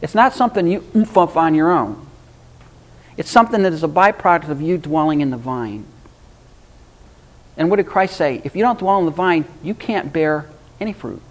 It's 0.00 0.14
not 0.14 0.32
something 0.32 0.66
you 0.66 0.82
oomph 0.96 1.16
up 1.18 1.36
on 1.36 1.54
your 1.54 1.70
own. 1.70 2.06
It's 3.18 3.30
something 3.30 3.62
that 3.62 3.72
is 3.72 3.84
a 3.84 3.88
byproduct 3.88 4.48
of 4.48 4.62
you 4.62 4.78
dwelling 4.78 5.20
in 5.20 5.30
the 5.30 5.36
vine. 5.36 5.84
And 7.58 7.70
what 7.70 7.76
did 7.76 7.86
Christ 7.86 8.16
say? 8.16 8.40
If 8.42 8.56
you 8.56 8.62
don't 8.62 8.78
dwell 8.78 8.98
in 8.98 9.04
the 9.04 9.10
vine, 9.10 9.44
you 9.62 9.74
can't 9.74 10.12
bear 10.12 10.48
any 10.80 10.94
fruit. 10.94 11.22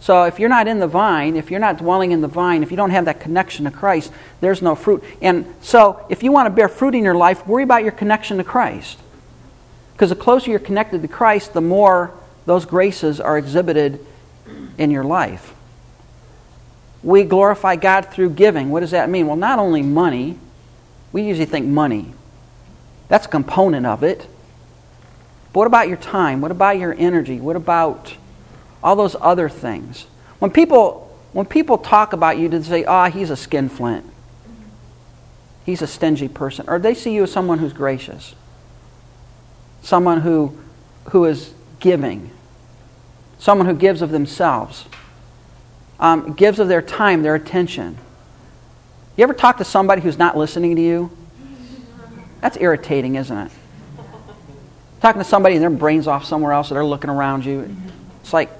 So 0.00 0.24
if 0.24 0.38
you're 0.38 0.48
not 0.48 0.66
in 0.66 0.80
the 0.80 0.88
vine, 0.88 1.36
if 1.36 1.50
you're 1.50 1.60
not 1.60 1.76
dwelling 1.76 2.12
in 2.12 2.22
the 2.22 2.28
vine, 2.28 2.62
if 2.62 2.70
you 2.70 2.76
don't 2.76 2.90
have 2.90 3.04
that 3.04 3.20
connection 3.20 3.66
to 3.66 3.70
Christ, 3.70 4.10
there's 4.40 4.62
no 4.62 4.74
fruit. 4.74 5.04
And 5.20 5.46
so 5.60 6.04
if 6.08 6.22
you 6.22 6.32
want 6.32 6.46
to 6.46 6.50
bear 6.50 6.68
fruit 6.68 6.94
in 6.94 7.04
your 7.04 7.14
life, 7.14 7.46
worry 7.46 7.62
about 7.62 7.82
your 7.82 7.92
connection 7.92 8.38
to 8.38 8.44
Christ. 8.44 8.98
Because 9.92 10.08
the 10.08 10.16
closer 10.16 10.50
you're 10.50 10.58
connected 10.58 11.02
to 11.02 11.08
Christ, 11.08 11.52
the 11.52 11.60
more 11.60 12.12
those 12.46 12.64
graces 12.64 13.20
are 13.20 13.36
exhibited 13.36 14.04
in 14.78 14.90
your 14.90 15.04
life. 15.04 15.54
We 17.02 17.24
glorify 17.24 17.76
God 17.76 18.06
through 18.06 18.30
giving. 18.30 18.70
What 18.70 18.80
does 18.80 18.92
that 18.92 19.10
mean? 19.10 19.26
Well, 19.26 19.36
not 19.36 19.58
only 19.58 19.82
money, 19.82 20.38
we 21.12 21.22
usually 21.22 21.46
think 21.46 21.66
money. 21.66 22.14
That's 23.08 23.26
a 23.26 23.28
component 23.28 23.84
of 23.84 24.02
it. 24.02 24.26
But 25.52 25.60
what 25.60 25.66
about 25.66 25.88
your 25.88 25.96
time? 25.98 26.40
What 26.40 26.50
about 26.50 26.78
your 26.78 26.94
energy? 26.94 27.40
What 27.40 27.56
about 27.56 28.14
all 28.82 28.96
those 28.96 29.16
other 29.20 29.48
things? 29.48 30.06
When 30.38 30.50
people 30.50 31.10
when 31.32 31.46
people 31.46 31.78
talk 31.78 32.12
about 32.12 32.38
you, 32.38 32.48
they 32.48 32.62
say, 32.62 32.84
oh, 32.84 33.04
he's 33.04 33.30
a 33.30 33.36
skinflint? 33.36 34.04
He's 35.64 35.82
a 35.82 35.86
stingy 35.86 36.28
person. 36.28 36.68
Or 36.68 36.78
they 36.78 36.94
see 36.94 37.14
you 37.14 37.22
as 37.22 37.32
someone 37.32 37.58
who's 37.58 37.72
gracious, 37.72 38.34
someone 39.82 40.22
who, 40.22 40.58
who 41.10 41.24
is 41.26 41.52
giving, 41.78 42.30
someone 43.38 43.66
who 43.66 43.74
gives 43.74 44.02
of 44.02 44.10
themselves, 44.10 44.86
um, 46.00 46.32
gives 46.32 46.58
of 46.58 46.68
their 46.68 46.82
time, 46.82 47.22
their 47.22 47.36
attention. 47.36 47.96
You 49.16 49.22
ever 49.22 49.34
talk 49.34 49.58
to 49.58 49.64
somebody 49.64 50.02
who's 50.02 50.18
not 50.18 50.36
listening 50.36 50.74
to 50.76 50.82
you? 50.82 51.16
That's 52.40 52.56
irritating, 52.56 53.16
isn't 53.16 53.36
it? 53.36 53.52
Talking 55.00 55.20
to 55.20 55.28
somebody 55.28 55.54
and 55.54 55.62
their 55.62 55.70
brain's 55.70 56.08
off 56.08 56.24
somewhere 56.24 56.52
else, 56.52 56.70
or 56.70 56.74
they're 56.74 56.84
looking 56.84 57.10
around 57.10 57.44
you. 57.44 57.76
It's 58.22 58.32
like, 58.32 58.50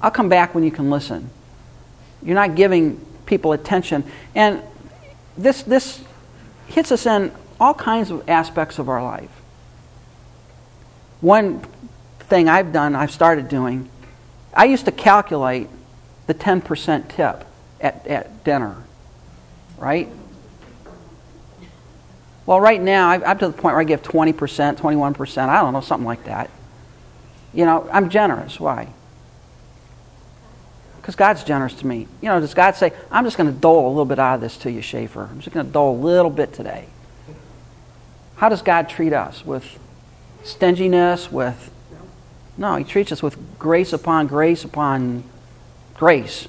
I'll 0.00 0.10
come 0.10 0.28
back 0.28 0.54
when 0.54 0.64
you 0.64 0.70
can 0.70 0.90
listen. 0.90 1.30
You're 2.22 2.34
not 2.34 2.54
giving 2.54 3.04
people 3.26 3.52
attention. 3.52 4.04
And 4.34 4.62
this, 5.36 5.62
this 5.62 6.02
hits 6.66 6.92
us 6.92 7.06
in 7.06 7.32
all 7.60 7.74
kinds 7.74 8.10
of 8.10 8.28
aspects 8.28 8.78
of 8.78 8.88
our 8.88 9.02
life. 9.02 9.30
One 11.20 11.60
thing 12.20 12.48
I've 12.48 12.72
done, 12.72 12.94
I've 12.94 13.10
started 13.10 13.48
doing, 13.48 13.88
I 14.54 14.64
used 14.64 14.84
to 14.86 14.92
calculate 14.92 15.68
the 16.26 16.34
10% 16.34 17.08
tip 17.08 17.44
at, 17.80 18.06
at 18.06 18.44
dinner, 18.44 18.76
right? 19.78 20.08
Well, 22.46 22.60
right 22.60 22.80
now, 22.80 23.10
I'm 23.10 23.38
to 23.38 23.48
the 23.48 23.52
point 23.52 23.74
where 23.74 23.80
I 23.80 23.84
give 23.84 24.02
20%, 24.02 24.34
21%, 24.76 25.48
I 25.48 25.62
don't 25.62 25.72
know, 25.72 25.80
something 25.80 26.06
like 26.06 26.24
that. 26.24 26.50
You 27.52 27.64
know, 27.64 27.88
I'm 27.92 28.08
generous. 28.08 28.60
Why? 28.60 28.92
Because 31.06 31.14
God's 31.14 31.44
generous 31.44 31.74
to 31.74 31.86
me. 31.86 32.08
You 32.20 32.30
know, 32.30 32.40
does 32.40 32.52
God 32.52 32.74
say, 32.74 32.92
I'm 33.12 33.22
just 33.22 33.36
going 33.36 33.46
to 33.46 33.56
dole 33.56 33.86
a 33.86 33.90
little 33.90 34.04
bit 34.04 34.18
out 34.18 34.34
of 34.34 34.40
this 34.40 34.56
to 34.56 34.72
you, 34.72 34.82
Schaefer? 34.82 35.28
I'm 35.30 35.38
just 35.38 35.54
going 35.54 35.64
to 35.64 35.72
dole 35.72 35.94
a 35.94 36.00
little 36.00 36.32
bit 36.32 36.52
today. 36.52 36.86
How 38.34 38.48
does 38.48 38.60
God 38.60 38.88
treat 38.88 39.12
us? 39.12 39.46
With 39.46 39.78
stinginess? 40.42 41.30
With. 41.30 41.70
No, 42.58 42.74
He 42.74 42.82
treats 42.82 43.12
us 43.12 43.22
with 43.22 43.38
grace 43.56 43.92
upon 43.92 44.26
grace 44.26 44.64
upon 44.64 45.22
grace. 45.94 46.48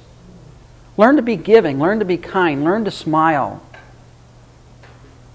Learn 0.97 1.17
to 1.17 1.21
be 1.21 1.35
giving. 1.35 1.77
Learn 1.77 1.99
to 1.99 2.05
be 2.05 2.17
kind. 2.17 2.63
Learn 2.63 2.83
to 2.85 2.91
smile. 2.91 3.61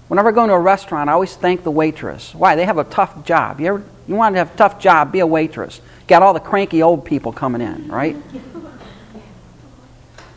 Whenever 0.09 0.27
I 0.27 0.31
go 0.33 0.43
into 0.43 0.53
a 0.53 0.59
restaurant, 0.59 1.09
I 1.09 1.13
always 1.13 1.33
thank 1.33 1.63
the 1.63 1.71
waitress. 1.71 2.35
Why? 2.35 2.57
They 2.57 2.65
have 2.65 2.77
a 2.77 2.83
tough 2.83 3.25
job. 3.25 3.61
You, 3.61 3.67
ever, 3.67 3.83
you 4.05 4.15
want 4.15 4.35
to 4.35 4.39
have 4.39 4.53
a 4.53 4.57
tough 4.57 4.81
job, 4.81 5.13
be 5.13 5.19
a 5.19 5.27
waitress. 5.27 5.79
Got 6.09 6.23
all 6.23 6.33
the 6.33 6.41
cranky 6.41 6.83
old 6.83 7.05
people 7.05 7.31
coming 7.31 7.61
in, 7.61 7.87
right? 7.87 8.17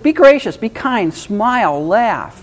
Be 0.06 0.12
gracious, 0.12 0.56
be 0.56 0.68
kind, 0.68 1.12
smile, 1.12 1.84
laugh. 1.84 2.42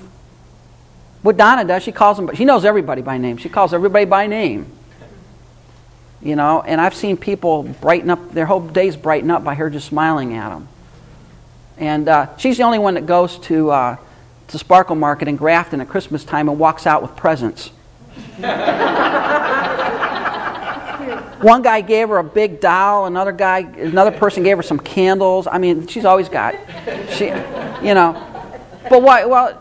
What 1.21 1.37
Donna 1.37 1.63
does, 1.63 1.81
she 1.83 1.91
calls 1.91 2.17
them, 2.17 2.33
she 2.35 2.45
knows 2.45 2.65
everybody 2.65 3.01
by 3.01 3.17
name. 3.17 3.37
She 3.37 3.49
calls 3.49 3.73
everybody 3.73 4.05
by 4.05 4.27
name. 4.27 4.65
You 6.21 6.35
know, 6.35 6.61
and 6.61 6.79
I've 6.79 6.93
seen 6.93 7.17
people 7.17 7.63
brighten 7.63 8.09
up, 8.09 8.31
their 8.31 8.45
whole 8.45 8.59
days 8.59 8.95
brighten 8.95 9.31
up 9.31 9.43
by 9.43 9.55
her 9.55 9.69
just 9.69 9.87
smiling 9.87 10.33
at 10.35 10.49
them. 10.49 10.67
And 11.77 12.07
uh, 12.07 12.37
she's 12.37 12.57
the 12.57 12.63
only 12.63 12.79
one 12.79 12.93
that 12.93 13.05
goes 13.05 13.39
to. 13.39 13.71
Uh, 13.71 13.97
to 14.53 14.59
Sparkle 14.59 14.95
Market 14.95 15.27
in 15.27 15.35
Grafton 15.35 15.81
at 15.81 15.89
Christmas 15.89 16.23
time 16.23 16.47
and 16.47 16.59
walks 16.59 16.85
out 16.85 17.01
with 17.01 17.15
presents. 17.15 17.71
One 21.43 21.61
guy 21.61 21.81
gave 21.81 22.07
her 22.07 22.19
a 22.19 22.23
big 22.23 22.61
doll, 22.61 23.05
another 23.05 23.33
guy, 23.33 23.59
another 23.59 24.11
person 24.11 24.43
gave 24.43 24.55
her 24.55 24.63
some 24.63 24.79
candles. 24.79 25.45
I 25.45 25.57
mean, 25.57 25.87
she's 25.87 26.05
always 26.05 26.29
got, 26.29 26.55
she, 27.09 27.25
you 27.85 27.93
know. 27.93 28.13
But 28.89 29.01
why? 29.01 29.25
Well, 29.25 29.59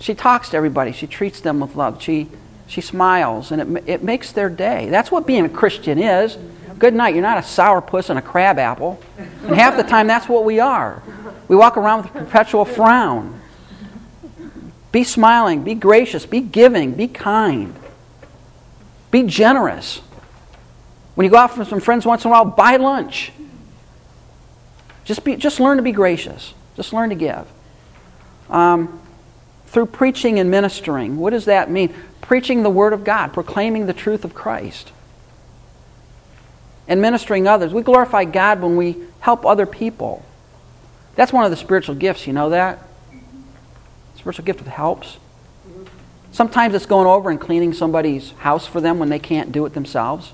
she 0.00 0.14
talks 0.14 0.48
to 0.50 0.56
everybody. 0.56 0.92
She 0.92 1.06
treats 1.06 1.42
them 1.42 1.60
with 1.60 1.76
love. 1.76 2.02
She, 2.02 2.28
she 2.66 2.80
smiles, 2.80 3.52
and 3.52 3.76
it, 3.76 3.84
it 3.86 4.02
makes 4.02 4.32
their 4.32 4.48
day. 4.48 4.88
That's 4.88 5.10
what 5.10 5.26
being 5.26 5.44
a 5.44 5.50
Christian 5.50 5.98
is. 5.98 6.38
Good 6.78 6.94
night. 6.94 7.14
You're 7.14 7.22
not 7.22 7.36
a 7.36 7.42
sourpuss 7.42 8.08
and 8.08 8.18
a 8.18 8.22
crab 8.22 8.58
apple. 8.58 9.02
And 9.18 9.54
half 9.54 9.76
the 9.76 9.82
time, 9.82 10.06
that's 10.06 10.30
what 10.30 10.46
we 10.46 10.60
are. 10.60 11.02
We 11.48 11.56
walk 11.56 11.76
around 11.76 12.04
with 12.04 12.14
a 12.14 12.18
perpetual 12.20 12.64
frown. 12.64 13.38
Be 14.92 15.04
smiling, 15.04 15.62
be 15.62 15.74
gracious, 15.74 16.24
be 16.24 16.40
giving, 16.40 16.92
be 16.92 17.06
kind, 17.06 17.74
be 19.10 19.24
generous. 19.24 20.00
When 21.18 21.24
you 21.24 21.32
go 21.32 21.38
out 21.38 21.58
with 21.58 21.66
some 21.66 21.80
friends 21.80 22.06
once 22.06 22.24
in 22.24 22.28
a 22.28 22.30
while, 22.30 22.44
buy 22.44 22.76
lunch. 22.76 23.32
Just, 25.04 25.24
be, 25.24 25.34
just 25.34 25.58
learn 25.58 25.76
to 25.78 25.82
be 25.82 25.90
gracious. 25.90 26.54
Just 26.76 26.92
learn 26.92 27.08
to 27.08 27.16
give. 27.16 27.44
Um, 28.48 29.00
through 29.66 29.86
preaching 29.86 30.38
and 30.38 30.48
ministering, 30.48 31.16
what 31.16 31.30
does 31.30 31.46
that 31.46 31.72
mean? 31.72 31.92
Preaching 32.20 32.62
the 32.62 32.70
Word 32.70 32.92
of 32.92 33.02
God, 33.02 33.32
proclaiming 33.32 33.86
the 33.86 33.92
truth 33.92 34.24
of 34.24 34.32
Christ, 34.32 34.92
and 36.86 37.02
ministering 37.02 37.48
others. 37.48 37.74
We 37.74 37.82
glorify 37.82 38.24
God 38.24 38.62
when 38.62 38.76
we 38.76 38.98
help 39.18 39.44
other 39.44 39.66
people. 39.66 40.24
That's 41.16 41.32
one 41.32 41.44
of 41.44 41.50
the 41.50 41.56
spiritual 41.56 41.96
gifts, 41.96 42.28
you 42.28 42.32
know 42.32 42.50
that? 42.50 42.78
Spiritual 44.14 44.44
gift 44.44 44.60
of 44.60 44.68
helps. 44.68 45.16
Sometimes 46.30 46.76
it's 46.76 46.86
going 46.86 47.08
over 47.08 47.28
and 47.28 47.40
cleaning 47.40 47.72
somebody's 47.72 48.30
house 48.34 48.68
for 48.68 48.80
them 48.80 49.00
when 49.00 49.08
they 49.08 49.18
can't 49.18 49.50
do 49.50 49.66
it 49.66 49.74
themselves. 49.74 50.32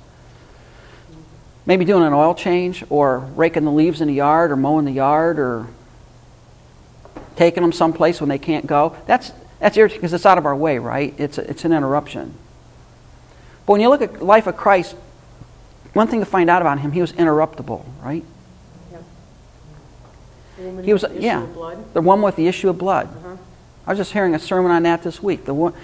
Maybe 1.66 1.84
doing 1.84 2.02
an 2.02 2.12
oil 2.12 2.34
change 2.34 2.84
or 2.90 3.18
raking 3.18 3.64
the 3.64 3.72
leaves 3.72 4.00
in 4.00 4.08
the 4.08 4.14
yard 4.14 4.50
or 4.50 4.56
mowing 4.56 4.84
the 4.84 4.92
yard 4.92 5.38
or 5.38 5.66
taking 7.36 7.62
them 7.62 7.72
someplace 7.72 8.20
when 8.20 8.28
they 8.28 8.38
can't 8.38 8.66
go. 8.66 8.96
That's, 9.06 9.32
that's 9.60 9.76
irritating 9.76 10.00
because 10.00 10.12
it's 10.12 10.26
out 10.26 10.38
of 10.38 10.46
our 10.46 10.54
way, 10.54 10.78
right? 10.78 11.14
It's, 11.16 11.38
a, 11.38 11.48
it's 11.48 11.64
an 11.64 11.72
interruption. 11.72 12.34
But 13.66 13.72
when 13.72 13.80
you 13.80 13.88
look 13.88 14.02
at 14.02 14.14
the 14.14 14.24
life 14.24 14.46
of 14.46 14.56
Christ, 14.56 14.94
one 15.94 16.06
thing 16.06 16.20
to 16.20 16.26
find 16.26 16.50
out 16.50 16.60
about 16.60 16.80
him, 16.80 16.92
he 16.92 17.00
was 17.00 17.12
interruptible, 17.12 17.84
right? 18.02 18.24
woman 20.64 20.84
He 20.84 20.92
was, 20.92 21.02
the 21.02 21.20
yeah, 21.20 21.46
the 21.92 22.00
one 22.00 22.22
with 22.22 22.36
the 22.36 22.46
issue 22.46 22.68
of 22.68 22.78
blood. 22.78 23.06
Uh-huh. 23.06 23.36
I 23.86 23.90
was 23.90 23.98
just 23.98 24.12
hearing 24.12 24.34
a 24.34 24.38
sermon 24.38 24.70
on 24.70 24.82
that 24.84 25.02
this 25.02 25.22
week. 25.22 25.44
The 25.44 25.54
one, 25.54 25.74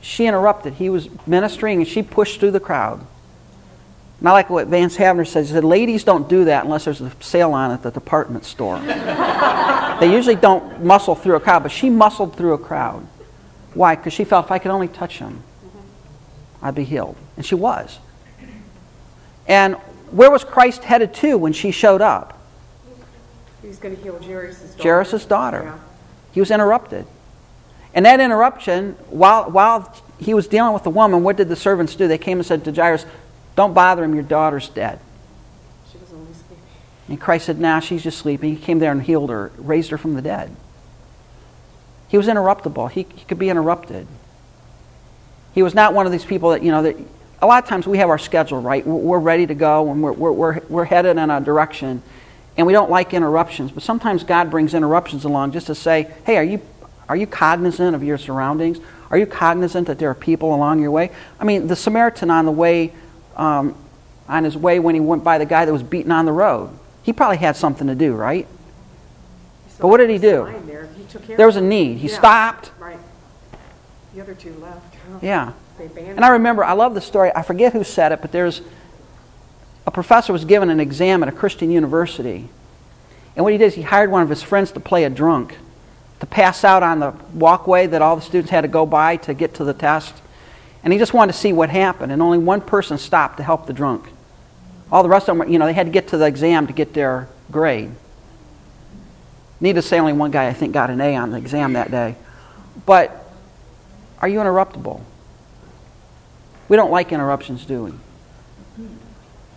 she 0.00 0.26
interrupted. 0.26 0.74
He 0.74 0.90
was 0.90 1.08
ministering 1.26 1.78
and 1.78 1.88
she 1.88 2.02
pushed 2.02 2.40
through 2.40 2.50
the 2.50 2.60
crowd. 2.60 3.06
Not 4.24 4.32
like 4.32 4.48
what 4.48 4.68
Vance 4.68 4.96
Havner 4.96 5.26
says. 5.26 5.48
He 5.48 5.52
said, 5.52 5.64
ladies 5.64 6.02
don't 6.02 6.26
do 6.30 6.46
that 6.46 6.64
unless 6.64 6.86
there's 6.86 7.02
a 7.02 7.12
sale 7.20 7.52
on 7.52 7.70
at 7.70 7.82
the 7.82 7.90
department 7.90 8.46
store. 8.46 8.78
they 10.00 10.10
usually 10.10 10.34
don't 10.34 10.82
muscle 10.82 11.14
through 11.14 11.36
a 11.36 11.40
crowd, 11.40 11.62
but 11.62 11.70
she 11.70 11.90
muscled 11.90 12.34
through 12.34 12.54
a 12.54 12.58
crowd. 12.58 13.06
Why? 13.74 13.96
Because 13.96 14.14
she 14.14 14.24
felt 14.24 14.46
if 14.46 14.50
I 14.50 14.58
could 14.58 14.70
only 14.70 14.88
touch 14.88 15.18
him, 15.18 15.42
mm-hmm. 15.62 16.64
I'd 16.64 16.74
be 16.74 16.84
healed. 16.84 17.16
And 17.36 17.44
she 17.44 17.54
was. 17.54 17.98
And 19.46 19.74
where 20.10 20.30
was 20.30 20.42
Christ 20.42 20.84
headed 20.84 21.12
to 21.16 21.36
when 21.36 21.52
she 21.52 21.70
showed 21.70 22.00
up? 22.00 22.40
He 23.60 23.68
was 23.68 23.76
going 23.76 23.94
to 23.94 24.02
heal 24.02 24.18
Jairus' 24.22 24.58
daughter. 24.70 24.82
Jairus' 24.82 25.26
daughter. 25.26 25.62
Yeah. 25.64 25.78
He 26.32 26.40
was 26.40 26.50
interrupted. 26.50 27.06
And 27.92 28.06
that 28.06 28.20
interruption, 28.20 28.92
while, 29.10 29.50
while 29.50 29.94
he 30.18 30.32
was 30.32 30.48
dealing 30.48 30.72
with 30.72 30.82
the 30.82 30.90
woman, 30.90 31.22
what 31.22 31.36
did 31.36 31.50
the 31.50 31.56
servants 31.56 31.94
do? 31.94 32.08
They 32.08 32.16
came 32.16 32.38
and 32.38 32.46
said 32.46 32.64
to 32.64 32.72
Jairus, 32.72 33.04
Don't 33.56 33.74
bother 33.74 34.04
him, 34.04 34.14
your 34.14 34.24
daughter's 34.24 34.68
dead. 34.68 34.98
She 35.92 35.98
was 35.98 36.12
only 36.12 36.32
sleeping. 36.32 36.58
And 37.08 37.20
Christ 37.20 37.46
said, 37.46 37.60
Nah, 37.60 37.80
she's 37.80 38.02
just 38.02 38.18
sleeping. 38.18 38.56
He 38.56 38.60
came 38.60 38.78
there 38.78 38.92
and 38.92 39.02
healed 39.02 39.30
her, 39.30 39.52
raised 39.56 39.90
her 39.90 39.98
from 39.98 40.14
the 40.14 40.22
dead. 40.22 40.54
He 42.08 42.16
was 42.16 42.26
interruptible. 42.26 42.90
He, 42.90 43.06
he 43.14 43.24
could 43.24 43.38
be 43.38 43.48
interrupted. 43.48 44.06
He 45.54 45.62
was 45.62 45.74
not 45.74 45.94
one 45.94 46.06
of 46.06 46.12
these 46.12 46.24
people 46.24 46.50
that, 46.50 46.62
you 46.62 46.70
know, 46.70 46.82
that 46.82 46.96
a 47.40 47.46
lot 47.46 47.62
of 47.62 47.68
times 47.68 47.86
we 47.86 47.98
have 47.98 48.08
our 48.08 48.18
schedule, 48.18 48.60
right? 48.60 48.86
We're, 48.86 48.94
we're 48.94 49.18
ready 49.18 49.46
to 49.46 49.54
go 49.54 49.90
and 49.90 50.02
we're, 50.02 50.12
we're, 50.12 50.32
we're, 50.32 50.60
we're 50.68 50.84
headed 50.84 51.16
in 51.16 51.30
a 51.30 51.40
direction 51.40 52.02
and 52.56 52.66
we 52.66 52.72
don't 52.72 52.90
like 52.90 53.14
interruptions. 53.14 53.70
But 53.70 53.82
sometimes 53.82 54.24
God 54.24 54.50
brings 54.50 54.74
interruptions 54.74 55.24
along 55.24 55.52
just 55.52 55.66
to 55.68 55.74
say, 55.74 56.10
hey, 56.24 56.36
are 56.36 56.44
you, 56.44 56.60
are 57.08 57.16
you 57.16 57.26
cognizant 57.26 57.94
of 57.94 58.02
your 58.02 58.18
surroundings? 58.18 58.78
Are 59.10 59.18
you 59.18 59.26
cognizant 59.26 59.86
that 59.88 59.98
there 59.98 60.10
are 60.10 60.14
people 60.14 60.54
along 60.54 60.80
your 60.80 60.90
way? 60.90 61.10
I 61.38 61.44
mean, 61.44 61.66
the 61.66 61.76
Samaritan 61.76 62.30
on 62.30 62.46
the 62.46 62.52
way, 62.52 62.92
um, 63.36 63.76
on 64.28 64.44
his 64.44 64.56
way 64.56 64.78
when 64.78 64.94
he 64.94 65.00
went 65.00 65.24
by 65.24 65.38
the 65.38 65.46
guy 65.46 65.64
that 65.64 65.72
was 65.72 65.82
beaten 65.82 66.12
on 66.12 66.24
the 66.24 66.32
road, 66.32 66.70
he 67.02 67.12
probably 67.12 67.36
had 67.38 67.56
something 67.56 67.86
to 67.86 67.94
do, 67.94 68.14
right? 68.14 68.46
But 69.78 69.88
what 69.88 69.98
did 69.98 70.10
he 70.10 70.18
do? 70.18 70.52
There. 70.66 70.88
He 70.96 71.04
took 71.04 71.26
care 71.26 71.36
There 71.36 71.46
was 71.46 71.56
a 71.56 71.60
need. 71.60 71.98
He 71.98 72.08
Yeah. 72.08 72.16
stopped. 72.16 72.70
Right. 72.78 72.98
The 74.14 74.20
other 74.20 74.34
two 74.34 74.54
left. 74.60 74.94
Oh, 75.12 75.18
Yeah. 75.22 75.52
They 75.78 76.06
And 76.06 76.24
I 76.24 76.28
remember, 76.28 76.64
I 76.64 76.72
love 76.72 76.94
the 76.94 77.00
story. 77.00 77.32
I 77.34 77.42
forget 77.42 77.72
who 77.72 77.82
said 77.82 78.12
it, 78.12 78.20
but 78.22 78.30
there's 78.30 78.60
a 79.86 79.90
professor 79.90 80.32
was 80.32 80.44
given 80.44 80.70
an 80.70 80.78
exam 80.78 81.22
at 81.22 81.28
a 81.28 81.32
Christian 81.32 81.70
university. 81.70 82.48
And 83.36 83.42
what 83.44 83.52
he 83.52 83.58
did 83.58 83.66
is 83.66 83.74
he 83.74 83.82
hired 83.82 84.10
one 84.10 84.22
of 84.22 84.28
his 84.28 84.42
friends 84.42 84.70
to 84.72 84.80
play 84.80 85.02
a 85.04 85.10
drunk, 85.10 85.58
to 86.20 86.26
pass 86.26 86.62
out 86.62 86.84
on 86.84 87.00
the 87.00 87.12
walkway 87.34 87.88
that 87.88 88.00
all 88.00 88.14
the 88.14 88.22
students 88.22 88.50
had 88.50 88.60
to 88.60 88.68
go 88.68 88.86
by 88.86 89.16
to 89.16 89.34
get 89.34 89.54
to 89.54 89.64
the 89.64 89.74
test. 89.74 90.14
And 90.84 90.92
he 90.92 90.98
just 90.98 91.12
wanted 91.12 91.32
to 91.32 91.38
see 91.38 91.52
what 91.52 91.70
happened. 91.70 92.12
And 92.12 92.22
only 92.22 92.38
one 92.38 92.60
person 92.60 92.98
stopped 92.98 93.38
to 93.38 93.42
help 93.42 93.66
the 93.66 93.72
drunk. 93.72 94.06
All 94.92 95.02
the 95.02 95.08
rest 95.08 95.28
of 95.28 95.36
them, 95.36 95.50
you 95.50 95.58
know, 95.58 95.66
they 95.66 95.72
had 95.72 95.86
to 95.86 95.92
get 95.92 96.08
to 96.08 96.16
the 96.16 96.26
exam 96.26 96.68
to 96.68 96.72
get 96.72 96.92
their 96.94 97.28
grade. 97.50 97.90
Needless 99.60 99.86
to 99.86 99.88
say, 99.88 99.98
only 99.98 100.12
one 100.12 100.30
guy 100.30 100.46
I 100.46 100.52
think 100.52 100.72
got 100.74 100.90
an 100.90 101.00
A 101.00 101.16
on 101.16 101.30
the 101.30 101.38
exam 101.38 101.72
that 101.72 101.90
day. 101.90 102.16
But 102.84 103.24
are 104.20 104.28
you 104.28 104.38
interruptible? 104.38 105.00
We 106.68 106.76
don't 106.76 106.90
like 106.90 107.12
interruptions, 107.12 107.64
do 107.64 107.84
we? 107.84 107.92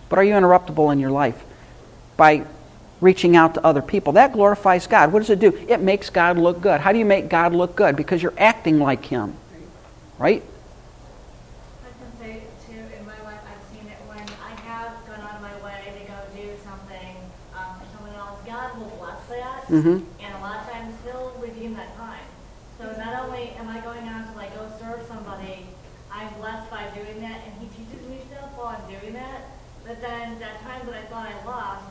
But 0.09 0.19
are 0.19 0.23
you 0.23 0.33
interruptible 0.33 0.91
in 0.91 0.99
your 0.99 1.11
life 1.11 1.41
by 2.15 2.45
reaching 3.01 3.35
out 3.35 3.53
to 3.55 3.65
other 3.65 3.81
people? 3.81 4.13
That 4.13 4.33
glorifies 4.33 4.87
God. 4.87 5.11
What 5.11 5.19
does 5.19 5.29
it 5.29 5.39
do? 5.39 5.53
It 5.67 5.81
makes 5.81 6.09
God 6.09 6.37
look 6.37 6.61
good. 6.61 6.81
How 6.81 6.91
do 6.91 6.99
you 6.99 7.05
make 7.05 7.29
God 7.29 7.53
look 7.53 7.75
good? 7.75 7.95
Because 7.95 8.21
you're 8.21 8.33
acting 8.37 8.79
like 8.79 9.05
Him, 9.05 9.35
right? 10.17 10.43
I 11.83 11.87
was 11.87 11.95
gonna 11.97 12.33
say 12.33 12.43
too, 12.67 12.79
in 12.97 13.05
my 13.05 13.21
life, 13.23 13.41
I've 13.43 13.75
seen 13.75 13.89
it 13.89 13.97
when 14.07 14.19
I 14.19 14.55
have 14.61 14.93
gone 15.07 15.21
out 15.21 15.35
of 15.35 15.41
my 15.41 15.55
way 15.65 15.93
to 15.99 16.05
go 16.11 16.17
do 16.35 16.49
something 16.63 17.15
um, 17.55 17.79
for 17.79 17.97
someone 17.97 18.15
else. 18.15 18.39
God 18.45 18.77
will 18.77 18.97
Mhm. 19.69 20.03
and 20.21 20.35
a 20.35 20.39
lot 20.41 20.61
of 20.61 20.71
times 20.71 20.93
He'll 21.03 21.33
redeem 21.39 21.75
that 21.75 21.95
time. 21.97 22.23
So 22.79 22.91
not 22.97 23.25
only 23.25 23.51
am 23.59 23.67
I 23.69 23.79
going 23.79 24.07
out 24.07 24.31
to 24.31 24.37
like 24.37 24.53
go 24.55 24.67
serve 24.79 25.01
somebody, 25.07 25.67
I'm 26.11 26.29
blessed 26.39 26.69
by 26.71 26.85
doing 26.95 27.21
that, 27.21 27.41
and 27.45 27.53
He 27.59 27.67
teaches 27.75 28.07
me 28.07 28.19
stuff 28.31 28.49
while 28.55 28.75
I'm 28.77 28.85
doing 28.99 29.13
that. 29.13 29.41
But 29.85 30.01
then 30.01 30.39
that 30.39 30.61
time 30.61 30.85
that 30.85 30.95
I 30.95 31.03
thought 31.07 31.27
I 31.27 31.45
lost, 31.45 31.85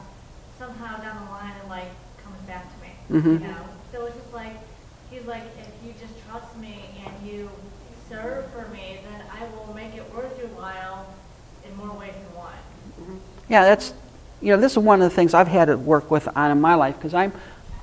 somehow 0.59 0.97
down 1.03 1.25
the 1.27 1.31
line, 1.33 1.53
it 1.63 1.69
like 1.69 1.91
comes 2.23 2.41
back 2.47 2.65
to 2.73 2.77
me. 2.83 3.21
Mhm. 3.21 3.41
You 3.41 3.49
know, 3.49 3.63
so 3.93 4.07
it's 4.07 4.17
just 4.17 4.33
like 4.33 4.57
He's 5.11 5.25
like, 5.25 5.43
if 5.59 5.69
you 5.87 5.93
just 6.01 6.15
trust 6.29 6.57
me 6.57 6.91
and 7.07 7.27
you 7.29 7.49
serve 8.11 8.47
for 8.51 8.69
me, 8.73 8.99
then 9.09 9.23
I 9.33 9.45
will 9.55 9.73
make 9.73 9.95
it 9.95 10.13
worth 10.15 10.37
your 10.39 10.49
while 10.49 11.07
in 11.65 11.77
more 11.77 11.97
ways 11.97 12.13
than 12.13 12.37
one. 12.37 13.21
Yeah, 13.49 13.65
that's 13.65 13.95
you 14.41 14.53
know 14.55 14.61
this 14.61 14.73
is 14.73 14.79
one 14.79 15.01
of 15.01 15.09
the 15.09 15.15
things 15.15 15.33
I've 15.33 15.47
had 15.49 15.67
to 15.67 15.77
work 15.79 16.11
with 16.11 16.29
on 16.37 16.51
in 16.51 16.61
my 16.61 16.75
life 16.75 16.97
because 16.97 17.15
I'm 17.15 17.33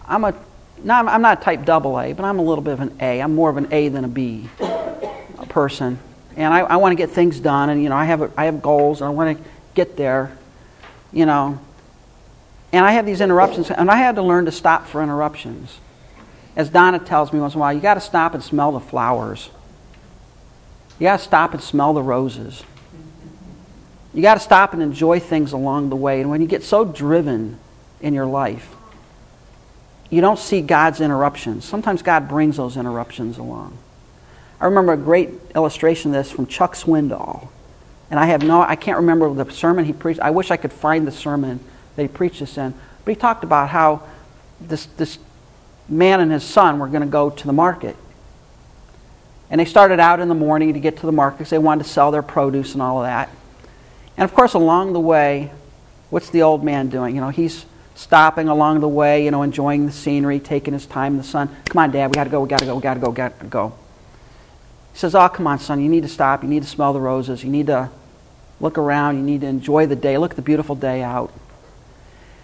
I'm 0.08 0.24
a 0.24 0.36
not, 0.84 1.08
I'm 1.08 1.22
not 1.22 1.42
type 1.42 1.66
double 1.66 2.00
A, 2.00 2.14
but 2.14 2.26
I'm 2.26 2.40
a 2.40 2.42
little 2.42 2.64
bit 2.64 2.74
of 2.74 2.82
an 2.82 2.98
A. 3.00 3.22
I'm 3.22 3.36
more 3.36 3.50
of 3.50 3.58
an 3.58 3.72
A 3.72 3.90
than 3.90 4.04
a 4.04 4.08
B 4.08 4.50
a 4.60 5.46
person, 5.50 6.00
and 6.36 6.54
I, 6.54 6.60
I 6.60 6.76
want 6.78 6.92
to 6.92 6.96
get 6.96 7.12
things 7.12 7.40
done, 7.40 7.70
and 7.70 7.82
you 7.82 7.90
know 7.90 7.96
I 7.96 8.06
have 8.06 8.22
a, 8.22 8.32
I 8.36 8.46
have 8.46 8.62
goals, 8.62 9.02
and 9.02 9.08
I 9.08 9.12
want 9.12 9.38
to 9.38 9.44
get 9.76 9.96
there, 9.96 10.36
you 11.12 11.26
know. 11.26 11.60
And 12.72 12.84
I 12.84 12.94
have 12.94 13.06
these 13.06 13.22
interruptions, 13.22 13.70
and 13.70 13.90
I 13.92 13.98
had 13.98 14.16
to 14.16 14.24
learn 14.24 14.46
to 14.46 14.52
stop 14.52 14.88
for 14.88 15.04
interruptions. 15.04 15.80
As 16.56 16.70
Donna 16.70 17.00
tells 17.00 17.32
me 17.32 17.40
once 17.40 17.54
in 17.54 17.60
a 17.60 17.62
while, 17.62 17.74
you 17.74 17.80
got 17.80 17.96
to 17.96 18.02
stop 18.02 18.34
and 18.34 18.44
smell 18.44 18.72
the 18.72 18.80
flowers. 18.80 19.50
You 21.00 21.06
got 21.06 21.20
to 21.20 21.24
stop 21.24 21.54
and 21.54 21.62
smell 21.62 21.94
the 21.94 22.02
roses. 22.02 22.64
You 24.14 24.22
got 24.22 24.36
to 24.36 24.40
stop 24.40 24.74
and 24.74 24.82
enjoy 24.82 25.20
things 25.20 25.52
along 25.52 25.90
the 25.90 25.96
way. 25.96 26.22
And 26.22 26.30
when 26.30 26.42
you 26.42 26.48
get 26.48 26.64
so 26.64 26.86
driven 26.86 27.60
in 28.02 28.14
your 28.14 28.28
life, 28.28 28.76
you 30.14 30.22
don't 30.22 30.38
see 30.38 30.62
God's 30.62 31.02
interruptions. 31.02 31.66
Sometimes 31.66 32.04
God 32.04 32.30
brings 32.30 32.58
those 32.58 32.78
interruptions 32.78 33.40
along. 33.40 33.76
I 34.62 34.66
remember 34.66 34.94
a 34.94 34.98
great 34.98 35.32
illustration 35.56 36.14
of 36.14 36.24
this 36.24 36.32
from 36.32 36.46
Chuck 36.46 36.76
Swindoll. 36.76 37.48
And 38.12 38.20
I 38.20 38.28
have 38.28 38.44
no, 38.44 38.62
I 38.62 38.76
can't 38.76 38.98
remember 38.98 39.34
the 39.34 39.50
sermon 39.52 39.86
he 39.86 39.94
preached. 39.94 40.20
I 40.20 40.30
wish 40.30 40.52
I 40.52 40.58
could 40.58 40.72
find 40.72 41.08
the 41.08 41.12
sermon 41.12 41.60
that 41.96 42.04
he 42.04 42.08
preached 42.08 42.42
this 42.42 42.60
in. 42.60 42.76
But 43.04 43.12
he 43.12 43.16
talked 43.16 43.44
about 43.44 43.70
how 43.70 44.04
this, 44.62 44.86
this 44.98 45.18
man 45.90 46.20
and 46.20 46.32
his 46.32 46.44
son 46.44 46.78
were 46.78 46.88
going 46.88 47.02
to 47.02 47.08
go 47.08 47.32
to 47.32 47.48
the 47.48 47.54
market. 47.54 47.96
And 49.50 49.60
they 49.60 49.66
started 49.66 50.00
out 50.00 50.20
in 50.20 50.28
the 50.30 50.36
morning 50.36 50.74
to 50.74 50.80
get 50.80 50.98
to 50.98 51.08
the 51.08 51.12
market 51.12 51.40
because 51.40 51.50
they 51.50 51.58
wanted 51.58 51.86
to 51.86 51.90
sell 51.90 52.12
their 52.12 52.22
produce 52.22 52.74
and 52.74 52.84
all 52.84 53.00
of 53.00 53.08
that. 53.08 53.30
And 54.16 54.24
of 54.24 54.36
course, 54.36 54.54
along 54.54 54.94
the 54.94 55.00
way, 55.00 55.52
what's 56.12 56.30
the 56.30 56.44
old 56.44 56.64
man 56.64 56.90
doing? 56.90 57.16
You 57.16 57.22
know, 57.22 57.30
he's 57.30 57.66
stopping 57.96 58.48
along 58.48 58.80
the 58.80 58.88
way, 58.88 59.24
you 59.26 59.32
know, 59.32 59.44
enjoying 59.44 59.86
the 59.86 59.92
scenery, 59.92 60.40
taking 60.40 60.74
his 60.74 60.86
time. 60.86 61.14
In 61.14 61.18
the 61.18 61.24
sun. 61.24 61.50
come 61.66 61.84
on, 61.84 61.92
Dad, 61.92 62.10
we 62.10 62.16
got 62.16 62.26
to 62.26 62.30
go, 62.30 62.42
we 62.42 62.50
got 62.50 62.60
to 62.60 62.66
go, 62.66 62.76
we 62.76 62.82
got 62.82 62.96
to 62.96 63.00
go, 63.00 63.12
got 63.12 63.40
to 63.40 63.46
go. 63.46 63.74
He 64.92 65.00
says, 65.00 65.16
Oh, 65.16 65.28
come 65.30 65.48
on, 65.48 65.60
son, 65.60 65.82
you 65.82 65.90
need 65.90 66.04
to 66.04 66.10
stop. 66.10 66.44
You 66.44 66.50
need 66.50 66.64
to 66.64 66.70
smell 66.70 66.94
the 66.94 67.00
roses. 67.00 67.44
You 67.44 67.50
need 67.50 67.68
to 67.68 67.90
look 68.60 68.78
around. 68.78 69.18
You 69.18 69.24
need 69.24 69.42
to 69.42 69.48
enjoy 69.48 69.86
the 69.86 69.96
day. 69.96 70.18
Look 70.18 70.32
at 70.32 70.36
the 70.36 70.44
beautiful 70.44 70.76
day 70.76 71.02
out. 71.02 71.32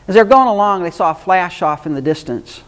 As 0.08 0.16
they're 0.16 0.26
going 0.26 0.48
along, 0.48 0.84
they 0.84 0.92
saw 0.92 1.12
a 1.12 1.16
flash 1.16 1.62
off 1.62 1.86
in 1.86 1.94
the 1.94 2.02
distance. 2.02 2.64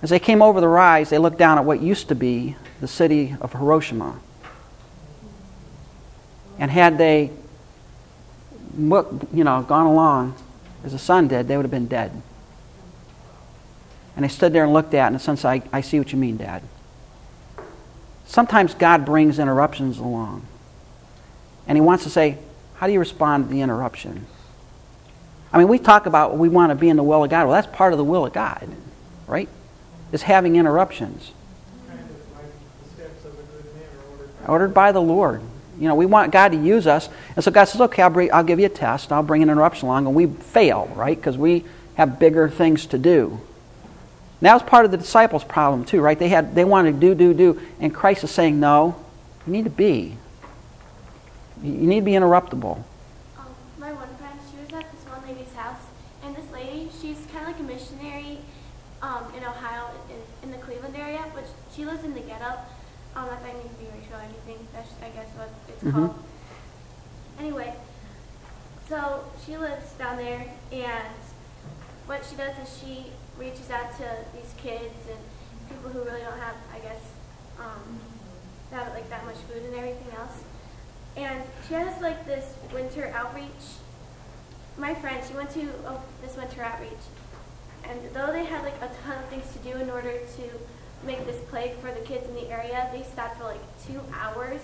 As 0.00 0.10
they 0.10 0.20
came 0.20 0.42
over 0.42 0.60
the 0.60 0.68
rise, 0.68 1.10
they 1.10 1.18
looked 1.18 1.38
down 1.38 1.58
at 1.58 1.64
what 1.64 1.80
used 1.80 2.08
to 2.08 2.14
be 2.14 2.54
the 2.80 2.86
city 2.86 3.34
of 3.40 3.52
Hiroshima. 3.52 4.20
And 6.60 6.70
had 6.70 6.98
they, 6.98 7.32
you 8.76 9.44
know, 9.44 9.62
gone 9.62 9.86
along 9.86 10.36
as 10.88 10.92
the 10.92 10.98
son 10.98 11.28
did, 11.28 11.48
they 11.48 11.56
would 11.56 11.64
have 11.64 11.70
been 11.70 11.86
dead. 11.86 12.10
And 14.16 14.24
I 14.24 14.28
stood 14.28 14.54
there 14.54 14.64
and 14.64 14.72
looked 14.72 14.94
at 14.94 15.04
it, 15.04 15.06
and 15.08 15.14
the 15.14 15.20
son 15.20 15.36
said, 15.36 15.48
I, 15.50 15.78
I 15.78 15.80
see 15.82 15.98
what 15.98 16.12
you 16.12 16.18
mean, 16.18 16.38
Dad. 16.38 16.62
Sometimes 18.24 18.72
God 18.72 19.04
brings 19.04 19.38
interruptions 19.38 19.98
along. 19.98 20.46
And 21.66 21.76
He 21.76 21.82
wants 21.82 22.04
to 22.04 22.10
say, 22.10 22.38
How 22.76 22.86
do 22.86 22.94
you 22.94 22.98
respond 22.98 23.44
to 23.44 23.50
the 23.50 23.60
interruption? 23.60 24.26
I 25.52 25.58
mean, 25.58 25.68
we 25.68 25.78
talk 25.78 26.06
about 26.06 26.38
we 26.38 26.48
want 26.48 26.70
to 26.70 26.74
be 26.74 26.88
in 26.88 26.96
the 26.96 27.02
will 27.02 27.22
of 27.22 27.30
God. 27.30 27.44
Well, 27.46 27.52
that's 27.52 27.74
part 27.76 27.92
of 27.92 27.98
the 27.98 28.04
will 28.04 28.24
of 28.24 28.32
God, 28.32 28.66
right? 29.26 29.48
Is 30.10 30.22
having 30.22 30.56
interruptions. 30.56 31.32
Kind 31.86 32.00
of 32.00 32.08
like 32.34 32.46
the 32.82 32.88
steps 32.94 33.24
of 33.26 33.32
a 33.32 33.42
good 33.42 33.74
man 33.74 33.84
are 33.98 34.10
ordered 34.10 34.40
by 34.40 34.52
ordered 34.52 34.74
by 34.74 34.92
the 34.92 35.02
Lord. 35.02 35.42
You 35.78 35.88
know, 35.88 35.94
we 35.94 36.06
want 36.06 36.32
God 36.32 36.52
to 36.52 36.58
use 36.58 36.86
us. 36.86 37.08
And 37.36 37.44
so 37.44 37.50
God 37.50 37.64
says, 37.64 37.80
okay, 37.80 38.02
I'll, 38.02 38.10
bring, 38.10 38.32
I'll 38.32 38.44
give 38.44 38.58
you 38.58 38.66
a 38.66 38.70
test. 38.70 39.12
I'll 39.12 39.22
bring 39.22 39.42
an 39.42 39.50
interruption 39.50 39.86
along. 39.86 40.06
And 40.06 40.14
we 40.14 40.26
fail, 40.26 40.90
right? 40.94 41.16
Because 41.16 41.38
we 41.38 41.64
have 41.94 42.18
bigger 42.18 42.48
things 42.48 42.86
to 42.86 42.98
do. 42.98 43.40
And 44.40 44.46
that 44.46 44.54
was 44.54 44.62
part 44.62 44.84
of 44.84 44.90
the 44.90 44.96
disciples' 44.96 45.44
problem, 45.44 45.84
too, 45.84 46.00
right? 46.00 46.18
They, 46.18 46.28
had, 46.28 46.54
they 46.54 46.64
wanted 46.64 46.92
to 46.92 47.00
do, 47.00 47.14
do, 47.14 47.34
do. 47.34 47.60
And 47.80 47.94
Christ 47.94 48.24
is 48.24 48.30
saying, 48.30 48.58
no, 48.60 48.94
you 49.46 49.52
need 49.52 49.64
to 49.64 49.70
be. 49.70 50.16
You 51.62 51.72
need 51.72 52.00
to 52.00 52.04
be 52.04 52.12
interruptible. 52.12 52.82
Um, 53.36 53.46
my 53.78 53.92
one 53.92 54.08
friend, 54.16 54.38
she 54.50 54.60
was 54.62 54.72
at 54.72 54.90
this 54.92 55.02
one 55.10 55.26
lady's 55.26 55.52
house, 55.54 55.82
and 56.22 56.36
this 56.36 56.48
lady, 56.52 56.88
she's 57.02 57.18
kind 57.32 57.46
of 57.46 57.52
like 57.52 57.58
a 57.58 57.62
missionary 57.64 58.38
um, 59.02 59.24
in 59.36 59.42
Ohio, 59.42 59.90
in, 60.10 60.48
in 60.48 60.50
the 60.56 60.64
Cleveland 60.64 60.94
area, 60.96 61.24
but 61.34 61.44
she 61.74 61.84
lives 61.84 62.04
in 62.04 62.14
the 62.14 62.20
ghetto. 62.20 62.58
Um, 63.16 63.26
if 63.26 63.42
I 63.42 63.52
need 63.58 63.62
to 63.62 63.78
be 63.82 63.86
racial 63.90 64.14
or 64.14 64.22
anything, 64.22 64.68
that's 64.72 64.90
I 65.02 65.07
guess 65.18 65.34
what 65.36 65.48
it's 65.68 65.82
Mhm. 65.82 65.92
called. 65.92 66.14
Anyway, 67.38 67.74
so 68.88 69.24
she 69.44 69.56
lives 69.56 69.92
down 69.92 70.16
there, 70.16 70.46
and 70.72 71.14
what 72.06 72.24
she 72.24 72.36
does 72.36 72.56
is 72.58 72.78
she 72.78 73.12
reaches 73.36 73.70
out 73.70 73.96
to 73.96 74.06
these 74.34 74.54
kids 74.56 75.06
and 75.08 75.18
people 75.68 75.90
who 75.90 76.02
really 76.02 76.20
don't 76.20 76.38
have, 76.38 76.56
I 76.72 76.78
guess, 76.78 77.00
um, 77.58 78.00
that 78.70 78.92
like 78.94 79.08
that 79.10 79.24
much 79.24 79.36
food 79.48 79.62
and 79.62 79.74
everything 79.74 80.12
else. 80.16 80.42
And 81.16 81.42
she 81.66 81.74
has 81.74 82.00
like 82.00 82.24
this 82.26 82.54
winter 82.72 83.12
outreach. 83.14 83.78
My 84.76 84.94
friend, 84.94 85.22
she 85.26 85.34
went 85.34 85.50
to 85.50 85.68
oh, 85.86 86.00
this 86.22 86.36
winter 86.36 86.62
outreach, 86.62 87.04
and 87.84 87.98
though 88.14 88.30
they 88.32 88.44
had 88.44 88.62
like 88.62 88.76
a 88.80 88.88
ton 89.04 89.18
of 89.18 89.24
things 89.28 89.52
to 89.52 89.58
do 89.58 89.76
in 89.78 89.90
order 89.90 90.12
to 90.36 90.44
make 91.04 91.24
this 91.26 91.40
plague 91.48 91.76
for 91.78 91.90
the 91.92 92.00
kids 92.00 92.28
in 92.28 92.34
the 92.34 92.48
area, 92.50 92.88
they 92.92 93.02
stopped 93.02 93.38
for 93.38 93.44
like 93.44 93.60
two 93.86 94.00
hours, 94.14 94.60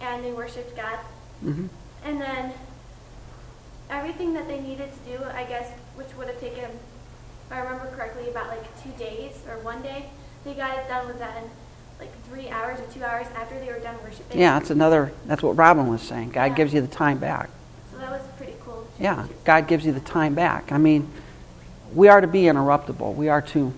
and 0.00 0.24
they 0.24 0.32
worshipped 0.32 0.76
God. 0.76 0.98
hmm 1.40 1.66
And 2.04 2.20
then 2.20 2.52
everything 3.90 4.34
that 4.34 4.48
they 4.48 4.60
needed 4.60 4.90
to 4.92 5.18
do, 5.18 5.24
I 5.24 5.44
guess, 5.44 5.70
which 5.94 6.08
would 6.18 6.28
have 6.28 6.40
taken, 6.40 6.64
if 6.64 7.52
I 7.52 7.60
remember 7.60 7.86
correctly, 7.94 8.28
about 8.30 8.48
like 8.48 8.64
two 8.82 8.90
days 8.98 9.32
or 9.48 9.58
one 9.60 9.82
day, 9.82 10.06
they 10.44 10.54
got 10.54 10.76
it 10.78 10.88
done 10.88 11.06
within 11.06 11.50
like 11.98 12.10
three 12.28 12.48
hours 12.50 12.78
or 12.78 12.86
two 12.92 13.02
hours 13.02 13.26
after 13.36 13.58
they 13.58 13.68
were 13.72 13.78
done 13.78 13.96
worshiping. 14.04 14.38
Yeah, 14.38 14.58
that's 14.58 14.70
another, 14.70 15.12
that's 15.26 15.42
what 15.42 15.56
Robin 15.56 15.88
was 15.88 16.02
saying. 16.02 16.30
God 16.30 16.50
Yeah. 16.50 16.54
gives 16.54 16.74
you 16.74 16.80
the 16.80 16.86
time 16.88 17.18
back. 17.18 17.48
So 17.92 17.98
that 17.98 18.10
was 18.10 18.20
pretty 18.36 18.54
cool. 18.64 18.86
Yeah, 18.98 19.26
God 19.44 19.66
gives 19.66 19.86
you 19.86 19.92
the 19.92 20.00
time 20.00 20.34
back. 20.34 20.72
I 20.72 20.78
mean, 20.78 21.08
we 21.94 22.08
are 22.08 22.20
to 22.20 22.26
be 22.26 22.42
interruptible. 22.42 23.14
We 23.14 23.28
are 23.30 23.40
to 23.42 23.72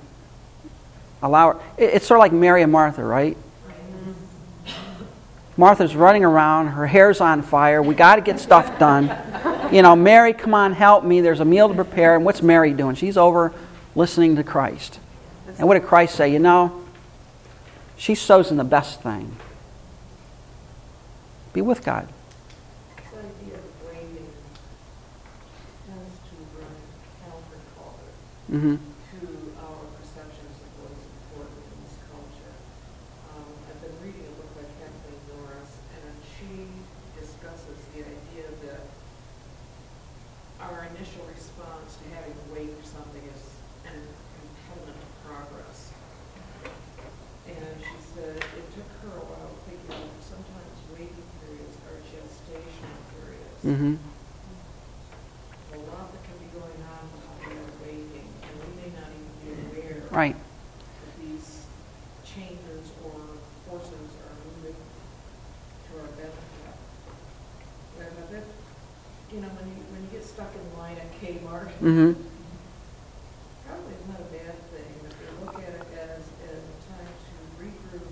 allow. 1.23 1.61
it- 1.77 1.95
It's 1.95 2.07
sort 2.07 2.19
of 2.19 2.23
like 2.23 2.33
Mary 2.33 2.63
and 2.63 2.73
Martha, 2.73 3.05
right? 3.05 3.37
Martha's 5.59 5.95
running 5.95 6.25
around, 6.25 6.69
her 6.69 6.87
hair's 6.87 7.21
on 7.21 7.43
fire. 7.43 7.83
We 7.83 7.95
got 7.95 8.17
to 8.17 8.23
get 8.23 8.41
stuff 8.41 8.79
done. 8.79 9.15
You 9.71 9.83
know, 9.83 9.95
Mary, 9.95 10.33
come 10.33 10.55
on, 10.55 10.73
help 10.73 11.05
me. 11.05 11.21
There's 11.21 11.41
a 11.41 11.45
meal 11.45 11.69
to 11.69 11.75
prepare. 11.75 12.17
And 12.17 12.25
what's 12.25 12.41
Mary 12.41 12.73
doing? 12.73 12.95
She's 12.95 13.19
over 13.19 13.53
listening 13.95 14.37
to 14.37 14.45
Christ. 14.45 15.01
And 15.59 15.67
what 15.67 15.75
did 15.75 15.83
Christ 15.83 16.15
say? 16.15 16.33
You 16.33 16.39
know, 16.39 16.85
she's 17.97 18.25
chosen 18.25 18.57
the 18.57 18.65
best 18.65 19.03
thing. 19.03 19.37
Be 21.53 21.61
with 21.61 21.85
God. 21.85 22.07
This 22.95 23.11
idea 23.19 23.59
of 23.59 23.67
waiting 23.83 24.31
tends 25.83 26.15
to 26.31 26.35
run 26.55 26.71
counterculture 27.27 28.15
hmm 28.47 28.77
to 29.19 29.27
our 29.59 29.83
perceptions 29.99 30.55
of 30.63 30.71
what 30.79 30.95
is 30.95 31.03
important 31.03 31.59
in 31.59 31.77
this 31.83 31.99
culture. 32.07 32.55
Um, 33.35 33.51
I've 33.67 33.81
been 33.83 33.99
reading 34.07 34.23
a 34.23 34.35
book 34.39 34.55
by 34.55 34.63
Kathleen 34.79 35.19
Norris, 35.35 35.83
and 35.99 36.15
she 36.39 36.71
discusses 37.19 37.75
the 37.91 38.07
idea 38.07 38.47
that 38.71 38.87
our 40.63 40.87
initial 40.95 41.27
response 41.35 41.99
to 41.99 42.05
having 42.15 42.39
to 42.39 42.47
wait 42.55 42.71
for 42.79 42.87
something 42.87 43.25
is 43.35 43.59
Mm-hmm. 53.65 53.97
A 55.75 55.79
lot 55.91 56.13
that 56.13 56.23
can 56.25 56.37
be 56.39 56.47
going 56.55 56.79
on 56.87 57.03
while 57.11 57.35
we're 57.43 57.75
waiting, 57.85 58.27
and 58.43 58.55
we 58.63 58.71
may 58.81 58.91
not 58.95 59.11
even 59.11 59.31
be 59.43 59.81
aware. 59.83 60.03
Right. 60.11 60.37
that 60.39 61.15
these 61.21 61.67
changes 62.25 62.91
or 63.05 63.19
forces 63.69 64.11
are 64.25 64.37
moving 64.47 64.79
to 64.79 65.91
our 66.01 66.07
benefit. 66.15 66.47
You 69.33 69.41
know, 69.43 69.49
when 69.61 69.69
you, 69.69 69.77
when 69.93 70.01
you 70.05 70.09
get 70.11 70.25
stuck 70.25 70.49
in 70.57 70.65
line 70.79 70.97
at 70.97 71.13
Kmart, 71.21 71.69
Mm-hmm. 71.85 72.17
probably 73.67 73.93
is 73.93 74.07
not 74.09 74.21
a 74.25 74.31
bad 74.33 74.57
thing, 74.73 74.89
if 75.05 75.13
you 75.21 75.45
look 75.45 75.55
at 75.61 75.69
it 75.69 75.85
as, 75.93 76.25
as 76.49 76.63
a 76.65 76.77
time 76.89 77.13
to 77.13 77.33
regroup 77.61 78.09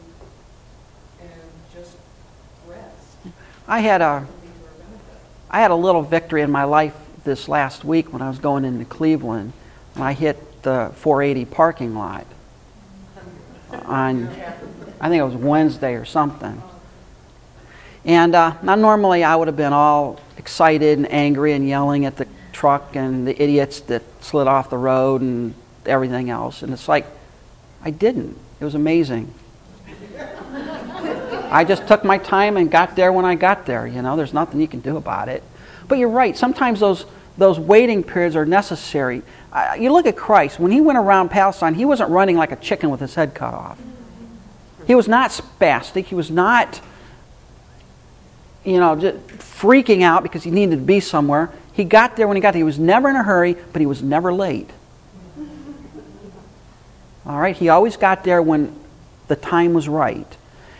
and 1.22 1.40
just 1.72 1.96
rest, 2.68 3.16
I 3.66 3.80
had 3.80 4.02
a 4.02 4.28
it'll 4.28 4.36
be 4.44 4.48
to 4.52 4.66
our 4.68 4.76
benefit. 4.76 5.20
I 5.56 5.60
had 5.60 5.70
a 5.70 5.74
little 5.74 6.02
victory 6.02 6.42
in 6.42 6.50
my 6.50 6.64
life 6.64 6.94
this 7.24 7.48
last 7.48 7.82
week 7.82 8.12
when 8.12 8.20
I 8.20 8.28
was 8.28 8.38
going 8.38 8.66
into 8.66 8.84
Cleveland 8.84 9.54
and 9.94 10.04
I 10.04 10.12
hit 10.12 10.62
the 10.62 10.92
480 10.96 11.46
parking 11.46 11.94
lot 11.94 12.26
on 13.86 14.28
I 15.00 15.08
think 15.08 15.18
it 15.18 15.24
was 15.24 15.34
Wednesday 15.34 15.94
or 15.94 16.04
something. 16.04 16.60
And 18.04 18.34
uh, 18.34 18.58
now 18.62 18.74
normally 18.74 19.24
I 19.24 19.34
would 19.34 19.48
have 19.48 19.56
been 19.56 19.72
all 19.72 20.20
excited 20.36 20.98
and 20.98 21.10
angry 21.10 21.54
and 21.54 21.66
yelling 21.66 22.04
at 22.04 22.16
the 22.18 22.28
truck 22.52 22.94
and 22.94 23.26
the 23.26 23.42
idiots 23.42 23.80
that 23.80 24.02
slid 24.22 24.48
off 24.48 24.68
the 24.68 24.76
road 24.76 25.22
and 25.22 25.54
everything 25.86 26.28
else. 26.28 26.62
And 26.62 26.70
it's 26.70 26.86
like 26.86 27.06
I 27.82 27.92
didn't. 27.92 28.38
It 28.60 28.64
was 28.66 28.74
amazing. 28.74 29.32
I 31.50 31.64
just 31.64 31.86
took 31.86 32.04
my 32.04 32.18
time 32.18 32.56
and 32.56 32.70
got 32.70 32.96
there 32.96 33.12
when 33.12 33.24
I 33.24 33.34
got 33.34 33.66
there. 33.66 33.86
You 33.86 34.02
know, 34.02 34.16
there's 34.16 34.34
nothing 34.34 34.60
you 34.60 34.68
can 34.68 34.80
do 34.80 34.96
about 34.96 35.28
it. 35.28 35.42
But 35.88 35.98
you're 35.98 36.08
right. 36.08 36.36
Sometimes 36.36 36.80
those 36.80 37.06
those 37.38 37.58
waiting 37.58 38.02
periods 38.02 38.34
are 38.34 38.46
necessary. 38.46 39.22
Uh, 39.52 39.76
you 39.78 39.92
look 39.92 40.06
at 40.06 40.16
Christ. 40.16 40.58
When 40.58 40.72
he 40.72 40.80
went 40.80 40.98
around 40.98 41.28
Palestine, 41.30 41.74
he 41.74 41.84
wasn't 41.84 42.10
running 42.10 42.36
like 42.36 42.52
a 42.52 42.56
chicken 42.56 42.90
with 42.90 43.00
his 43.00 43.14
head 43.14 43.34
cut 43.34 43.52
off. 43.52 43.78
He 44.86 44.94
was 44.94 45.08
not 45.08 45.30
spastic. 45.30 46.04
He 46.04 46.14
was 46.14 46.30
not, 46.30 46.80
you 48.64 48.78
know, 48.78 48.96
just 48.96 49.18
freaking 49.38 50.02
out 50.02 50.22
because 50.22 50.44
he 50.44 50.50
needed 50.50 50.76
to 50.76 50.82
be 50.82 51.00
somewhere. 51.00 51.52
He 51.72 51.84
got 51.84 52.16
there 52.16 52.26
when 52.26 52.36
he 52.36 52.40
got 52.40 52.52
there. 52.52 52.60
He 52.60 52.64
was 52.64 52.78
never 52.78 53.10
in 53.10 53.16
a 53.16 53.22
hurry, 53.22 53.56
but 53.72 53.80
he 53.80 53.86
was 53.86 54.02
never 54.02 54.32
late. 54.32 54.70
All 57.26 57.38
right? 57.38 57.56
He 57.56 57.68
always 57.68 57.96
got 57.96 58.24
there 58.24 58.40
when 58.40 58.74
the 59.28 59.36
time 59.36 59.74
was 59.74 59.88
right. 59.88 60.36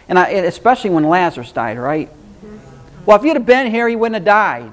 And, 0.09 0.19
I, 0.19 0.29
and 0.29 0.47
especially 0.47 0.91
when 0.91 1.05
Lazarus 1.05 1.53
died, 1.53 1.79
right? 1.79 2.09
Well, 3.05 3.17
if 3.17 3.25
you'd 3.25 3.37
have 3.37 3.47
been 3.47 3.71
here, 3.71 3.89
he 3.89 3.97
wouldn't 3.97 4.15
have 4.15 4.25
died. 4.25 4.73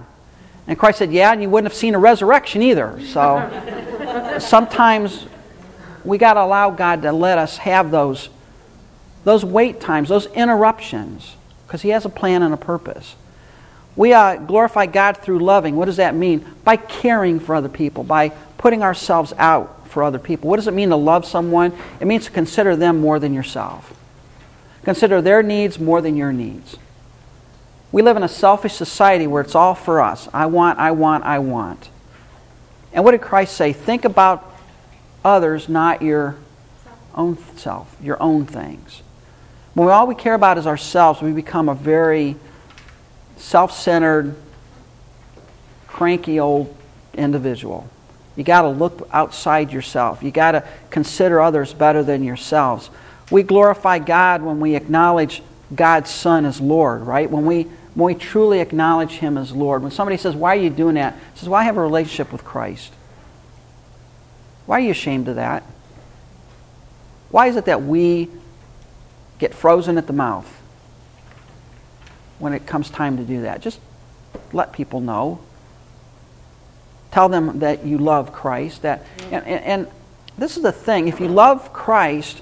And 0.67 0.77
Christ 0.77 0.99
said, 0.99 1.11
Yeah, 1.11 1.31
and 1.31 1.41
you 1.41 1.49
wouldn't 1.49 1.71
have 1.71 1.77
seen 1.77 1.95
a 1.95 1.99
resurrection 1.99 2.61
either. 2.61 2.99
So 3.07 4.37
sometimes 4.39 5.25
we 6.03 6.17
got 6.17 6.33
to 6.33 6.41
allow 6.41 6.71
God 6.71 7.01
to 7.03 7.11
let 7.11 7.37
us 7.37 7.57
have 7.57 7.91
those, 7.91 8.29
those 9.23 9.43
wait 9.43 9.81
times, 9.81 10.09
those 10.09 10.25
interruptions, 10.27 11.35
because 11.67 11.81
He 11.81 11.89
has 11.89 12.05
a 12.05 12.09
plan 12.09 12.43
and 12.43 12.53
a 12.53 12.57
purpose. 12.57 13.15
We 13.95 14.13
uh, 14.13 14.37
glorify 14.37 14.87
God 14.87 15.17
through 15.17 15.39
loving. 15.39 15.75
What 15.75 15.85
does 15.85 15.97
that 15.97 16.15
mean? 16.15 16.45
By 16.63 16.77
caring 16.77 17.39
for 17.39 17.53
other 17.53 17.69
people, 17.69 18.03
by 18.03 18.29
putting 18.57 18.81
ourselves 18.81 19.33
out 19.37 19.87
for 19.89 20.01
other 20.01 20.17
people. 20.17 20.49
What 20.49 20.55
does 20.55 20.67
it 20.67 20.73
mean 20.73 20.89
to 20.89 20.95
love 20.95 21.25
someone? 21.25 21.73
It 21.99 22.07
means 22.07 22.25
to 22.25 22.31
consider 22.31 22.75
them 22.75 22.99
more 22.99 23.19
than 23.19 23.33
yourself. 23.33 23.93
Consider 24.83 25.21
their 25.21 25.41
needs 25.41 25.79
more 25.79 26.01
than 26.01 26.17
your 26.17 26.33
needs. 26.33 26.77
We 27.91 28.01
live 28.01 28.17
in 28.17 28.23
a 28.23 28.27
selfish 28.27 28.73
society 28.73 29.27
where 29.27 29.41
it's 29.41 29.55
all 29.55 29.75
for 29.75 30.01
us. 30.01 30.27
I 30.33 30.47
want, 30.47 30.79
I 30.79 30.91
want, 30.91 31.23
I 31.23 31.39
want. 31.39 31.89
And 32.91 33.03
what 33.03 33.11
did 33.11 33.21
Christ 33.21 33.55
say? 33.55 33.71
Think 33.71 34.03
about 34.03 34.51
others, 35.23 35.69
not 35.69 36.01
your 36.01 36.37
own 37.15 37.37
self, 37.55 37.95
your 38.01 38.21
own 38.21 38.45
things. 38.45 39.01
When 39.73 39.89
all 39.89 40.07
we 40.07 40.15
care 40.15 40.33
about 40.33 40.57
is 40.57 40.67
ourselves, 40.67 41.21
we 41.21 41.31
become 41.31 41.69
a 41.69 41.75
very 41.75 42.35
self 43.37 43.71
centered, 43.71 44.35
cranky 45.87 46.39
old 46.39 46.75
individual. 47.13 47.87
You 48.35 48.43
got 48.43 48.63
to 48.63 48.69
look 48.69 49.07
outside 49.11 49.71
yourself. 49.71 50.23
You 50.23 50.31
got 50.31 50.51
to 50.51 50.67
consider 50.89 51.41
others 51.41 51.73
better 51.73 52.03
than 52.03 52.23
yourselves. 52.23 52.89
We 53.31 53.43
glorify 53.43 53.99
God 53.99 54.41
when 54.41 54.59
we 54.59 54.75
acknowledge 54.75 55.41
God's 55.73 56.09
Son 56.09 56.45
as 56.45 56.61
Lord, 56.61 57.01
right? 57.01 57.29
When 57.29 57.45
we 57.45 57.67
when 57.95 58.15
we 58.15 58.19
truly 58.19 58.59
acknowledge 58.59 59.11
Him 59.11 59.37
as 59.37 59.51
Lord. 59.51 59.83
When 59.83 59.91
somebody 59.91 60.17
says, 60.17 60.35
Why 60.35 60.55
are 60.55 60.59
you 60.59 60.69
doing 60.69 60.95
that? 60.95 61.13
He 61.33 61.39
says, 61.39 61.49
Well, 61.49 61.59
I 61.59 61.63
have 61.63 61.77
a 61.77 61.81
relationship 61.81 62.31
with 62.31 62.43
Christ. 62.43 62.91
Why 64.65 64.77
are 64.77 64.81
you 64.81 64.91
ashamed 64.91 65.27
of 65.27 65.35
that? 65.35 65.63
Why 67.29 67.47
is 67.47 67.55
it 67.55 67.65
that 67.65 67.83
we 67.83 68.29
get 69.39 69.53
frozen 69.53 69.97
at 69.97 70.07
the 70.07 70.13
mouth 70.13 70.47
when 72.39 72.53
it 72.53 72.65
comes 72.65 72.89
time 72.89 73.17
to 73.17 73.23
do 73.23 73.41
that? 73.41 73.61
Just 73.61 73.79
let 74.51 74.73
people 74.73 75.01
know. 75.01 75.39
Tell 77.11 77.29
them 77.29 77.59
that 77.59 77.85
you 77.85 77.97
love 77.97 78.33
Christ. 78.33 78.81
That, 78.83 79.05
and, 79.31 79.45
and, 79.45 79.63
and 79.65 79.87
this 80.37 80.57
is 80.57 80.63
the 80.63 80.71
thing 80.71 81.07
if 81.07 81.19
you 81.19 81.27
love 81.27 81.73
Christ, 81.73 82.41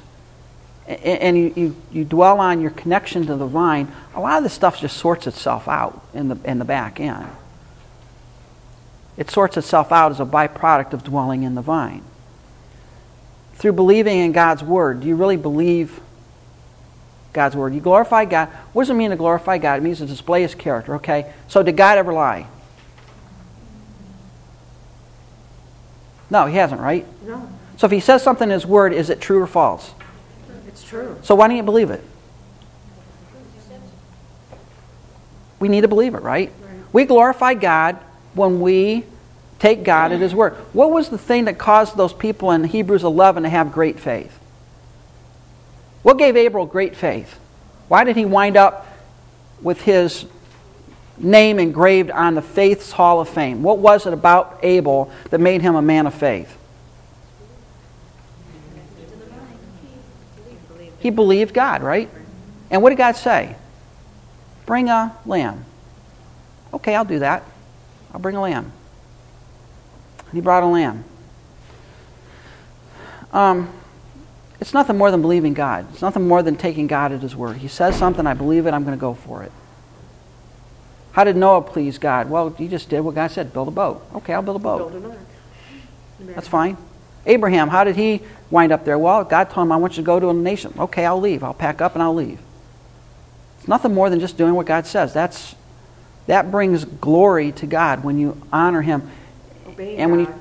and 0.91 1.37
you, 1.37 1.53
you, 1.55 1.75
you, 1.91 2.05
dwell 2.05 2.39
on 2.39 2.61
your 2.61 2.71
connection 2.71 3.25
to 3.27 3.35
the 3.35 3.45
vine, 3.45 3.91
a 4.13 4.19
lot 4.19 4.37
of 4.37 4.43
this 4.43 4.53
stuff 4.53 4.79
just 4.79 4.97
sorts 4.97 5.27
itself 5.27 5.67
out 5.67 6.03
in 6.13 6.27
the, 6.27 6.37
in 6.43 6.59
the 6.59 6.65
back 6.65 6.99
end. 6.99 7.27
It 9.17 9.29
sorts 9.29 9.57
itself 9.57 9.91
out 9.91 10.11
as 10.11 10.19
a 10.19 10.25
byproduct 10.25 10.93
of 10.93 11.03
dwelling 11.03 11.43
in 11.43 11.55
the 11.55 11.61
vine. 11.61 12.03
Through 13.55 13.73
believing 13.73 14.19
in 14.19 14.31
God's 14.31 14.63
Word, 14.63 15.01
do 15.01 15.07
you 15.07 15.15
really 15.15 15.37
believe 15.37 15.99
God's 17.31 17.55
Word? 17.55 17.73
You 17.73 17.81
glorify 17.81 18.25
God. 18.25 18.49
What 18.73 18.83
does 18.83 18.89
it 18.89 18.95
mean 18.95 19.11
to 19.11 19.15
glorify 19.15 19.59
God? 19.59 19.79
It 19.79 19.83
means 19.83 19.99
to 19.99 20.05
display 20.05 20.41
His 20.41 20.55
character, 20.55 20.95
okay? 20.95 21.31
So, 21.47 21.61
did 21.61 21.77
God 21.77 21.97
ever 21.97 22.13
lie? 22.13 22.47
No, 26.29 26.47
He 26.47 26.55
hasn't, 26.55 26.81
right? 26.81 27.05
No, 27.25 27.47
So, 27.77 27.85
if 27.85 27.91
He 27.91 27.99
says 27.99 28.23
something 28.23 28.49
in 28.49 28.53
His 28.53 28.65
Word, 28.65 28.93
is 28.93 29.09
it 29.11 29.21
true 29.21 29.39
or 29.39 29.47
false? 29.47 29.93
True. 30.91 31.17
So 31.23 31.35
why 31.35 31.47
don't 31.47 31.57
you 31.57 31.63
believe 31.63 31.89
it? 31.89 32.03
We 35.59 35.69
need 35.69 35.81
to 35.81 35.87
believe 35.87 36.15
it, 36.15 36.21
right? 36.21 36.51
We 36.91 37.05
glorify 37.05 37.53
God 37.53 37.97
when 38.33 38.59
we 38.61 39.05
take 39.59 39.83
God 39.83 40.11
at 40.11 40.19
His 40.19 40.35
word. 40.35 40.53
What 40.73 40.91
was 40.91 41.09
the 41.09 41.17
thing 41.17 41.45
that 41.45 41.57
caused 41.57 41.95
those 41.95 42.13
people 42.13 42.51
in 42.51 42.63
Hebrews 42.63 43.03
11 43.03 43.43
to 43.43 43.49
have 43.49 43.71
great 43.71 43.99
faith? 43.99 44.37
What 46.03 46.17
gave 46.17 46.35
Abel 46.35 46.65
great 46.65 46.95
faith? 46.95 47.39
Why 47.87 48.03
did 48.03 48.15
he 48.15 48.25
wind 48.25 48.57
up 48.57 48.87
with 49.61 49.81
his 49.81 50.25
name 51.17 51.59
engraved 51.59 52.09
on 52.09 52.33
the 52.33 52.41
Faith's 52.41 52.91
Hall 52.91 53.19
of 53.19 53.29
Fame? 53.29 53.61
What 53.61 53.77
was 53.77 54.07
it 54.07 54.13
about 54.13 54.59
Abel 54.63 55.11
that 55.29 55.39
made 55.39 55.61
him 55.61 55.75
a 55.75 55.81
man 55.81 56.07
of 56.07 56.13
faith? 56.13 56.57
He 61.01 61.09
believed 61.09 61.53
God, 61.53 61.81
right? 61.83 62.09
And 62.69 62.81
what 62.81 62.89
did 62.89 62.97
God 62.97 63.15
say? 63.15 63.55
Bring 64.65 64.87
a 64.87 65.17
lamb. 65.25 65.65
Okay, 66.73 66.95
I'll 66.95 67.05
do 67.05 67.19
that. 67.19 67.43
I'll 68.13 68.19
bring 68.19 68.35
a 68.35 68.41
lamb. 68.41 68.71
And 70.19 70.33
he 70.33 70.41
brought 70.41 70.63
a 70.63 70.67
lamb. 70.67 71.03
Um, 73.33 73.73
it's 74.59 74.73
nothing 74.73 74.97
more 74.97 75.09
than 75.09 75.21
believing 75.21 75.53
God. 75.53 75.87
It's 75.91 76.01
nothing 76.01 76.27
more 76.27 76.43
than 76.43 76.55
taking 76.55 76.85
God 76.87 77.11
at 77.11 77.21
His 77.21 77.35
word. 77.35 77.57
He 77.57 77.67
says 77.67 77.97
something, 77.97 78.27
I 78.27 78.33
believe 78.35 78.67
it, 78.67 78.73
I'm 78.73 78.83
going 78.83 78.95
to 78.97 79.01
go 79.01 79.15
for 79.15 79.43
it. 79.43 79.51
How 81.13 81.23
did 81.23 81.35
Noah 81.35 81.63
please 81.63 81.97
God? 81.97 82.29
Well, 82.29 82.51
he 82.51 82.67
just 82.67 82.87
did 82.87 83.01
what 83.01 83.15
God 83.15 83.31
said 83.31 83.51
build 83.51 83.67
a 83.67 83.71
boat. 83.71 84.05
Okay, 84.15 84.33
I'll 84.33 84.41
build 84.41 84.57
a 84.57 84.63
boat. 84.63 84.91
Build 84.91 85.03
an 85.03 85.11
ark. 85.11 85.19
That's 86.35 86.47
fine. 86.47 86.77
Abraham, 87.25 87.67
how 87.69 87.83
did 87.83 87.95
he 87.95 88.21
wind 88.49 88.71
up 88.71 88.83
there? 88.85 88.97
Well, 88.97 89.23
God 89.23 89.49
told 89.49 89.67
him, 89.67 89.71
I 89.71 89.77
want 89.77 89.93
you 89.93 90.03
to 90.03 90.05
go 90.05 90.19
to 90.19 90.29
a 90.29 90.33
nation. 90.33 90.73
Okay, 90.77 91.05
I'll 91.05 91.19
leave. 91.19 91.43
I'll 91.43 91.53
pack 91.53 91.81
up 91.81 91.93
and 91.93 92.01
I'll 92.03 92.15
leave. 92.15 92.39
It's 93.59 93.67
nothing 93.67 93.93
more 93.93 94.09
than 94.09 94.19
just 94.19 94.37
doing 94.37 94.55
what 94.55 94.65
God 94.65 94.87
says. 94.87 95.13
That's, 95.13 95.55
that 96.27 96.49
brings 96.49 96.83
glory 96.85 97.51
to 97.53 97.67
God 97.67 98.03
when 98.03 98.17
you 98.17 98.41
honor 98.51 98.81
Him. 98.81 99.09
Obeying 99.67 99.99
And 99.99 100.11
when 100.11 100.19
you- 100.21 100.33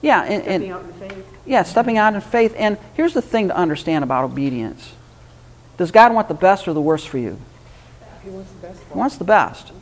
Yeah, 0.00 0.22
and, 0.22 0.42
stepping 0.42 0.62
and 0.62 0.72
out 0.72 0.84
in 0.84 0.92
faith. 1.08 1.26
yeah, 1.44 1.62
stepping 1.64 1.98
out 1.98 2.14
in 2.14 2.20
faith. 2.20 2.54
And 2.56 2.78
here's 2.94 3.12
the 3.12 3.22
thing 3.22 3.48
to 3.48 3.56
understand 3.56 4.04
about 4.04 4.24
obedience. 4.24 4.92
Does 5.76 5.90
God 5.90 6.14
want 6.14 6.28
the 6.28 6.34
best 6.34 6.66
or 6.66 6.72
the 6.72 6.80
worst 6.80 7.08
for 7.08 7.18
you? 7.18 7.38
He 8.24 8.30
wants 8.30 8.50
the 8.52 8.66
best 8.66 8.80
He 8.90 8.98
wants 8.98 9.16
the 9.18 9.24
best. 9.24 9.72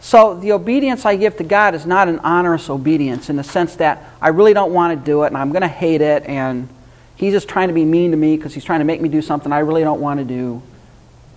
So 0.00 0.34
the 0.34 0.52
obedience 0.52 1.04
I 1.04 1.16
give 1.16 1.36
to 1.36 1.44
God 1.44 1.74
is 1.74 1.84
not 1.84 2.08
an 2.08 2.20
onerous 2.20 2.70
obedience 2.70 3.28
in 3.28 3.36
the 3.36 3.44
sense 3.44 3.76
that 3.76 4.02
I 4.20 4.28
really 4.28 4.54
don't 4.54 4.72
want 4.72 4.98
to 4.98 5.04
do 5.04 5.24
it 5.24 5.28
and 5.28 5.36
I'm 5.36 5.50
going 5.52 5.62
to 5.62 5.68
hate 5.68 6.00
it 6.00 6.24
and 6.24 6.68
he's 7.16 7.34
just 7.34 7.48
trying 7.48 7.68
to 7.68 7.74
be 7.74 7.84
mean 7.84 8.10
to 8.12 8.16
me 8.16 8.36
because 8.36 8.54
he's 8.54 8.64
trying 8.64 8.80
to 8.80 8.86
make 8.86 9.02
me 9.02 9.10
do 9.10 9.20
something 9.20 9.52
I 9.52 9.58
really 9.58 9.82
don't 9.82 10.00
want 10.00 10.18
to 10.18 10.24
do. 10.24 10.62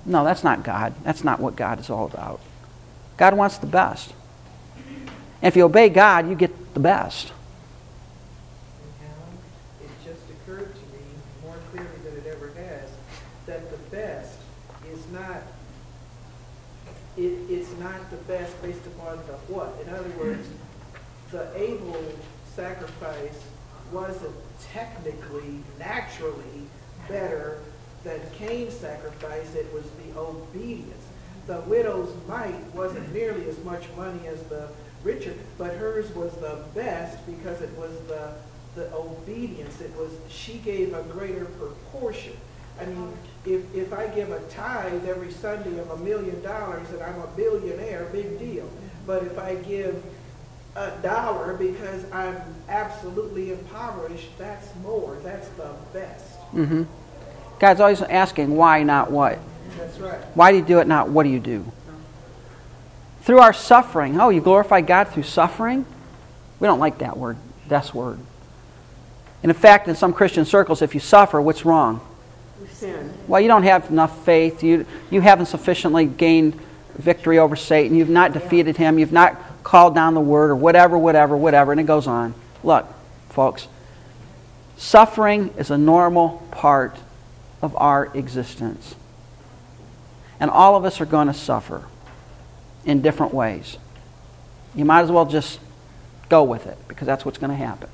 No, 0.05 0.23
that's 0.23 0.43
not 0.43 0.63
God. 0.63 0.93
That's 1.03 1.23
not 1.23 1.41
what 1.41 1.57
God 1.57 1.79
is 1.81 1.89
all 1.89 2.05
about. 2.05 2.39
God 3.17 3.35
wants 3.35 3.57
the 3.57 3.67
best. 3.67 4.13
And 4.87 5.49
if 5.49 5.57
you 5.57 5.63
obey 5.63 5.89
God, 5.89 6.29
you 6.29 6.35
get 6.35 6.73
the 6.73 6.79
best. 6.79 7.33
It 9.83 9.89
it 12.25 12.27
ever 12.27 12.51
has, 12.55 12.89
that 13.45 13.71
the 18.09 18.12
best 18.27 18.59
based 18.61 18.85
upon 18.87 19.17
the 19.27 19.33
what. 19.51 19.75
In 19.85 19.93
other 19.93 20.09
words, 20.17 20.47
the 21.31 21.49
Abel 21.55 22.03
sacrifice 22.55 23.43
wasn't 23.91 24.35
technically, 24.71 25.63
naturally 25.79 26.67
better 27.07 27.59
than 28.03 28.19
Cain's 28.37 28.73
sacrifice, 28.73 29.55
it 29.55 29.71
was 29.73 29.83
the 29.91 30.19
obedience. 30.19 31.05
The 31.47 31.61
widow's 31.61 32.13
mite 32.27 32.73
wasn't 32.73 33.13
nearly 33.13 33.47
as 33.47 33.61
much 33.63 33.83
money 33.97 34.27
as 34.27 34.41
the 34.43 34.69
richer, 35.03 35.33
but 35.57 35.73
hers 35.73 36.13
was 36.15 36.33
the 36.35 36.63
best 36.73 37.25
because 37.25 37.61
it 37.61 37.71
was 37.77 37.91
the, 38.07 38.33
the 38.75 38.93
obedience. 38.93 39.81
It 39.81 39.93
was, 39.97 40.11
she 40.29 40.53
gave 40.59 40.93
a 40.93 41.03
greater 41.03 41.45
proportion. 41.45 42.33
I 42.79 42.85
mean, 42.85 43.13
if, 43.45 43.73
if 43.75 43.93
I 43.93 44.07
give 44.07 44.31
a 44.31 44.39
tithe 44.49 45.07
every 45.07 45.31
Sunday 45.31 45.77
of 45.79 45.89
a 45.91 45.97
million 45.97 46.41
dollars 46.41 46.89
and 46.91 47.01
I'm 47.01 47.19
a 47.19 47.27
billionaire, 47.27 48.07
big 48.11 48.39
deal. 48.39 48.69
But 49.05 49.23
if 49.23 49.37
I 49.37 49.55
give 49.55 50.01
a 50.75 50.91
dollar 51.01 51.53
because 51.53 52.09
I'm 52.11 52.41
absolutely 52.69 53.51
impoverished, 53.51 54.29
that's 54.37 54.67
more. 54.81 55.17
That's 55.23 55.49
the 55.49 55.71
best. 55.91 56.39
Mm-hmm. 56.53 56.83
God's 57.59 57.79
always 57.79 58.01
asking 58.01 58.55
why, 58.55 58.83
not 58.83 59.11
what. 59.11 59.39
That's 59.77 59.99
right. 59.99 60.19
Why 60.35 60.51
do 60.51 60.57
you 60.57 60.63
do 60.63 60.79
it, 60.79 60.87
not 60.87 61.09
what 61.09 61.23
do 61.23 61.29
you 61.29 61.39
do? 61.39 61.71
Through 63.21 63.39
our 63.39 63.53
suffering. 63.53 64.19
Oh, 64.19 64.29
you 64.29 64.41
glorify 64.41 64.81
God 64.81 65.09
through 65.09 65.23
suffering? 65.23 65.85
We 66.59 66.67
don't 66.67 66.79
like 66.79 66.99
that 66.99 67.17
word, 67.17 67.37
this 67.67 67.93
word. 67.93 68.19
And 69.41 69.51
in 69.51 69.57
fact, 69.57 69.87
in 69.87 69.95
some 69.95 70.13
Christian 70.13 70.45
circles, 70.45 70.81
if 70.81 70.93
you 70.93 70.99
suffer, 70.99 71.41
what's 71.41 71.65
wrong? 71.65 72.01
Sin. 72.71 73.13
Well, 73.27 73.41
you 73.41 73.47
don't 73.47 73.63
have 73.63 73.89
enough 73.89 74.25
faith. 74.25 74.63
You, 74.63 74.85
you 75.09 75.21
haven't 75.21 75.47
sufficiently 75.47 76.05
gained 76.05 76.59
victory 76.95 77.39
over 77.39 77.55
Satan. 77.55 77.95
You've 77.95 78.09
not 78.09 78.33
defeated 78.33 78.77
him. 78.77 78.99
You've 78.99 79.11
not 79.11 79.63
called 79.63 79.95
down 79.95 80.13
the 80.13 80.21
word 80.21 80.51
or 80.51 80.55
whatever, 80.55 80.97
whatever, 80.97 81.35
whatever. 81.35 81.71
And 81.71 81.79
it 81.79 81.85
goes 81.85 82.07
on. 82.07 82.35
Look, 82.63 82.87
folks, 83.29 83.67
suffering 84.77 85.53
is 85.57 85.71
a 85.71 85.77
normal 85.77 86.45
part 86.51 86.97
of 87.61 87.75
our 87.77 88.05
existence. 88.15 88.95
And 90.39 90.51
all 90.51 90.75
of 90.75 90.85
us 90.85 90.99
are 91.01 91.05
going 91.05 91.27
to 91.27 91.33
suffer 91.33 91.85
in 92.85 93.01
different 93.01 93.33
ways. 93.33 93.77
You 94.75 94.85
might 94.85 95.01
as 95.01 95.11
well 95.11 95.25
just 95.25 95.59
go 96.29 96.43
with 96.43 96.67
it 96.67 96.77
because 96.87 97.05
that's 97.05 97.23
what's 97.23 97.37
going 97.37 97.51
to 97.51 97.55
happen. 97.55 97.89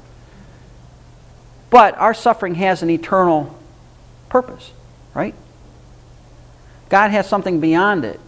But 1.69 1.95
our 1.97 2.13
suffering 2.13 2.55
has 2.55 2.81
an 2.81 2.89
eternal 2.89 3.58
purpose, 4.29 4.71
right? 5.13 5.35
God 6.89 7.11
has 7.11 7.27
something 7.27 7.59
beyond 7.59 8.05
it. 8.05 8.19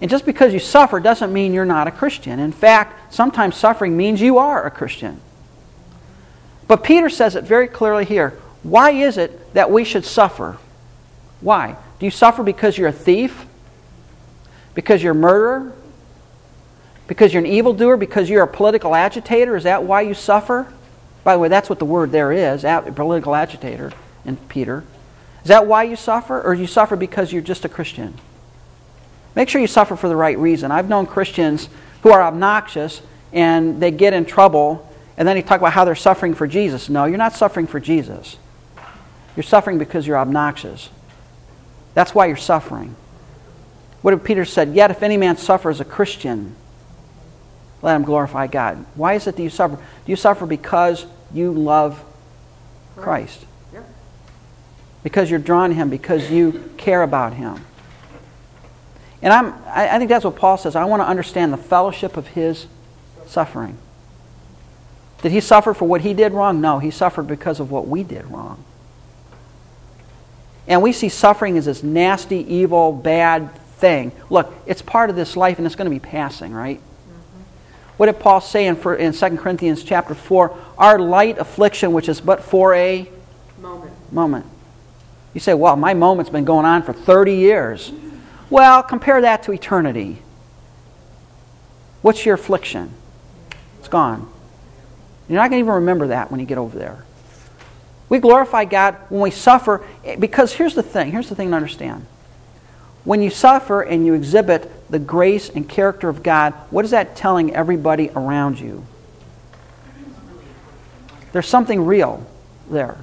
And 0.00 0.10
just 0.10 0.26
because 0.26 0.52
you 0.52 0.58
suffer 0.58 0.98
doesn't 1.00 1.32
mean 1.32 1.54
you're 1.54 1.64
not 1.64 1.86
a 1.86 1.90
Christian. 1.92 2.38
In 2.38 2.52
fact, 2.52 3.14
sometimes 3.14 3.56
suffering 3.56 3.96
means 3.96 4.20
you 4.20 4.38
are 4.38 4.66
a 4.66 4.70
Christian. 4.70 5.20
But 6.66 6.82
Peter 6.82 7.08
says 7.08 7.36
it 7.36 7.44
very 7.44 7.68
clearly 7.68 8.04
here. 8.04 8.30
Why 8.62 8.90
is 8.90 9.18
it 9.18 9.54
that 9.54 9.70
we 9.70 9.84
should 9.84 10.04
suffer? 10.04 10.58
Why? 11.40 11.76
Do 11.98 12.06
you 12.06 12.10
suffer 12.10 12.42
because 12.42 12.76
you're 12.78 12.88
a 12.88 12.92
thief? 12.92 13.46
Because 14.74 15.02
you're 15.02 15.12
a 15.12 15.16
murderer? 15.16 15.72
Because 17.06 17.32
you're 17.32 17.44
an 17.44 17.50
evildoer? 17.50 17.96
Because 17.96 18.30
you're 18.30 18.42
a 18.42 18.48
political 18.48 18.94
agitator? 18.94 19.56
Is 19.56 19.64
that 19.64 19.84
why 19.84 20.02
you 20.02 20.14
suffer? 20.14 20.72
By 21.24 21.34
the 21.34 21.38
way, 21.38 21.48
that's 21.48 21.68
what 21.68 21.78
the 21.78 21.84
word 21.84 22.10
there 22.10 22.32
is, 22.32 22.62
political 22.62 23.34
agitator 23.34 23.92
in 24.24 24.36
Peter. 24.36 24.84
Is 25.42 25.48
that 25.48 25.66
why 25.66 25.84
you 25.84 25.96
suffer? 25.96 26.40
Or 26.40 26.54
you 26.54 26.66
suffer 26.66 26.96
because 26.96 27.32
you're 27.32 27.42
just 27.42 27.64
a 27.64 27.68
Christian? 27.68 28.14
Make 29.34 29.48
sure 29.48 29.60
you 29.60 29.66
suffer 29.66 29.96
for 29.96 30.08
the 30.08 30.16
right 30.16 30.38
reason. 30.38 30.70
I've 30.70 30.88
known 30.88 31.06
Christians 31.06 31.68
who 32.02 32.10
are 32.10 32.22
obnoxious 32.22 33.02
and 33.32 33.80
they 33.80 33.90
get 33.90 34.12
in 34.12 34.24
trouble 34.24 34.88
and 35.16 35.26
then 35.26 35.36
they 35.36 35.42
talk 35.42 35.60
about 35.60 35.72
how 35.72 35.84
they're 35.84 35.94
suffering 35.94 36.34
for 36.34 36.46
Jesus. 36.46 36.88
No, 36.88 37.04
you're 37.04 37.18
not 37.18 37.34
suffering 37.34 37.66
for 37.66 37.80
Jesus. 37.80 38.36
You're 39.36 39.42
suffering 39.42 39.78
because 39.78 40.06
you're 40.06 40.18
obnoxious. 40.18 40.90
That's 41.94 42.14
why 42.14 42.26
you're 42.26 42.36
suffering. 42.36 42.96
What 44.02 44.12
did 44.12 44.24
Peter 44.24 44.44
said? 44.44 44.74
Yet 44.74 44.90
if 44.90 45.02
any 45.02 45.16
man 45.16 45.36
suffer 45.36 45.70
as 45.70 45.80
a 45.80 45.84
Christian, 45.84 46.56
let 47.82 47.96
him 47.96 48.02
glorify 48.02 48.46
God. 48.46 48.84
Why 48.94 49.14
is 49.14 49.26
it 49.26 49.36
that 49.36 49.42
you 49.42 49.50
suffer? 49.50 49.76
Do 49.76 49.82
you 50.06 50.16
suffer 50.16 50.46
because 50.46 51.06
you 51.32 51.52
love 51.52 52.02
Christ? 52.96 53.44
Because 55.02 55.30
you're 55.30 55.40
drawn 55.40 55.70
to 55.70 55.74
him, 55.74 55.90
because 55.90 56.30
you 56.30 56.70
care 56.76 57.02
about 57.02 57.34
him. 57.34 57.64
And 59.22 59.32
I'm, 59.32 59.54
I 59.66 59.98
think 59.98 60.08
that's 60.08 60.24
what 60.24 60.36
Paul 60.36 60.58
says. 60.58 60.74
I 60.74 60.84
want 60.84 61.00
to 61.00 61.06
understand 61.06 61.52
the 61.52 61.56
fellowship 61.56 62.16
of 62.16 62.28
his 62.28 62.66
suffering. 63.26 63.78
Did 65.22 65.30
he 65.30 65.40
suffer 65.40 65.72
for 65.72 65.86
what 65.86 66.00
he 66.00 66.12
did 66.12 66.32
wrong? 66.32 66.60
No, 66.60 66.80
he 66.80 66.90
suffered 66.90 67.28
because 67.28 67.60
of 67.60 67.70
what 67.70 67.86
we 67.86 68.02
did 68.02 68.26
wrong. 68.26 68.64
And 70.66 70.82
we 70.82 70.92
see 70.92 71.08
suffering 71.08 71.56
as 71.56 71.66
this 71.66 71.82
nasty, 71.82 72.38
evil, 72.38 72.92
bad 72.92 73.54
thing. 73.54 74.12
Look, 74.30 74.52
it's 74.66 74.82
part 74.82 75.10
of 75.10 75.16
this 75.16 75.36
life 75.36 75.58
and 75.58 75.66
it's 75.66 75.76
going 75.76 75.90
to 75.90 75.94
be 75.94 76.00
passing, 76.00 76.52
right? 76.52 76.78
Mm-hmm. 76.78 77.42
What 77.96 78.06
did 78.06 78.18
Paul 78.18 78.40
say 78.40 78.66
in, 78.66 78.74
for, 78.76 78.94
in 78.94 79.12
2 79.12 79.36
Corinthians 79.36 79.84
chapter 79.84 80.14
4? 80.14 80.56
Our 80.78 80.98
light 80.98 81.38
affliction, 81.38 81.92
which 81.92 82.08
is 82.08 82.20
but 82.20 82.42
for 82.42 82.74
a 82.74 83.08
Moment. 83.60 84.12
moment. 84.12 84.46
You 85.34 85.40
say, 85.40 85.54
well, 85.54 85.76
my 85.76 85.94
moment's 85.94 86.30
been 86.30 86.44
going 86.44 86.66
on 86.66 86.82
for 86.82 86.92
30 86.92 87.34
years. 87.34 87.92
Well, 88.50 88.82
compare 88.82 89.20
that 89.22 89.44
to 89.44 89.52
eternity. 89.52 90.20
What's 92.02 92.26
your 92.26 92.34
affliction? 92.34 92.92
It's 93.78 93.88
gone. 93.88 94.30
You're 95.28 95.40
not 95.40 95.50
going 95.50 95.62
to 95.62 95.64
even 95.64 95.74
remember 95.74 96.08
that 96.08 96.30
when 96.30 96.40
you 96.40 96.46
get 96.46 96.58
over 96.58 96.78
there. 96.78 97.04
We 98.08 98.18
glorify 98.18 98.66
God 98.66 98.96
when 99.08 99.22
we 99.22 99.30
suffer 99.30 99.82
eh, 100.04 100.16
because 100.16 100.52
here's 100.52 100.74
the 100.74 100.82
thing 100.82 101.12
here's 101.12 101.30
the 101.30 101.34
thing 101.34 101.48
to 101.48 101.56
understand. 101.56 102.04
When 103.04 103.22
you 103.22 103.30
suffer 103.30 103.80
and 103.80 104.04
you 104.04 104.12
exhibit 104.12 104.70
the 104.90 104.98
grace 104.98 105.48
and 105.48 105.66
character 105.66 106.10
of 106.10 106.22
God, 106.22 106.52
what 106.70 106.84
is 106.84 106.90
that 106.90 107.16
telling 107.16 107.54
everybody 107.54 108.10
around 108.10 108.60
you? 108.60 108.86
There's 111.32 111.48
something 111.48 111.86
real 111.86 112.26
there. 112.70 112.98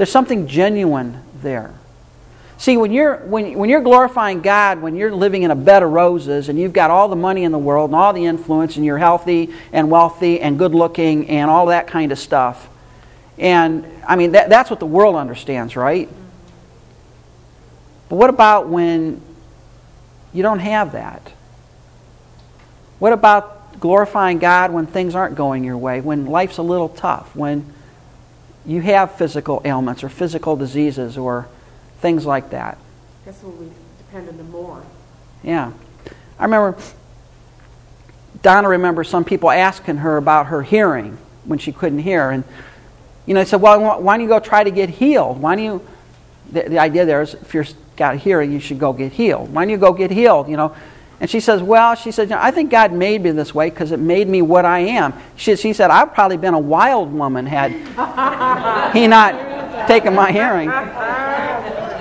There's 0.00 0.10
something 0.10 0.46
genuine 0.46 1.22
there. 1.42 1.74
See, 2.56 2.78
when 2.78 2.90
you're, 2.90 3.18
when, 3.18 3.58
when 3.58 3.68
you're 3.68 3.82
glorifying 3.82 4.40
God, 4.40 4.80
when 4.80 4.96
you're 4.96 5.14
living 5.14 5.42
in 5.42 5.50
a 5.50 5.54
bed 5.54 5.82
of 5.82 5.90
roses 5.90 6.48
and 6.48 6.58
you've 6.58 6.72
got 6.72 6.90
all 6.90 7.08
the 7.08 7.16
money 7.16 7.44
in 7.44 7.52
the 7.52 7.58
world 7.58 7.90
and 7.90 7.96
all 7.96 8.14
the 8.14 8.24
influence 8.24 8.76
and 8.76 8.86
you're 8.86 8.96
healthy 8.96 9.52
and 9.74 9.90
wealthy 9.90 10.40
and 10.40 10.58
good 10.58 10.74
looking 10.74 11.28
and 11.28 11.50
all 11.50 11.66
that 11.66 11.86
kind 11.86 12.12
of 12.12 12.18
stuff, 12.18 12.66
and 13.36 13.86
I 14.08 14.16
mean, 14.16 14.32
that, 14.32 14.48
that's 14.48 14.70
what 14.70 14.80
the 14.80 14.86
world 14.86 15.16
understands, 15.16 15.76
right? 15.76 16.08
But 18.08 18.16
what 18.16 18.30
about 18.30 18.70
when 18.70 19.20
you 20.32 20.42
don't 20.42 20.60
have 20.60 20.92
that? 20.92 21.30
What 23.00 23.12
about 23.12 23.78
glorifying 23.78 24.38
God 24.38 24.72
when 24.72 24.86
things 24.86 25.14
aren't 25.14 25.34
going 25.34 25.62
your 25.62 25.76
way, 25.76 26.00
when 26.00 26.24
life's 26.24 26.56
a 26.56 26.62
little 26.62 26.88
tough, 26.88 27.36
when 27.36 27.74
you 28.66 28.80
have 28.82 29.16
physical 29.16 29.62
ailments 29.64 30.04
or 30.04 30.08
physical 30.08 30.56
diseases 30.56 31.16
or 31.16 31.48
things 32.00 32.26
like 32.26 32.50
that? 32.50 32.78
That's 33.24 33.42
when 33.42 33.58
we 33.58 33.70
depend 33.98 34.28
on 34.28 34.36
the 34.36 34.44
more. 34.44 34.82
Yeah. 35.42 35.72
I 36.38 36.44
remember 36.44 36.78
Donna 38.42 38.68
remembers 38.68 39.08
some 39.08 39.24
people 39.24 39.50
asking 39.50 39.98
her 39.98 40.16
about 40.16 40.46
her 40.46 40.62
hearing 40.62 41.18
when 41.44 41.58
she 41.58 41.72
couldn't 41.72 42.00
hear. 42.00 42.30
And, 42.30 42.44
you 43.26 43.34
know, 43.34 43.40
they 43.40 43.48
said, 43.48 43.60
well, 43.60 44.00
why 44.00 44.16
don't 44.16 44.22
you 44.22 44.28
go 44.28 44.40
try 44.40 44.64
to 44.64 44.70
get 44.70 44.88
healed? 44.88 45.40
Why 45.40 45.56
don't 45.56 45.64
you, 45.64 45.86
the, 46.50 46.62
the 46.62 46.78
idea 46.78 47.04
there 47.04 47.22
is 47.22 47.34
if 47.34 47.54
you've 47.54 47.74
got 47.96 48.16
hearing, 48.16 48.52
you 48.52 48.60
should 48.60 48.78
go 48.78 48.92
get 48.92 49.12
healed. 49.12 49.52
Why 49.52 49.62
don't 49.62 49.70
you 49.70 49.76
go 49.76 49.92
get 49.92 50.10
healed, 50.10 50.48
you 50.48 50.56
know? 50.56 50.74
And 51.20 51.28
she 51.28 51.40
says, 51.40 51.62
well, 51.62 51.94
she 51.94 52.12
said, 52.12 52.32
I 52.32 52.50
think 52.50 52.70
God 52.70 52.92
made 52.92 53.22
me 53.22 53.30
this 53.32 53.54
way 53.54 53.68
because 53.68 53.92
it 53.92 54.00
made 54.00 54.26
me 54.26 54.40
what 54.40 54.64
I 54.64 54.80
am. 54.80 55.12
She, 55.36 55.54
she 55.56 55.74
said, 55.74 55.90
I've 55.90 56.14
probably 56.14 56.38
been 56.38 56.54
a 56.54 56.58
wild 56.58 57.12
woman 57.12 57.44
had 57.44 57.72
he 58.94 59.06
not 59.06 59.86
taken 59.86 60.14
my 60.14 60.32
hearing. 60.32 60.70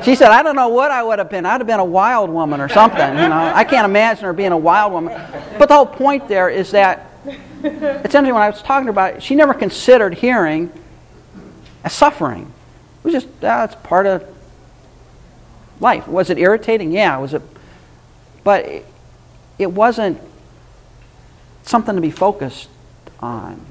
She 0.03 0.15
said, 0.15 0.31
I 0.31 0.41
don't 0.41 0.55
know 0.55 0.69
what 0.69 0.91
I 0.91 1.03
would 1.03 1.19
have 1.19 1.29
been. 1.29 1.45
I'd 1.45 1.59
have 1.59 1.67
been 1.67 1.81
a 1.81 1.85
wild 1.85 2.29
woman 2.29 2.61
or 2.61 2.69
something. 2.69 3.09
You 3.17 3.27
know, 3.27 3.51
I 3.53 3.65
can't 3.65 3.83
imagine 3.83 4.23
her 4.23 4.31
being 4.31 4.53
a 4.53 4.57
wild 4.57 4.93
woman. 4.93 5.13
But 5.57 5.67
the 5.67 5.75
whole 5.75 5.85
point 5.85 6.29
there 6.29 6.49
is 6.49 6.71
that 6.71 7.11
it's 7.25 8.15
interesting 8.15 8.33
when 8.33 8.41
I 8.41 8.49
was 8.49 8.61
talking 8.61 8.87
about 8.87 9.15
it, 9.15 9.23
she 9.23 9.35
never 9.35 9.53
considered 9.53 10.13
hearing 10.13 10.71
as 11.83 11.91
suffering. 11.91 12.43
It 12.43 13.03
was 13.03 13.13
just 13.13 13.27
ah, 13.27 13.67
that's 13.67 13.75
part 13.75 14.05
of 14.05 14.25
life. 15.81 16.07
Was 16.07 16.29
it 16.29 16.37
irritating? 16.37 16.93
Yeah. 16.93 17.17
Was 17.17 17.33
it? 17.33 17.41
But 18.45 18.85
it 19.59 19.71
wasn't 19.71 20.19
something 21.63 21.93
to 21.93 22.01
be 22.01 22.09
focused 22.09 22.69
on. 23.19 23.63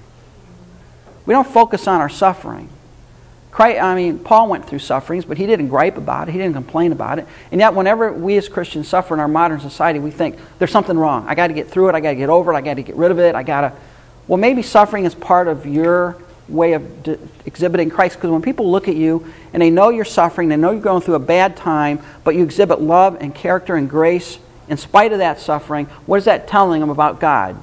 We 1.26 1.32
don't 1.32 1.48
focus 1.48 1.88
on 1.88 2.00
our 2.00 2.08
suffering. 2.08 2.68
Christ, 3.50 3.82
I 3.82 3.94
mean, 3.94 4.18
Paul 4.18 4.48
went 4.48 4.68
through 4.68 4.78
sufferings, 4.78 5.24
but 5.24 5.38
he 5.38 5.46
didn't 5.46 5.68
gripe 5.68 5.96
about 5.96 6.28
it. 6.28 6.32
He 6.32 6.38
didn't 6.38 6.54
complain 6.54 6.92
about 6.92 7.18
it. 7.18 7.26
And 7.50 7.60
yet, 7.60 7.74
whenever 7.74 8.12
we 8.12 8.36
as 8.36 8.48
Christians 8.48 8.86
suffer 8.86 9.14
in 9.14 9.20
our 9.20 9.28
modern 9.28 9.58
society, 9.58 9.98
we 9.98 10.10
think 10.10 10.38
there's 10.58 10.70
something 10.70 10.96
wrong. 10.96 11.26
I 11.26 11.34
got 11.34 11.48
to 11.48 11.54
get 11.54 11.68
through 11.68 11.88
it. 11.88 11.94
I 11.94 12.00
got 12.00 12.10
to 12.10 12.16
get 12.16 12.28
over 12.28 12.52
it. 12.52 12.56
I 12.56 12.60
got 12.60 12.74
to 12.74 12.82
get 12.82 12.94
rid 12.94 13.10
of 13.10 13.18
it. 13.18 13.34
I 13.34 13.42
got 13.42 13.62
to. 13.62 13.72
Well, 14.28 14.36
maybe 14.36 14.62
suffering 14.62 15.06
is 15.06 15.14
part 15.14 15.48
of 15.48 15.66
your 15.66 16.16
way 16.48 16.74
of 16.74 17.02
d- 17.02 17.16
exhibiting 17.46 17.90
Christ. 17.90 18.16
Because 18.16 18.30
when 18.30 18.42
people 18.42 18.70
look 18.70 18.86
at 18.86 18.94
you 18.94 19.26
and 19.52 19.62
they 19.62 19.70
know 19.70 19.88
you're 19.88 20.04
suffering, 20.04 20.50
they 20.50 20.56
know 20.56 20.70
you're 20.70 20.80
going 20.80 21.02
through 21.02 21.14
a 21.14 21.18
bad 21.18 21.56
time, 21.56 22.00
but 22.24 22.34
you 22.34 22.44
exhibit 22.44 22.80
love 22.80 23.16
and 23.20 23.34
character 23.34 23.74
and 23.74 23.88
grace 23.88 24.38
in 24.68 24.76
spite 24.76 25.12
of 25.12 25.18
that 25.18 25.40
suffering, 25.40 25.86
what 26.06 26.16
is 26.16 26.24
that 26.24 26.48
telling 26.48 26.80
them 26.80 26.90
about 26.90 27.20
God? 27.20 27.56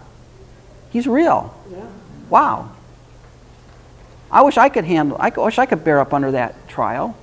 He's 0.90 1.08
real. 1.08 1.54
Yeah. 1.72 1.86
Wow. 2.30 2.72
I 4.32 4.42
wish 4.42 4.58
I 4.58 4.70
could 4.70 4.86
handle, 4.86 5.18
I 5.20 5.30
wish 5.30 5.60
I 5.60 5.66
could 5.66 5.84
bear 5.84 6.00
up 6.00 6.14
under 6.14 6.32
that 6.32 6.68
trial. 6.68 7.16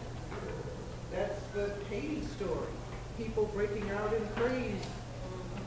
That's 1.10 1.40
the 1.54 1.74
Haiti 1.90 2.22
story. 2.36 2.68
People 3.18 3.50
breaking 3.54 3.90
out 3.90 4.12
in 4.12 4.26
praise 4.36 4.80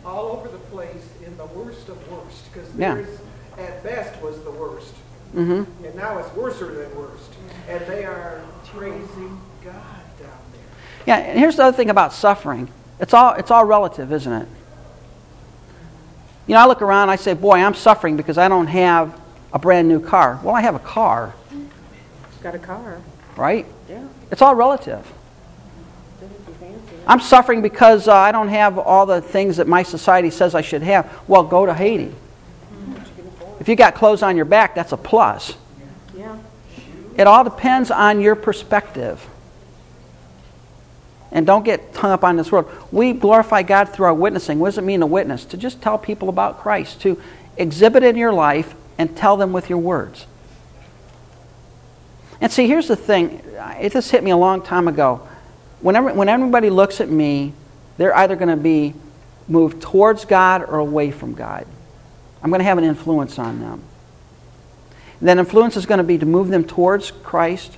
all 0.06 0.28
over 0.28 0.48
the 0.48 0.58
place 0.58 1.08
in 1.26 1.36
the 1.38 1.46
worst 1.48 1.90
of 1.90 2.12
worst. 2.12 2.52
Because 2.54 2.74
Yeah. 2.76 3.04
at 3.58 3.84
best, 3.84 4.22
was 4.22 4.42
the 4.44 4.52
worst. 4.52 4.94
Mm-hmm. 5.36 5.86
And 5.86 5.96
now 5.96 6.18
it's 6.20 6.34
worser 6.36 6.74
than 6.74 6.96
worst. 6.96 7.32
And 7.68 7.86
they 7.88 8.06
are 8.06 8.42
praising 8.68 9.42
God 9.64 9.74
down 10.20 10.30
there. 10.54 10.62
Yeah, 11.06 11.18
and 11.18 11.40
here's 11.40 11.58
the 11.58 11.64
other 11.66 11.76
thing 11.76 11.90
about 11.90 12.14
suffering. 12.14 12.70
It's 13.00 13.14
all, 13.14 13.34
it's 13.34 13.52
all 13.52 13.66
relative, 13.66 14.12
isn't 14.12 14.32
it? 14.32 14.48
You 16.48 16.54
know, 16.54 16.62
I 16.62 16.68
look 16.68 16.82
around 16.82 17.04
and 17.04 17.12
I 17.12 17.16
say, 17.16 17.34
boy, 17.34 17.56
I'm 17.58 17.74
suffering 17.74 18.18
because 18.18 18.38
I 18.38 18.48
don't 18.48 18.68
have 18.68 19.20
a 19.52 19.60
brand 19.60 19.88
new 19.88 20.00
car. 20.00 20.40
Well, 20.44 20.56
I 20.56 20.62
have 20.62 20.76
a 20.76 20.80
car, 20.80 21.34
Got 22.44 22.56
a 22.56 22.60
car. 22.60 23.02
right? 23.36 23.66
Yeah. 23.90 24.08
It's 24.32 24.42
all 24.42 24.54
relative. 24.54 25.06
Doesn't 26.22 26.46
be 26.46 26.54
fancy. 26.54 26.96
I'm 27.08 27.20
suffering 27.20 27.62
because 27.64 28.08
uh, 28.08 28.14
I 28.14 28.32
don't 28.32 28.50
have 28.50 28.78
all 28.78 29.06
the 29.08 29.22
things 29.22 29.58
that 29.58 29.68
my 29.68 29.82
society 29.82 30.30
says 30.30 30.54
I 30.54 30.62
should 30.62 30.84
have. 30.84 31.12
Well, 31.28 31.44
go 31.44 31.66
to 31.66 31.74
Haiti. 31.74 32.14
If 33.60 33.68
you 33.70 33.76
got 33.76 33.96
clothes 33.96 34.22
on 34.22 34.36
your 34.36 34.46
back, 34.46 34.76
that's 34.76 34.92
a 34.92 34.98
plus. 34.98 35.56
Yeah. 36.16 36.38
It 37.18 37.26
all 37.26 37.44
depends 37.44 37.90
on 37.90 38.22
your 38.22 38.36
perspective. 38.36 39.26
And 41.36 41.46
don't 41.46 41.66
get 41.66 41.94
hung 41.94 42.12
up 42.12 42.24
on 42.24 42.38
this 42.38 42.50
world. 42.50 42.72
We 42.94 43.12
glorify 43.12 43.62
God 43.62 43.90
through 43.90 44.06
our 44.06 44.14
witnessing. 44.14 44.58
What 44.58 44.70
does 44.70 44.78
it 44.78 44.86
mean 44.86 45.02
to 45.02 45.06
witness? 45.06 45.44
To 45.46 45.58
just 45.58 45.82
tell 45.82 45.98
people 45.98 46.30
about 46.30 46.60
Christ, 46.60 47.02
to 47.02 47.22
exhibit 47.58 48.04
in 48.04 48.16
your 48.16 48.32
life 48.32 48.74
and 48.98 49.16
tell 49.18 49.36
them 49.36 49.52
with 49.52 49.70
your 49.70 49.80
words. 49.80 50.28
And 52.40 52.50
see, 52.50 52.68
here's 52.68 52.88
the 52.88 52.96
thing. 52.96 53.42
It 53.82 53.92
just 53.92 54.12
hit 54.12 54.24
me 54.24 54.32
a 54.32 54.38
long 54.38 54.62
time 54.62 54.88
ago. 54.88 55.28
Whenever, 55.82 56.14
when 56.14 56.30
everybody 56.30 56.70
looks 56.70 57.02
at 57.02 57.10
me, 57.10 57.52
they're 57.98 58.16
either 58.16 58.38
going 58.38 58.50
to 58.50 58.56
be 58.56 58.94
moved 59.50 59.82
towards 59.82 60.24
God 60.24 60.64
or 60.64 60.80
away 60.80 61.12
from 61.12 61.34
God. 61.34 61.68
I'm 62.42 62.50
going 62.50 62.60
to 62.60 62.66
have 62.66 62.78
an 62.78 62.86
influence 62.86 63.38
on 63.38 63.60
them. 63.60 63.84
And 65.20 65.28
That 65.28 65.38
influence 65.38 65.76
is 65.76 65.86
going 65.86 65.98
to 65.98 66.06
be 66.06 66.18
to 66.18 66.26
move 66.26 66.48
them 66.48 66.64
towards 66.64 67.12
Christ, 67.12 67.78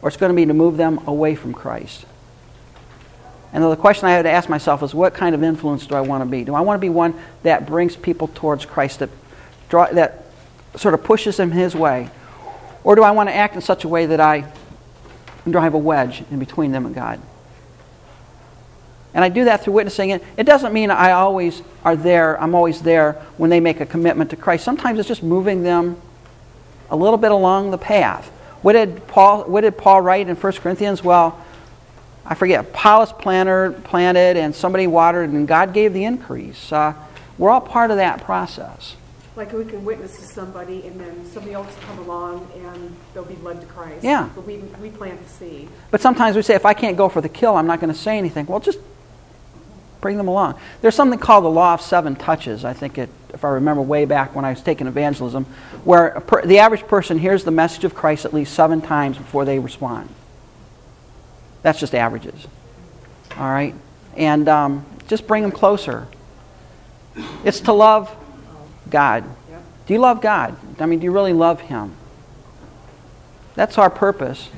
or 0.00 0.08
it's 0.08 0.16
going 0.16 0.30
to 0.30 0.36
be 0.36 0.46
to 0.46 0.54
move 0.54 0.76
them 0.76 1.00
away 1.08 1.34
from 1.34 1.52
Christ. 1.52 2.04
And 3.52 3.62
the 3.62 3.76
question 3.76 4.06
I 4.06 4.12
had 4.12 4.22
to 4.22 4.30
ask 4.30 4.48
myself 4.48 4.82
is 4.82 4.94
what 4.94 5.14
kind 5.14 5.34
of 5.34 5.42
influence 5.42 5.86
do 5.86 5.94
I 5.94 6.00
want 6.00 6.22
to 6.22 6.30
be? 6.30 6.44
Do 6.44 6.54
I 6.54 6.62
want 6.62 6.78
to 6.78 6.80
be 6.80 6.88
one 6.88 7.14
that 7.42 7.66
brings 7.66 7.96
people 7.96 8.28
towards 8.28 8.64
Christ, 8.64 9.00
that, 9.00 9.10
draw, 9.68 9.86
that 9.92 10.24
sort 10.76 10.94
of 10.94 11.04
pushes 11.04 11.36
them 11.36 11.50
his 11.50 11.74
way? 11.76 12.08
Or 12.82 12.96
do 12.96 13.02
I 13.02 13.10
want 13.10 13.28
to 13.28 13.34
act 13.34 13.54
in 13.54 13.60
such 13.60 13.84
a 13.84 13.88
way 13.88 14.06
that 14.06 14.20
I 14.20 14.50
drive 15.48 15.74
a 15.74 15.78
wedge 15.78 16.22
in 16.30 16.38
between 16.38 16.72
them 16.72 16.86
and 16.86 16.94
God? 16.94 17.20
And 19.14 19.22
I 19.22 19.28
do 19.28 19.44
that 19.44 19.62
through 19.62 19.74
witnessing 19.74 20.10
it. 20.10 20.24
It 20.38 20.44
doesn't 20.44 20.72
mean 20.72 20.90
I 20.90 21.12
always 21.12 21.62
are 21.84 21.96
there, 21.96 22.40
I'm 22.40 22.54
always 22.54 22.80
there 22.80 23.14
when 23.36 23.50
they 23.50 23.60
make 23.60 23.80
a 23.80 23.86
commitment 23.86 24.30
to 24.30 24.36
Christ. 24.36 24.64
Sometimes 24.64 24.98
it's 24.98 25.08
just 25.08 25.22
moving 25.22 25.62
them 25.62 26.00
a 26.88 26.96
little 26.96 27.18
bit 27.18 27.30
along 27.30 27.70
the 27.70 27.78
path. 27.78 28.28
What 28.62 28.72
did 28.72 29.06
Paul, 29.08 29.44
what 29.44 29.62
did 29.62 29.76
Paul 29.76 30.00
write 30.00 30.28
in 30.28 30.36
1 30.36 30.52
Corinthians? 30.54 31.04
Well, 31.04 31.38
I 32.24 32.34
forget. 32.34 32.60
Apollos 32.60 33.12
planted, 33.12 33.84
planted 33.84 34.36
and 34.36 34.54
somebody 34.54 34.86
watered, 34.86 35.30
and 35.30 35.46
God 35.46 35.72
gave 35.72 35.92
the 35.92 36.04
increase. 36.04 36.72
Uh, 36.72 36.94
we're 37.38 37.50
all 37.50 37.60
part 37.60 37.90
of 37.90 37.96
that 37.96 38.22
process. 38.22 38.96
Like 39.34 39.52
we 39.52 39.64
can 39.64 39.84
witness 39.84 40.18
to 40.18 40.24
somebody 40.24 40.86
and 40.86 41.00
then 41.00 41.24
somebody 41.26 41.54
else 41.54 41.74
will 41.74 41.82
come 41.84 41.98
along 42.00 42.50
and 42.54 42.94
they'll 43.14 43.24
be 43.24 43.36
led 43.36 43.60
to 43.62 43.66
Christ. 43.66 44.04
Yeah. 44.04 44.28
But 44.34 44.46
we, 44.46 44.58
we 44.58 44.90
plant 44.90 45.22
the 45.22 45.28
seed. 45.28 45.68
But 45.90 46.02
sometimes 46.02 46.36
we 46.36 46.42
say, 46.42 46.54
if 46.54 46.66
I 46.66 46.74
can't 46.74 46.98
go 46.98 47.08
for 47.08 47.22
the 47.22 47.30
kill, 47.30 47.56
I'm 47.56 47.66
not 47.66 47.80
going 47.80 47.92
to 47.92 47.98
say 47.98 48.18
anything. 48.18 48.46
Well, 48.46 48.60
just 48.60 48.78
bring 50.02 50.18
them 50.18 50.28
along. 50.28 50.60
There's 50.82 50.94
something 50.94 51.18
called 51.18 51.44
the 51.44 51.50
law 51.50 51.74
of 51.74 51.80
seven 51.80 52.14
touches. 52.14 52.64
I 52.64 52.74
think 52.74 52.98
it, 52.98 53.08
if 53.32 53.42
I 53.44 53.48
remember 53.48 53.80
way 53.80 54.04
back 54.04 54.34
when 54.34 54.44
I 54.44 54.50
was 54.50 54.60
taking 54.60 54.86
evangelism, 54.86 55.46
where 55.84 56.20
per, 56.20 56.44
the 56.44 56.58
average 56.58 56.86
person 56.86 57.18
hears 57.18 57.44
the 57.44 57.50
message 57.50 57.84
of 57.84 57.94
Christ 57.94 58.26
at 58.26 58.34
least 58.34 58.52
seven 58.52 58.82
times 58.82 59.16
before 59.16 59.46
they 59.46 59.58
respond. 59.58 60.10
That's 61.62 61.78
just 61.78 61.94
averages. 61.94 62.46
All 63.36 63.50
right? 63.50 63.74
And 64.16 64.48
um, 64.48 64.84
just 65.08 65.26
bring 65.26 65.42
them 65.42 65.52
closer. 65.52 66.06
It's 67.44 67.60
to 67.60 67.72
love 67.72 68.14
God. 68.90 69.24
Do 69.86 69.94
you 69.94 70.00
love 70.00 70.20
God? 70.20 70.56
I 70.80 70.86
mean, 70.86 71.00
do 71.00 71.04
you 71.04 71.12
really 71.12 71.32
love 71.32 71.60
Him? 71.62 71.94
That's 73.54 73.78
our 73.78 73.90
purpose. 73.90 74.48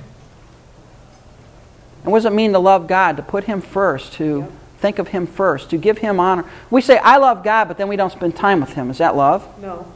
And 2.02 2.12
what 2.12 2.18
does 2.18 2.26
it 2.26 2.32
mean 2.32 2.52
to 2.52 2.58
love 2.58 2.86
God? 2.86 3.16
To 3.16 3.22
put 3.22 3.44
Him 3.44 3.60
first, 3.60 4.12
to 4.14 4.52
think 4.78 4.98
of 4.98 5.08
Him 5.08 5.26
first, 5.26 5.70
to 5.70 5.78
give 5.78 5.98
Him 5.98 6.20
honor. 6.20 6.44
We 6.70 6.82
say, 6.82 6.98
I 6.98 7.16
love 7.16 7.42
God, 7.42 7.68
but 7.68 7.78
then 7.78 7.88
we 7.88 7.96
don't 7.96 8.12
spend 8.12 8.36
time 8.36 8.60
with 8.60 8.74
Him. 8.74 8.90
Is 8.90 8.98
that 8.98 9.16
love? 9.16 9.48
No. 9.60 9.90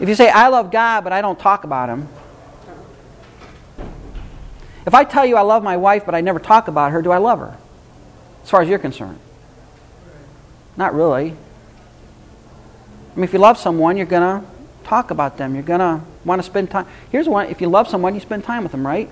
If 0.00 0.08
you 0.08 0.14
say, 0.14 0.28
I 0.28 0.48
love 0.48 0.70
God, 0.72 1.04
but 1.04 1.12
I 1.12 1.20
don't 1.20 1.38
talk 1.38 1.64
about 1.64 1.88
Him. 1.88 2.08
If 4.90 4.94
I 4.94 5.04
tell 5.04 5.24
you 5.24 5.36
I 5.36 5.42
love 5.42 5.62
my 5.62 5.76
wife, 5.76 6.04
but 6.04 6.16
I 6.16 6.20
never 6.20 6.40
talk 6.40 6.66
about 6.66 6.90
her, 6.90 7.00
do 7.00 7.12
I 7.12 7.18
love 7.18 7.38
her? 7.38 7.56
As 8.42 8.50
far 8.50 8.60
as 8.60 8.68
you're 8.68 8.80
concerned. 8.80 9.20
Not 10.76 10.96
really. 10.96 11.30
I 11.30 13.14
mean, 13.14 13.22
if 13.22 13.32
you 13.32 13.38
love 13.38 13.56
someone, 13.56 13.96
you're 13.96 14.06
going 14.06 14.42
to 14.42 14.44
talk 14.82 15.12
about 15.12 15.36
them. 15.36 15.54
You're 15.54 15.62
going 15.62 15.78
to 15.78 16.00
want 16.24 16.40
to 16.40 16.42
spend 16.42 16.72
time. 16.72 16.88
Here's 17.12 17.28
one 17.28 17.46
if 17.46 17.60
you 17.60 17.68
love 17.68 17.86
someone, 17.86 18.16
you 18.16 18.20
spend 18.20 18.42
time 18.42 18.64
with 18.64 18.72
them, 18.72 18.84
right? 18.84 19.08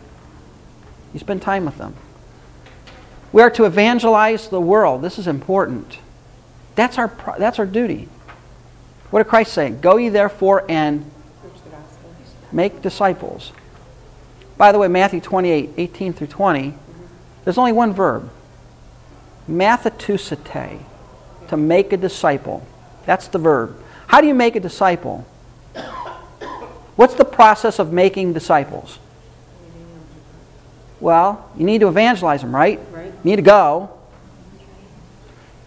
You 1.15 1.21
spend 1.21 1.43
time 1.43 1.67
with 1.67 1.79
them. 1.79 1.95
We 3.31 3.41
are 3.43 3.51
to 3.51 3.65
evangelize 3.65 4.49
the 4.49 4.61
world. 4.61 5.01
This 5.01 5.17
is 5.17 5.29
important. 5.29 6.01
That's 6.75 6.99
our, 6.99 7.15
that's 7.39 7.61
our 7.61 7.67
duty. 7.67 8.09
What 9.13 9.23
did 9.23 9.29
Christ 9.29 9.53
say? 9.53 9.71
Go 9.71 9.97
ye 9.97 10.09
therefore 10.09 10.65
and 10.69 11.09
Preach 11.41 11.53
the 11.63 11.71
gospel. 11.71 12.11
make 12.51 12.83
disciples. 12.83 13.53
By 14.59 14.73
the 14.73 14.79
way, 14.79 14.89
Matthew 14.89 15.21
28, 15.21 15.71
18 15.77 16.13
through 16.13 16.27
20, 16.27 16.75
there's 17.45 17.59
only 17.59 17.73
one 17.73 17.93
verb. 17.95 18.29
Matheteusate, 19.49 20.81
to 21.49 21.57
make 21.57 21.93
a 21.93 21.97
disciple. 21.97 22.67
That's 23.07 23.29
the 23.29 23.39
verb. 23.39 23.81
How 24.09 24.21
do 24.21 24.27
you 24.27 24.35
make 24.35 24.57
a 24.57 24.61
disciple? 24.61 25.25
What's 26.97 27.15
the 27.15 27.25
process 27.25 27.79
of 27.79 27.93
making 27.93 28.33
disciples? 28.33 28.99
Well, 31.01 31.49
you 31.57 31.65
need 31.65 31.81
to 31.81 31.89
evangelize 31.89 32.41
them, 32.41 32.55
right? 32.55 32.81
Right. 32.91 33.07
You 33.07 33.31
need 33.31 33.37
to 33.37 33.43
go. 33.43 33.91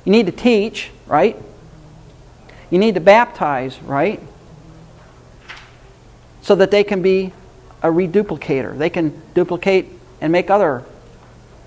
You 0.03 0.11
need 0.11 0.25
to 0.25 0.33
teach, 0.33 0.91
right? 1.07 1.37
You 2.69 2.79
need 2.79 2.95
to 2.95 2.99
baptize, 2.99 3.81
right? 3.83 4.19
So 6.41 6.55
that 6.55 6.69
they 6.69 6.83
can 6.83 7.01
be 7.01 7.31
a 7.81 7.87
reduplicator. 7.87 8.77
They 8.77 8.89
can 8.89 9.21
duplicate 9.33 9.87
and 10.21 10.31
make 10.31 10.49
other 10.49 10.83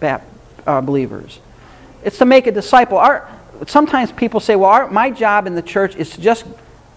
bap- 0.00 0.26
uh, 0.66 0.80
believers. 0.80 1.40
It's 2.04 2.18
to 2.18 2.24
make 2.24 2.46
a 2.46 2.52
disciple. 2.52 2.98
Our, 2.98 3.28
sometimes 3.66 4.12
people 4.12 4.40
say, 4.40 4.56
well, 4.56 4.70
our, 4.70 4.90
my 4.90 5.10
job 5.10 5.46
in 5.46 5.54
the 5.54 5.62
church 5.62 5.96
is 5.96 6.10
to 6.10 6.20
just 6.20 6.44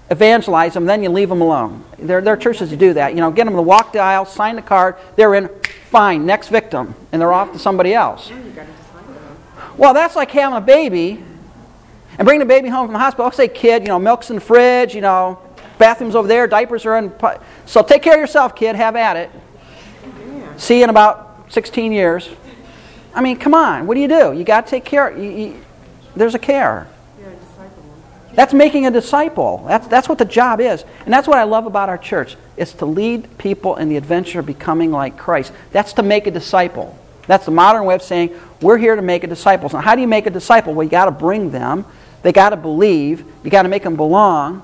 evangelize 0.09 0.73
them, 0.73 0.85
then 0.85 1.03
you 1.03 1.09
leave 1.09 1.29
them 1.29 1.41
alone. 1.41 1.83
There, 1.97 2.21
there 2.21 2.33
are 2.33 2.37
churches 2.37 2.69
that 2.69 2.77
do 2.77 2.93
that. 2.93 3.13
You 3.13 3.19
know, 3.19 3.31
get 3.31 3.45
them 3.45 3.55
to 3.55 3.61
walk 3.61 3.91
the 3.91 3.99
aisle, 3.99 4.25
sign 4.25 4.55
the 4.55 4.61
card, 4.61 4.95
they're 5.15 5.33
in, 5.35 5.49
fine, 5.89 6.25
next 6.25 6.49
victim, 6.49 6.95
and 7.11 7.21
they're 7.21 7.33
off 7.33 7.51
to 7.53 7.59
somebody 7.59 7.93
else. 7.93 8.31
Well, 9.75 9.93
that's 9.93 10.15
like 10.15 10.31
having 10.31 10.57
a 10.57 10.61
baby 10.61 11.23
and 12.17 12.25
bring 12.25 12.39
the 12.39 12.45
baby 12.45 12.69
home 12.69 12.87
from 12.87 12.93
the 12.93 12.99
hospital. 12.99 13.25
I'll 13.25 13.31
say, 13.31 13.47
kid, 13.47 13.83
you 13.83 13.89
know, 13.89 13.99
milk's 13.99 14.29
in 14.29 14.35
the 14.35 14.41
fridge, 14.41 14.95
you 14.95 15.01
know, 15.01 15.39
bathroom's 15.77 16.15
over 16.15 16.27
there, 16.27 16.47
diapers 16.47 16.85
are 16.85 16.97
in. 16.97 17.11
So 17.65 17.83
take 17.83 18.01
care 18.01 18.15
of 18.15 18.19
yourself, 18.19 18.55
kid, 18.55 18.75
have 18.75 18.95
at 18.95 19.17
it. 19.17 19.31
See 20.57 20.77
you 20.77 20.83
in 20.83 20.89
about 20.89 21.45
16 21.49 21.91
years. 21.91 22.29
I 23.13 23.21
mean, 23.21 23.37
come 23.37 23.53
on, 23.53 23.87
what 23.87 23.95
do 23.95 24.01
you 24.01 24.07
do? 24.07 24.33
You 24.33 24.43
got 24.43 24.65
to 24.65 24.69
take 24.69 24.85
care. 24.85 25.15
You, 25.17 25.29
you, 25.29 25.65
there's 26.15 26.35
a 26.35 26.39
care. 26.39 26.87
That's 28.37 28.53
making 28.53 28.85
a 28.85 28.91
disciple. 28.91 29.65
That's, 29.67 29.87
that's 29.87 30.07
what 30.07 30.19
the 30.19 30.25
job 30.25 30.61
is. 30.61 30.85
And 31.05 31.11
that's 31.11 31.27
what 31.27 31.39
I 31.39 31.43
love 31.43 31.65
about 31.65 31.89
our 31.89 31.97
church. 31.97 32.37
It's 32.55 32.71
to 32.73 32.85
lead 32.85 33.39
people 33.39 33.77
in 33.77 33.89
the 33.89 33.97
adventure 33.97 34.39
of 34.39 34.45
becoming 34.45 34.91
like 34.91 35.17
Christ. 35.17 35.51
That's 35.71 35.93
to 35.93 36.03
make 36.03 36.27
a 36.27 36.31
disciple. 36.31 36.95
That's 37.25 37.45
the 37.45 37.51
modern 37.51 37.85
way 37.85 37.95
of 37.95 38.03
saying 38.03 38.39
we're 38.61 38.77
here 38.77 38.95
to 38.95 39.01
make 39.01 39.23
a 39.23 39.27
disciple. 39.27 39.69
So 39.69 39.79
how 39.79 39.95
do 39.95 40.01
you 40.01 40.07
make 40.07 40.27
a 40.27 40.29
disciple? 40.29 40.75
Well, 40.75 40.83
you 40.83 40.89
got 40.91 41.05
to 41.05 41.11
bring 41.11 41.49
them. 41.49 41.83
They 42.21 42.31
got 42.31 42.51
to 42.51 42.57
believe. 42.57 43.25
You 43.43 43.49
got 43.49 43.63
to 43.63 43.69
make 43.69 43.81
them 43.81 43.95
belong. 43.95 44.61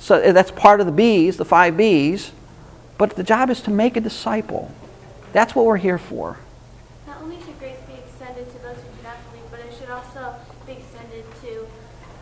So 0.00 0.32
that's 0.32 0.50
part 0.50 0.80
of 0.80 0.86
the 0.86 0.92
B's, 0.92 1.36
the 1.36 1.44
five 1.44 1.76
B's. 1.76 2.32
But 2.98 3.16
the 3.16 3.22
job 3.22 3.48
is 3.50 3.60
to 3.62 3.70
make 3.70 3.96
a 3.96 4.00
disciple. 4.00 4.70
That's 5.32 5.54
what 5.54 5.64
we're 5.66 5.76
here 5.76 5.98
for. 5.98 6.38
Not 7.06 7.18
only 7.22 7.36
should 7.44 7.58
grace 7.58 7.76
be 7.86 7.94
extended 7.94 8.46
to 8.50 8.58
those 8.62 8.76
who 8.76 8.82
do 8.82 9.02
not 9.04 9.16
believe, 9.30 9.50
but 9.50 9.60
it 9.60 9.72
should 9.78 9.90
also 9.90 10.34
be 10.66 10.72
extended 10.72 11.24
to 11.42 11.66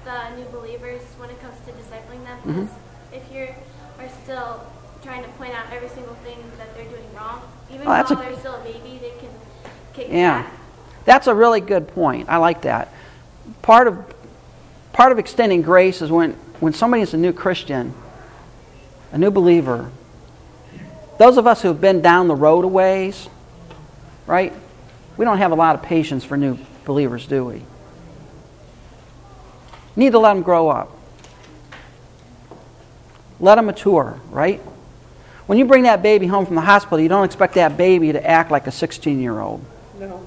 the 0.04 0.36
new 0.36 0.44
believers 0.52 1.00
when 1.18 1.30
it 1.30 1.40
comes 1.40 1.54
to 1.66 1.72
discipling 1.72 2.24
them. 2.24 2.38
Mhm. 2.46 2.68
If 3.16 3.32
you 3.32 3.48
are 3.98 4.08
still 4.24 4.60
trying 5.02 5.22
to 5.22 5.28
point 5.30 5.54
out 5.54 5.64
every 5.72 5.88
single 5.88 6.14
thing 6.24 6.36
that 6.58 6.74
they're 6.76 6.84
doing 6.84 7.06
wrong, 7.16 7.42
even 7.72 7.86
Oh, 7.86 7.90
while 7.90 8.04
a- 8.12 8.16
they're 8.16 8.36
still 8.38 8.56
a 8.56 8.60
baby, 8.64 8.98
they 9.00 9.10
can 9.18 9.30
kick 9.94 10.08
Yeah. 10.10 10.42
back. 10.42 10.52
That's 11.06 11.26
a 11.26 11.34
really 11.34 11.60
good 11.60 11.88
point. 11.94 12.26
I 12.28 12.36
like 12.36 12.62
that. 12.62 12.88
Part 13.62 13.86
of 13.88 13.98
part 14.92 15.12
of 15.12 15.18
extending 15.18 15.62
grace 15.62 16.02
is 16.02 16.10
when 16.10 16.36
when 16.60 16.72
somebody 16.72 17.02
is 17.02 17.14
a 17.14 17.16
new 17.16 17.32
Christian, 17.32 17.94
a 19.12 19.18
new 19.18 19.30
believer. 19.30 19.90
Those 21.18 21.36
of 21.36 21.46
us 21.46 21.62
who've 21.62 21.80
been 21.80 22.00
down 22.00 22.28
the 22.28 22.34
road 22.34 22.64
a 22.64 22.68
ways, 22.68 23.28
right? 24.26 24.52
We 25.16 25.24
don't 25.24 25.38
have 25.38 25.52
a 25.52 25.56
lot 25.56 25.74
of 25.74 25.82
patience 25.82 26.24
for 26.24 26.36
new 26.36 26.58
believers, 26.84 27.26
do 27.26 27.44
we? 27.44 27.62
Need 29.96 30.12
to 30.12 30.18
let 30.18 30.34
them 30.34 30.42
grow 30.42 30.68
up. 30.68 30.92
Let 33.40 33.56
them 33.56 33.66
mature, 33.66 34.20
right? 34.30 34.60
When 35.46 35.58
you 35.58 35.64
bring 35.64 35.84
that 35.84 36.02
baby 36.02 36.26
home 36.26 36.44
from 36.44 36.56
the 36.56 36.60
hospital, 36.60 37.00
you 37.00 37.08
don't 37.08 37.24
expect 37.24 37.54
that 37.54 37.76
baby 37.76 38.12
to 38.12 38.24
act 38.24 38.50
like 38.50 38.66
a 38.66 38.72
16 38.72 39.20
year 39.20 39.40
old. 39.40 39.64
No. 39.98 40.24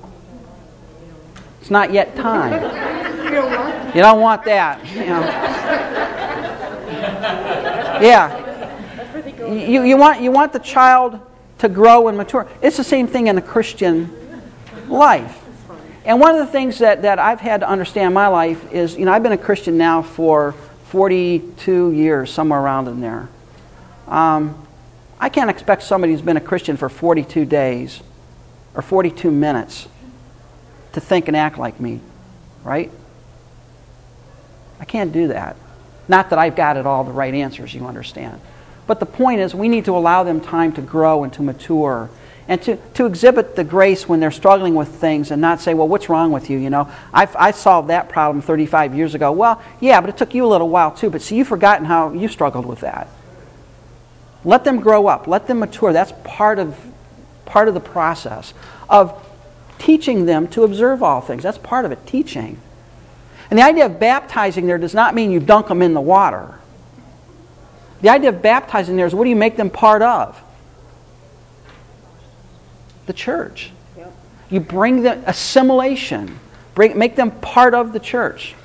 It's 1.62 1.70
not 1.70 1.92
yet 1.92 2.16
time. 2.16 3.00
You 3.32 3.38
know 3.38 3.46
what? 3.46 3.96
You 3.96 4.02
don't 4.02 4.20
want 4.20 4.44
that. 4.44 4.86
You 4.94 5.06
know. 5.06 6.18
Yeah. 8.02 9.48
You, 9.48 9.84
you, 9.84 9.98
want, 9.98 10.22
you 10.22 10.32
want 10.32 10.54
the 10.54 10.60
child 10.60 11.20
to 11.60 11.70
grow 11.70 12.08
and 12.08 12.18
mature. 12.18 12.48
It's 12.62 12.78
the 12.78 12.84
same 12.84 13.08
thing 13.08 13.28
in 13.28 13.36
the 13.36 13.42
Christian 13.42 14.12
life. 14.88 15.38
And 16.04 16.20
one 16.20 16.36
of 16.36 16.46
the 16.46 16.52
things 16.52 16.80
that, 16.80 17.04
that 17.04 17.20
I've 17.20 17.40
had 17.40 17.60
to 17.62 17.70
understand 17.70 18.08
in 18.08 18.14
my 18.14 18.28
life 18.28 18.72
is, 18.74 18.98
you 18.98 19.06
know, 19.06 19.12
I've 19.12 19.22
been 19.22 19.32
a 19.32 19.38
Christian 19.38 19.78
now 19.78 20.02
for 20.02 20.54
42 20.90 21.92
years, 21.92 22.32
somewhere 22.32 22.60
around 22.60 22.88
in 22.88 23.02
there. 23.02 23.30
Um, 24.08 24.68
I 25.20 25.30
can't 25.30 25.50
expect 25.50 25.84
somebody 25.84 26.14
who's 26.14 26.24
been 26.24 26.38
a 26.38 26.42
Christian 26.42 26.78
for 26.78 26.90
42 26.90 27.46
days 27.46 28.02
or 28.74 28.82
42 28.82 29.30
minutes 29.30 29.88
to 30.94 31.00
think 31.00 31.28
and 31.28 31.38
act 31.38 31.60
like 31.60 31.80
me, 31.80 32.00
right? 32.64 32.92
I 34.80 34.86
can't 34.86 35.14
do 35.14 35.28
that. 35.28 35.56
Not 36.08 36.30
that 36.30 36.40
I've 36.40 36.56
got 36.56 36.78
it 36.78 36.86
all 36.86 37.04
the 37.04 37.12
right 37.12 37.34
answers, 37.34 37.74
you 37.74 37.86
understand. 37.86 38.42
But 38.88 39.00
the 39.00 39.06
point 39.06 39.42
is, 39.42 39.56
we 39.56 39.70
need 39.70 39.86
to 39.86 39.96
allow 39.96 40.24
them 40.24 40.42
time 40.42 40.74
to 40.74 40.82
grow 40.82 41.24
and 41.24 41.32
to 41.34 41.42
mature 41.42 42.10
and 42.48 42.62
to, 42.64 42.76
to 42.96 43.06
exhibit 43.06 43.56
the 43.56 43.64
grace 43.64 44.10
when 44.10 44.20
they're 44.20 44.32
struggling 44.32 44.76
with 44.76 44.90
things 44.90 45.32
and 45.32 45.42
not 45.42 45.62
say, 45.62 45.74
well, 45.74 45.88
what's 45.88 46.10
wrong 46.10 46.32
with 46.32 46.50
you? 46.50 46.58
You 46.58 46.70
know, 46.70 46.92
I, 47.14 47.30
I 47.36 47.52
solved 47.52 47.90
that 47.90 48.10
problem 48.10 48.42
35 48.42 48.96
years 48.96 49.16
ago. 49.16 49.32
Well, 49.32 49.62
yeah, 49.80 50.02
but 50.02 50.10
it 50.10 50.18
took 50.18 50.34
you 50.34 50.46
a 50.46 50.48
little 50.50 50.68
while 50.68 50.92
too. 50.92 51.10
But 51.10 51.22
see, 51.22 51.38
you've 51.38 51.48
forgotten 51.48 51.86
how 51.86 52.12
you 52.12 52.28
struggled 52.28 52.66
with 52.66 52.82
that. 52.82 53.08
Let 54.44 54.64
them 54.64 54.80
grow 54.80 55.08
up. 55.08 55.28
Let 55.28 55.48
them 55.48 55.60
mature. 55.60 55.94
That's 55.94 56.14
part 56.24 56.60
of, 56.60 56.78
part 57.46 57.68
of 57.68 57.74
the 57.74 57.80
process 57.80 58.54
of 58.90 59.26
teaching 59.78 60.26
them 60.26 60.48
to 60.50 60.64
observe 60.64 61.02
all 61.04 61.22
things. 61.22 61.44
That's 61.44 61.60
part 61.60 61.86
of 61.86 61.92
it, 61.92 62.06
teaching. 62.06 62.60
And 63.52 63.60
the 63.60 63.64
idea 63.64 63.86
of 63.86 64.00
baptizing 64.00 64.66
there 64.66 64.78
does 64.78 64.96
not 64.96 65.14
mean 65.14 65.30
you 65.30 65.42
dunk 65.42 65.68
them 65.68 65.82
in 65.82 65.94
the 65.94 66.02
water. 66.02 66.56
The 68.02 68.10
idea 68.10 68.30
of 68.30 68.42
baptizing 68.42 68.96
there 68.96 69.06
is 69.06 69.14
what 69.14 69.26
do 69.26 69.30
you 69.30 69.36
make 69.36 69.58
them 69.58 69.70
part 69.70 70.02
of? 70.02 70.42
The 73.08 73.14
church. 73.14 73.72
Yep. 73.98 74.14
You 74.50 74.60
bring 74.62 75.04
them 75.04 75.24
assimilation. 75.28 76.40
Bring, 76.76 76.98
make 76.98 77.18
them 77.18 77.32
part 77.32 77.74
of 77.74 77.92
the 77.92 78.00
church. 78.00 78.56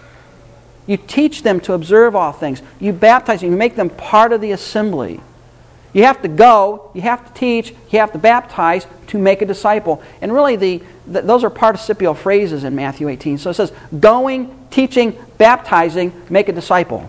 You 0.86 0.96
teach 0.96 1.42
them 1.42 1.58
to 1.62 1.72
observe 1.72 2.14
all 2.14 2.30
things. 2.30 2.62
You 2.78 2.92
baptize 2.92 3.40
them. 3.40 3.50
You 3.50 3.56
make 3.56 3.74
them 3.74 3.90
part 3.90 4.32
of 4.32 4.40
the 4.40 4.52
assembly. 4.52 5.20
You 5.92 6.04
have 6.04 6.20
to 6.22 6.28
go, 6.28 6.90
you 6.94 7.00
have 7.00 7.26
to 7.26 7.32
teach, 7.32 7.70
you 7.90 8.00
have 8.00 8.12
to 8.12 8.18
baptize 8.18 8.86
to 9.06 9.18
make 9.18 9.40
a 9.40 9.46
disciple. 9.46 10.02
And 10.20 10.30
really, 10.30 10.54
the, 10.56 10.82
the, 11.06 11.22
those 11.22 11.42
are 11.42 11.48
participial 11.48 12.12
phrases 12.12 12.64
in 12.64 12.76
Matthew 12.76 13.08
18. 13.08 13.38
So 13.38 13.48
it 13.48 13.54
says, 13.54 13.72
going, 13.98 14.65
teaching, 14.76 15.16
baptizing, 15.38 16.12
make 16.28 16.50
a 16.50 16.52
disciple. 16.52 17.08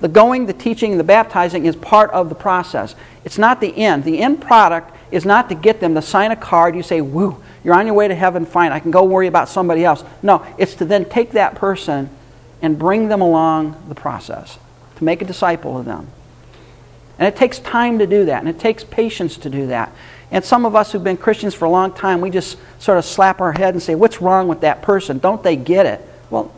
The 0.00 0.08
going, 0.08 0.46
the 0.46 0.54
teaching, 0.54 0.96
the 0.96 1.04
baptizing 1.04 1.66
is 1.66 1.76
part 1.76 2.10
of 2.12 2.30
the 2.30 2.34
process. 2.34 2.94
It's 3.22 3.36
not 3.36 3.60
the 3.60 3.76
end. 3.76 4.04
The 4.04 4.20
end 4.20 4.40
product 4.40 4.96
is 5.10 5.26
not 5.26 5.50
to 5.50 5.54
get 5.54 5.78
them 5.78 5.94
to 5.94 6.00
sign 6.00 6.30
a 6.30 6.36
card. 6.36 6.74
You 6.74 6.82
say, 6.82 7.02
woo, 7.02 7.42
you're 7.62 7.74
on 7.74 7.84
your 7.84 7.94
way 7.94 8.08
to 8.08 8.14
heaven, 8.14 8.46
fine, 8.46 8.72
I 8.72 8.80
can 8.80 8.90
go 8.90 9.04
worry 9.04 9.26
about 9.26 9.50
somebody 9.50 9.84
else. 9.84 10.02
No, 10.22 10.46
it's 10.56 10.76
to 10.76 10.86
then 10.86 11.04
take 11.04 11.32
that 11.32 11.56
person 11.56 12.08
and 12.62 12.78
bring 12.78 13.08
them 13.08 13.20
along 13.20 13.76
the 13.88 13.94
process, 13.94 14.58
to 14.96 15.04
make 15.04 15.20
a 15.20 15.26
disciple 15.26 15.76
of 15.76 15.84
them. 15.84 16.08
And 17.18 17.28
it 17.28 17.36
takes 17.36 17.58
time 17.58 17.98
to 17.98 18.06
do 18.06 18.24
that, 18.24 18.40
and 18.40 18.48
it 18.48 18.58
takes 18.58 18.84
patience 18.84 19.36
to 19.38 19.50
do 19.50 19.66
that. 19.66 19.92
And 20.30 20.42
some 20.42 20.64
of 20.64 20.74
us 20.74 20.92
who've 20.92 21.04
been 21.04 21.18
Christians 21.18 21.54
for 21.54 21.66
a 21.66 21.70
long 21.70 21.92
time, 21.92 22.22
we 22.22 22.30
just 22.30 22.56
sort 22.78 22.96
of 22.96 23.04
slap 23.04 23.42
our 23.42 23.52
head 23.52 23.74
and 23.74 23.82
say, 23.82 23.94
What's 23.94 24.22
wrong 24.22 24.48
with 24.48 24.60
that 24.60 24.80
person? 24.80 25.18
Don't 25.18 25.42
they 25.42 25.56
get 25.56 25.84
it? 25.84 26.07
Well, 26.30 26.52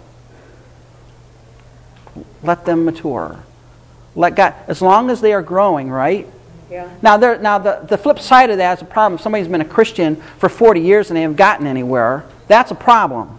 let 2.42 2.64
them 2.64 2.84
mature. 2.84 3.40
Let 4.14 4.34
God, 4.34 4.54
as 4.66 4.82
long 4.82 5.10
as 5.10 5.20
they 5.20 5.32
are 5.32 5.42
growing, 5.42 5.90
right? 5.90 6.26
Yeah. 6.70 6.88
Now, 7.02 7.16
there, 7.16 7.38
now 7.38 7.58
the, 7.58 7.84
the 7.88 7.98
flip 7.98 8.18
side 8.18 8.50
of 8.50 8.58
that 8.58 8.78
is 8.78 8.82
a 8.82 8.84
problem. 8.84 9.14
If 9.14 9.22
somebody's 9.22 9.48
been 9.48 9.60
a 9.60 9.64
Christian 9.64 10.16
for 10.38 10.48
40 10.48 10.80
years 10.80 11.10
and 11.10 11.16
they 11.16 11.22
haven't 11.22 11.36
gotten 11.36 11.66
anywhere, 11.66 12.24
that's 12.48 12.70
a 12.70 12.76
problem. 12.76 13.38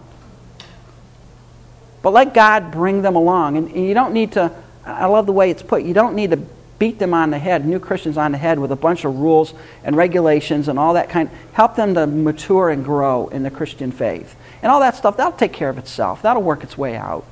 But 2.02 2.12
let 2.12 2.34
God 2.34 2.70
bring 2.70 3.02
them 3.02 3.16
along. 3.16 3.56
And, 3.56 3.68
and 3.68 3.86
you 3.86 3.94
don't 3.94 4.12
need 4.12 4.32
to, 4.32 4.52
I 4.84 5.06
love 5.06 5.26
the 5.26 5.32
way 5.32 5.50
it's 5.50 5.62
put, 5.62 5.82
you 5.82 5.94
don't 5.94 6.14
need 6.14 6.32
to 6.32 6.40
beat 6.78 6.98
them 6.98 7.14
on 7.14 7.30
the 7.30 7.38
head, 7.38 7.64
new 7.64 7.78
Christians 7.78 8.18
on 8.18 8.32
the 8.32 8.38
head, 8.38 8.58
with 8.58 8.72
a 8.72 8.76
bunch 8.76 9.04
of 9.04 9.14
rules 9.16 9.54
and 9.84 9.96
regulations 9.96 10.66
and 10.66 10.78
all 10.78 10.94
that 10.94 11.08
kind. 11.08 11.30
Help 11.52 11.76
them 11.76 11.94
to 11.94 12.06
mature 12.06 12.70
and 12.70 12.84
grow 12.84 13.28
in 13.28 13.44
the 13.44 13.50
Christian 13.50 13.92
faith. 13.92 14.34
And 14.62 14.70
all 14.70 14.80
that 14.80 14.96
stuff, 14.96 15.16
that'll 15.16 15.32
take 15.32 15.52
care 15.52 15.68
of 15.68 15.78
itself. 15.78 16.22
That'll 16.22 16.42
work 16.42 16.62
its 16.62 16.78
way 16.78 16.96
out 16.96 17.24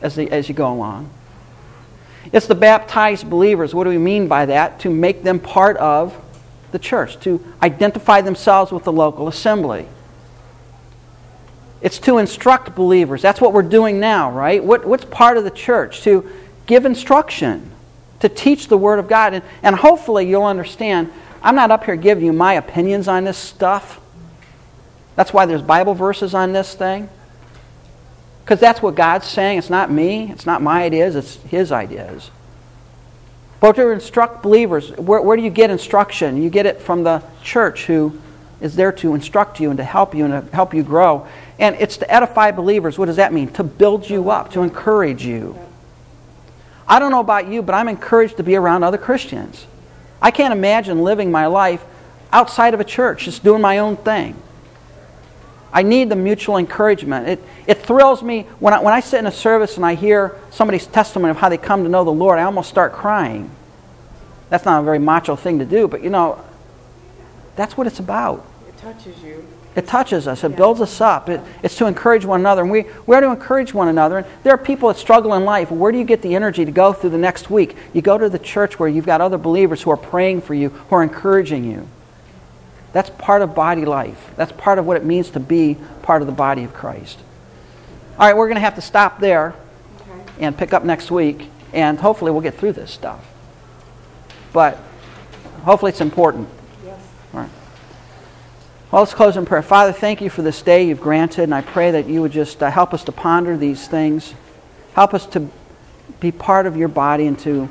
as, 0.00 0.14
they, 0.14 0.28
as 0.28 0.48
you 0.48 0.54
go 0.54 0.72
along. 0.72 1.10
It's 2.32 2.46
the 2.46 2.54
baptized 2.54 3.28
believers. 3.28 3.74
What 3.74 3.84
do 3.84 3.90
we 3.90 3.98
mean 3.98 4.28
by 4.28 4.46
that? 4.46 4.80
To 4.80 4.90
make 4.90 5.22
them 5.22 5.40
part 5.40 5.76
of 5.78 6.16
the 6.70 6.78
church, 6.78 7.18
to 7.20 7.44
identify 7.62 8.20
themselves 8.20 8.70
with 8.70 8.84
the 8.84 8.92
local 8.92 9.26
assembly. 9.26 9.86
It's 11.80 11.98
to 12.00 12.18
instruct 12.18 12.76
believers. 12.76 13.22
That's 13.22 13.40
what 13.40 13.52
we're 13.52 13.62
doing 13.62 13.98
now, 13.98 14.30
right? 14.30 14.62
What, 14.62 14.84
what's 14.84 15.04
part 15.04 15.36
of 15.36 15.44
the 15.44 15.50
church? 15.50 16.02
To 16.02 16.30
give 16.66 16.84
instruction, 16.84 17.72
to 18.20 18.28
teach 18.28 18.68
the 18.68 18.76
Word 18.76 18.98
of 18.98 19.08
God. 19.08 19.34
And, 19.34 19.44
and 19.62 19.74
hopefully 19.74 20.28
you'll 20.28 20.44
understand, 20.44 21.10
I'm 21.42 21.56
not 21.56 21.70
up 21.70 21.84
here 21.84 21.96
giving 21.96 22.24
you 22.24 22.32
my 22.32 22.52
opinions 22.52 23.08
on 23.08 23.24
this 23.24 23.38
stuff. 23.38 23.98
That's 25.16 25.32
why 25.32 25.46
there's 25.46 25.62
Bible 25.62 25.94
verses 25.94 26.34
on 26.34 26.52
this 26.52 26.74
thing. 26.74 27.08
Because 28.44 28.60
that's 28.60 28.82
what 28.82 28.94
God's 28.94 29.26
saying. 29.26 29.58
It's 29.58 29.70
not 29.70 29.90
me, 29.90 30.30
it's 30.30 30.46
not 30.46 30.62
my 30.62 30.82
ideas, 30.82 31.14
it's 31.14 31.36
His 31.42 31.70
ideas. 31.70 32.30
But 33.60 33.76
to 33.76 33.90
instruct 33.90 34.42
believers, 34.42 34.90
where, 34.96 35.20
where 35.20 35.36
do 35.36 35.42
you 35.42 35.50
get 35.50 35.70
instruction? 35.70 36.42
You 36.42 36.48
get 36.48 36.66
it 36.66 36.80
from 36.80 37.04
the 37.04 37.22
church 37.42 37.84
who 37.84 38.18
is 38.60 38.74
there 38.74 38.92
to 38.92 39.14
instruct 39.14 39.60
you 39.60 39.70
and 39.70 39.76
to 39.76 39.84
help 39.84 40.14
you 40.14 40.24
and 40.24 40.48
to 40.48 40.54
help 40.54 40.74
you 40.74 40.82
grow. 40.82 41.26
And 41.58 41.76
it's 41.76 41.98
to 41.98 42.10
edify 42.10 42.50
believers. 42.50 42.98
What 42.98 43.06
does 43.06 43.16
that 43.16 43.32
mean? 43.32 43.52
To 43.52 43.62
build 43.62 44.08
you 44.08 44.30
up, 44.30 44.52
to 44.52 44.62
encourage 44.62 45.24
you. 45.24 45.58
I 46.88 46.98
don't 46.98 47.10
know 47.10 47.20
about 47.20 47.48
you, 47.48 47.62
but 47.62 47.74
I'm 47.74 47.88
encouraged 47.88 48.38
to 48.38 48.42
be 48.42 48.56
around 48.56 48.82
other 48.82 48.98
Christians. 48.98 49.66
I 50.20 50.30
can't 50.30 50.52
imagine 50.52 51.02
living 51.02 51.30
my 51.30 51.46
life 51.46 51.84
outside 52.32 52.74
of 52.74 52.80
a 52.80 52.84
church, 52.84 53.24
just 53.24 53.44
doing 53.44 53.62
my 53.62 53.78
own 53.78 53.96
thing. 53.96 54.34
I 55.72 55.82
need 55.82 56.08
the 56.08 56.16
mutual 56.16 56.56
encouragement. 56.56 57.28
It, 57.28 57.44
it 57.66 57.78
thrills 57.78 58.22
me 58.22 58.42
when 58.58 58.74
I, 58.74 58.80
when 58.80 58.92
I 58.92 59.00
sit 59.00 59.18
in 59.18 59.26
a 59.26 59.32
service 59.32 59.76
and 59.76 59.86
I 59.86 59.94
hear 59.94 60.36
somebody's 60.50 60.86
testimony 60.86 61.30
of 61.30 61.36
how 61.36 61.48
they 61.48 61.58
come 61.58 61.84
to 61.84 61.88
know 61.88 62.04
the 62.04 62.10
Lord, 62.10 62.38
I 62.38 62.42
almost 62.42 62.68
start 62.68 62.92
crying. 62.92 63.50
That's 64.48 64.64
not 64.64 64.80
a 64.80 64.84
very 64.84 64.98
macho 64.98 65.36
thing 65.36 65.60
to 65.60 65.64
do, 65.64 65.86
but 65.86 66.02
you 66.02 66.10
know, 66.10 66.44
that's 67.54 67.76
what 67.76 67.86
it's 67.86 68.00
about. 68.00 68.44
It 68.68 68.76
touches 68.78 69.22
you. 69.22 69.46
It 69.76 69.86
touches 69.86 70.26
us. 70.26 70.42
It 70.42 70.50
Yeah. 70.50 70.56
builds 70.56 70.80
us 70.80 71.00
up. 71.00 71.28
It, 71.28 71.40
it's 71.62 71.76
to 71.76 71.86
encourage 71.86 72.24
one 72.24 72.40
another. 72.40 72.62
And 72.62 72.70
we, 72.72 72.86
we 73.06 73.14
are 73.14 73.20
to 73.20 73.30
encourage 73.30 73.72
one 73.72 73.86
another. 73.86 74.18
And 74.18 74.26
there 74.42 74.52
are 74.52 74.58
people 74.58 74.88
that 74.88 74.98
struggle 74.98 75.34
in 75.34 75.44
life. 75.44 75.70
Where 75.70 75.92
do 75.92 75.98
you 75.98 76.04
get 76.04 76.22
the 76.22 76.34
energy 76.34 76.64
to 76.64 76.72
go 76.72 76.92
through 76.92 77.10
the 77.10 77.18
next 77.18 77.50
week? 77.50 77.76
You 77.92 78.02
go 78.02 78.18
to 78.18 78.28
the 78.28 78.40
church 78.40 78.80
where 78.80 78.88
you've 78.88 79.06
got 79.06 79.20
other 79.20 79.38
believers 79.38 79.82
who 79.82 79.90
are 79.92 79.96
praying 79.96 80.40
for 80.40 80.54
you, 80.54 80.70
who 80.70 80.96
are 80.96 81.02
encouraging 81.04 81.62
you. 81.62 81.86
That's 82.92 83.10
part 83.10 83.42
of 83.42 83.54
body 83.54 83.84
life. 83.84 84.30
That's 84.36 84.52
part 84.52 84.78
of 84.78 84.86
what 84.86 84.96
it 84.96 85.04
means 85.04 85.30
to 85.30 85.40
be 85.40 85.76
part 86.02 86.22
of 86.22 86.26
the 86.26 86.32
body 86.32 86.64
of 86.64 86.74
Christ. 86.74 87.18
All 88.18 88.26
right, 88.26 88.36
we're 88.36 88.48
going 88.48 88.56
to 88.56 88.60
have 88.60 88.74
to 88.74 88.82
stop 88.82 89.20
there 89.20 89.54
Okay. 90.00 90.32
and 90.40 90.56
pick 90.56 90.72
up 90.72 90.84
next 90.84 91.10
week. 91.10 91.48
And 91.72 91.98
hopefully 91.98 92.32
we'll 92.32 92.40
get 92.40 92.54
through 92.54 92.72
this 92.72 92.90
stuff. 92.90 93.24
But 94.52 94.76
hopefully 95.62 95.90
it's 95.90 96.00
important. 96.00 96.48
Yes. 96.84 96.98
All 97.32 97.40
right. 97.40 97.50
Well, 98.90 99.02
let's 99.02 99.14
close 99.14 99.36
in 99.36 99.46
prayer. 99.46 99.62
Father, 99.62 99.92
thank 99.92 100.20
you 100.20 100.28
for 100.30 100.42
this 100.42 100.60
day 100.62 100.88
you've 100.88 101.00
granted, 101.00 101.44
and 101.44 101.54
I 101.54 101.60
pray 101.60 101.92
that 101.92 102.08
you 102.08 102.22
would 102.22 102.32
just 102.32 102.60
uh, 102.60 102.72
help 102.72 102.92
us 102.92 103.04
to 103.04 103.12
ponder 103.12 103.56
these 103.56 103.86
things. 103.86 104.34
Help 104.94 105.14
us 105.14 105.26
to 105.26 105.48
be 106.18 106.32
part 106.32 106.66
of 106.66 106.76
your 106.76 106.88
body 106.88 107.28
and 107.28 107.38
to 107.38 107.70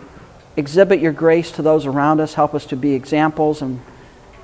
exhibit 0.55 1.01
your 1.01 1.11
grace 1.11 1.51
to 1.51 1.61
those 1.61 1.85
around 1.85 2.21
us. 2.21 2.35
Help 2.35 2.55
us 2.55 2.65
to 2.67 2.77
be 2.77 2.93
examples 2.93 3.61
and 3.61 3.81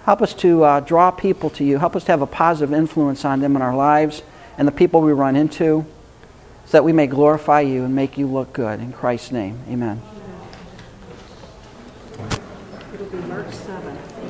help 0.05 0.21
us 0.21 0.33
to 0.35 0.63
uh, 0.63 0.79
draw 0.79 1.11
people 1.11 1.49
to 1.49 1.63
you. 1.63 1.79
Help 1.79 1.95
us 1.95 2.03
to 2.05 2.11
have 2.11 2.21
a 2.21 2.27
positive 2.27 2.73
influence 2.73 3.25
on 3.25 3.41
them 3.41 3.55
in 3.55 3.61
our 3.61 3.75
lives 3.75 4.21
and 4.57 4.67
the 4.67 4.71
people 4.71 5.01
we 5.01 5.11
run 5.11 5.35
into 5.35 5.85
so 6.65 6.71
that 6.71 6.83
we 6.83 6.93
may 6.93 7.07
glorify 7.07 7.61
you 7.61 7.83
and 7.83 7.93
make 7.93 8.17
you 8.17 8.27
look 8.27 8.53
good. 8.53 8.79
In 8.79 8.93
Christ's 8.93 9.31
name, 9.31 9.59
amen. 9.69 10.01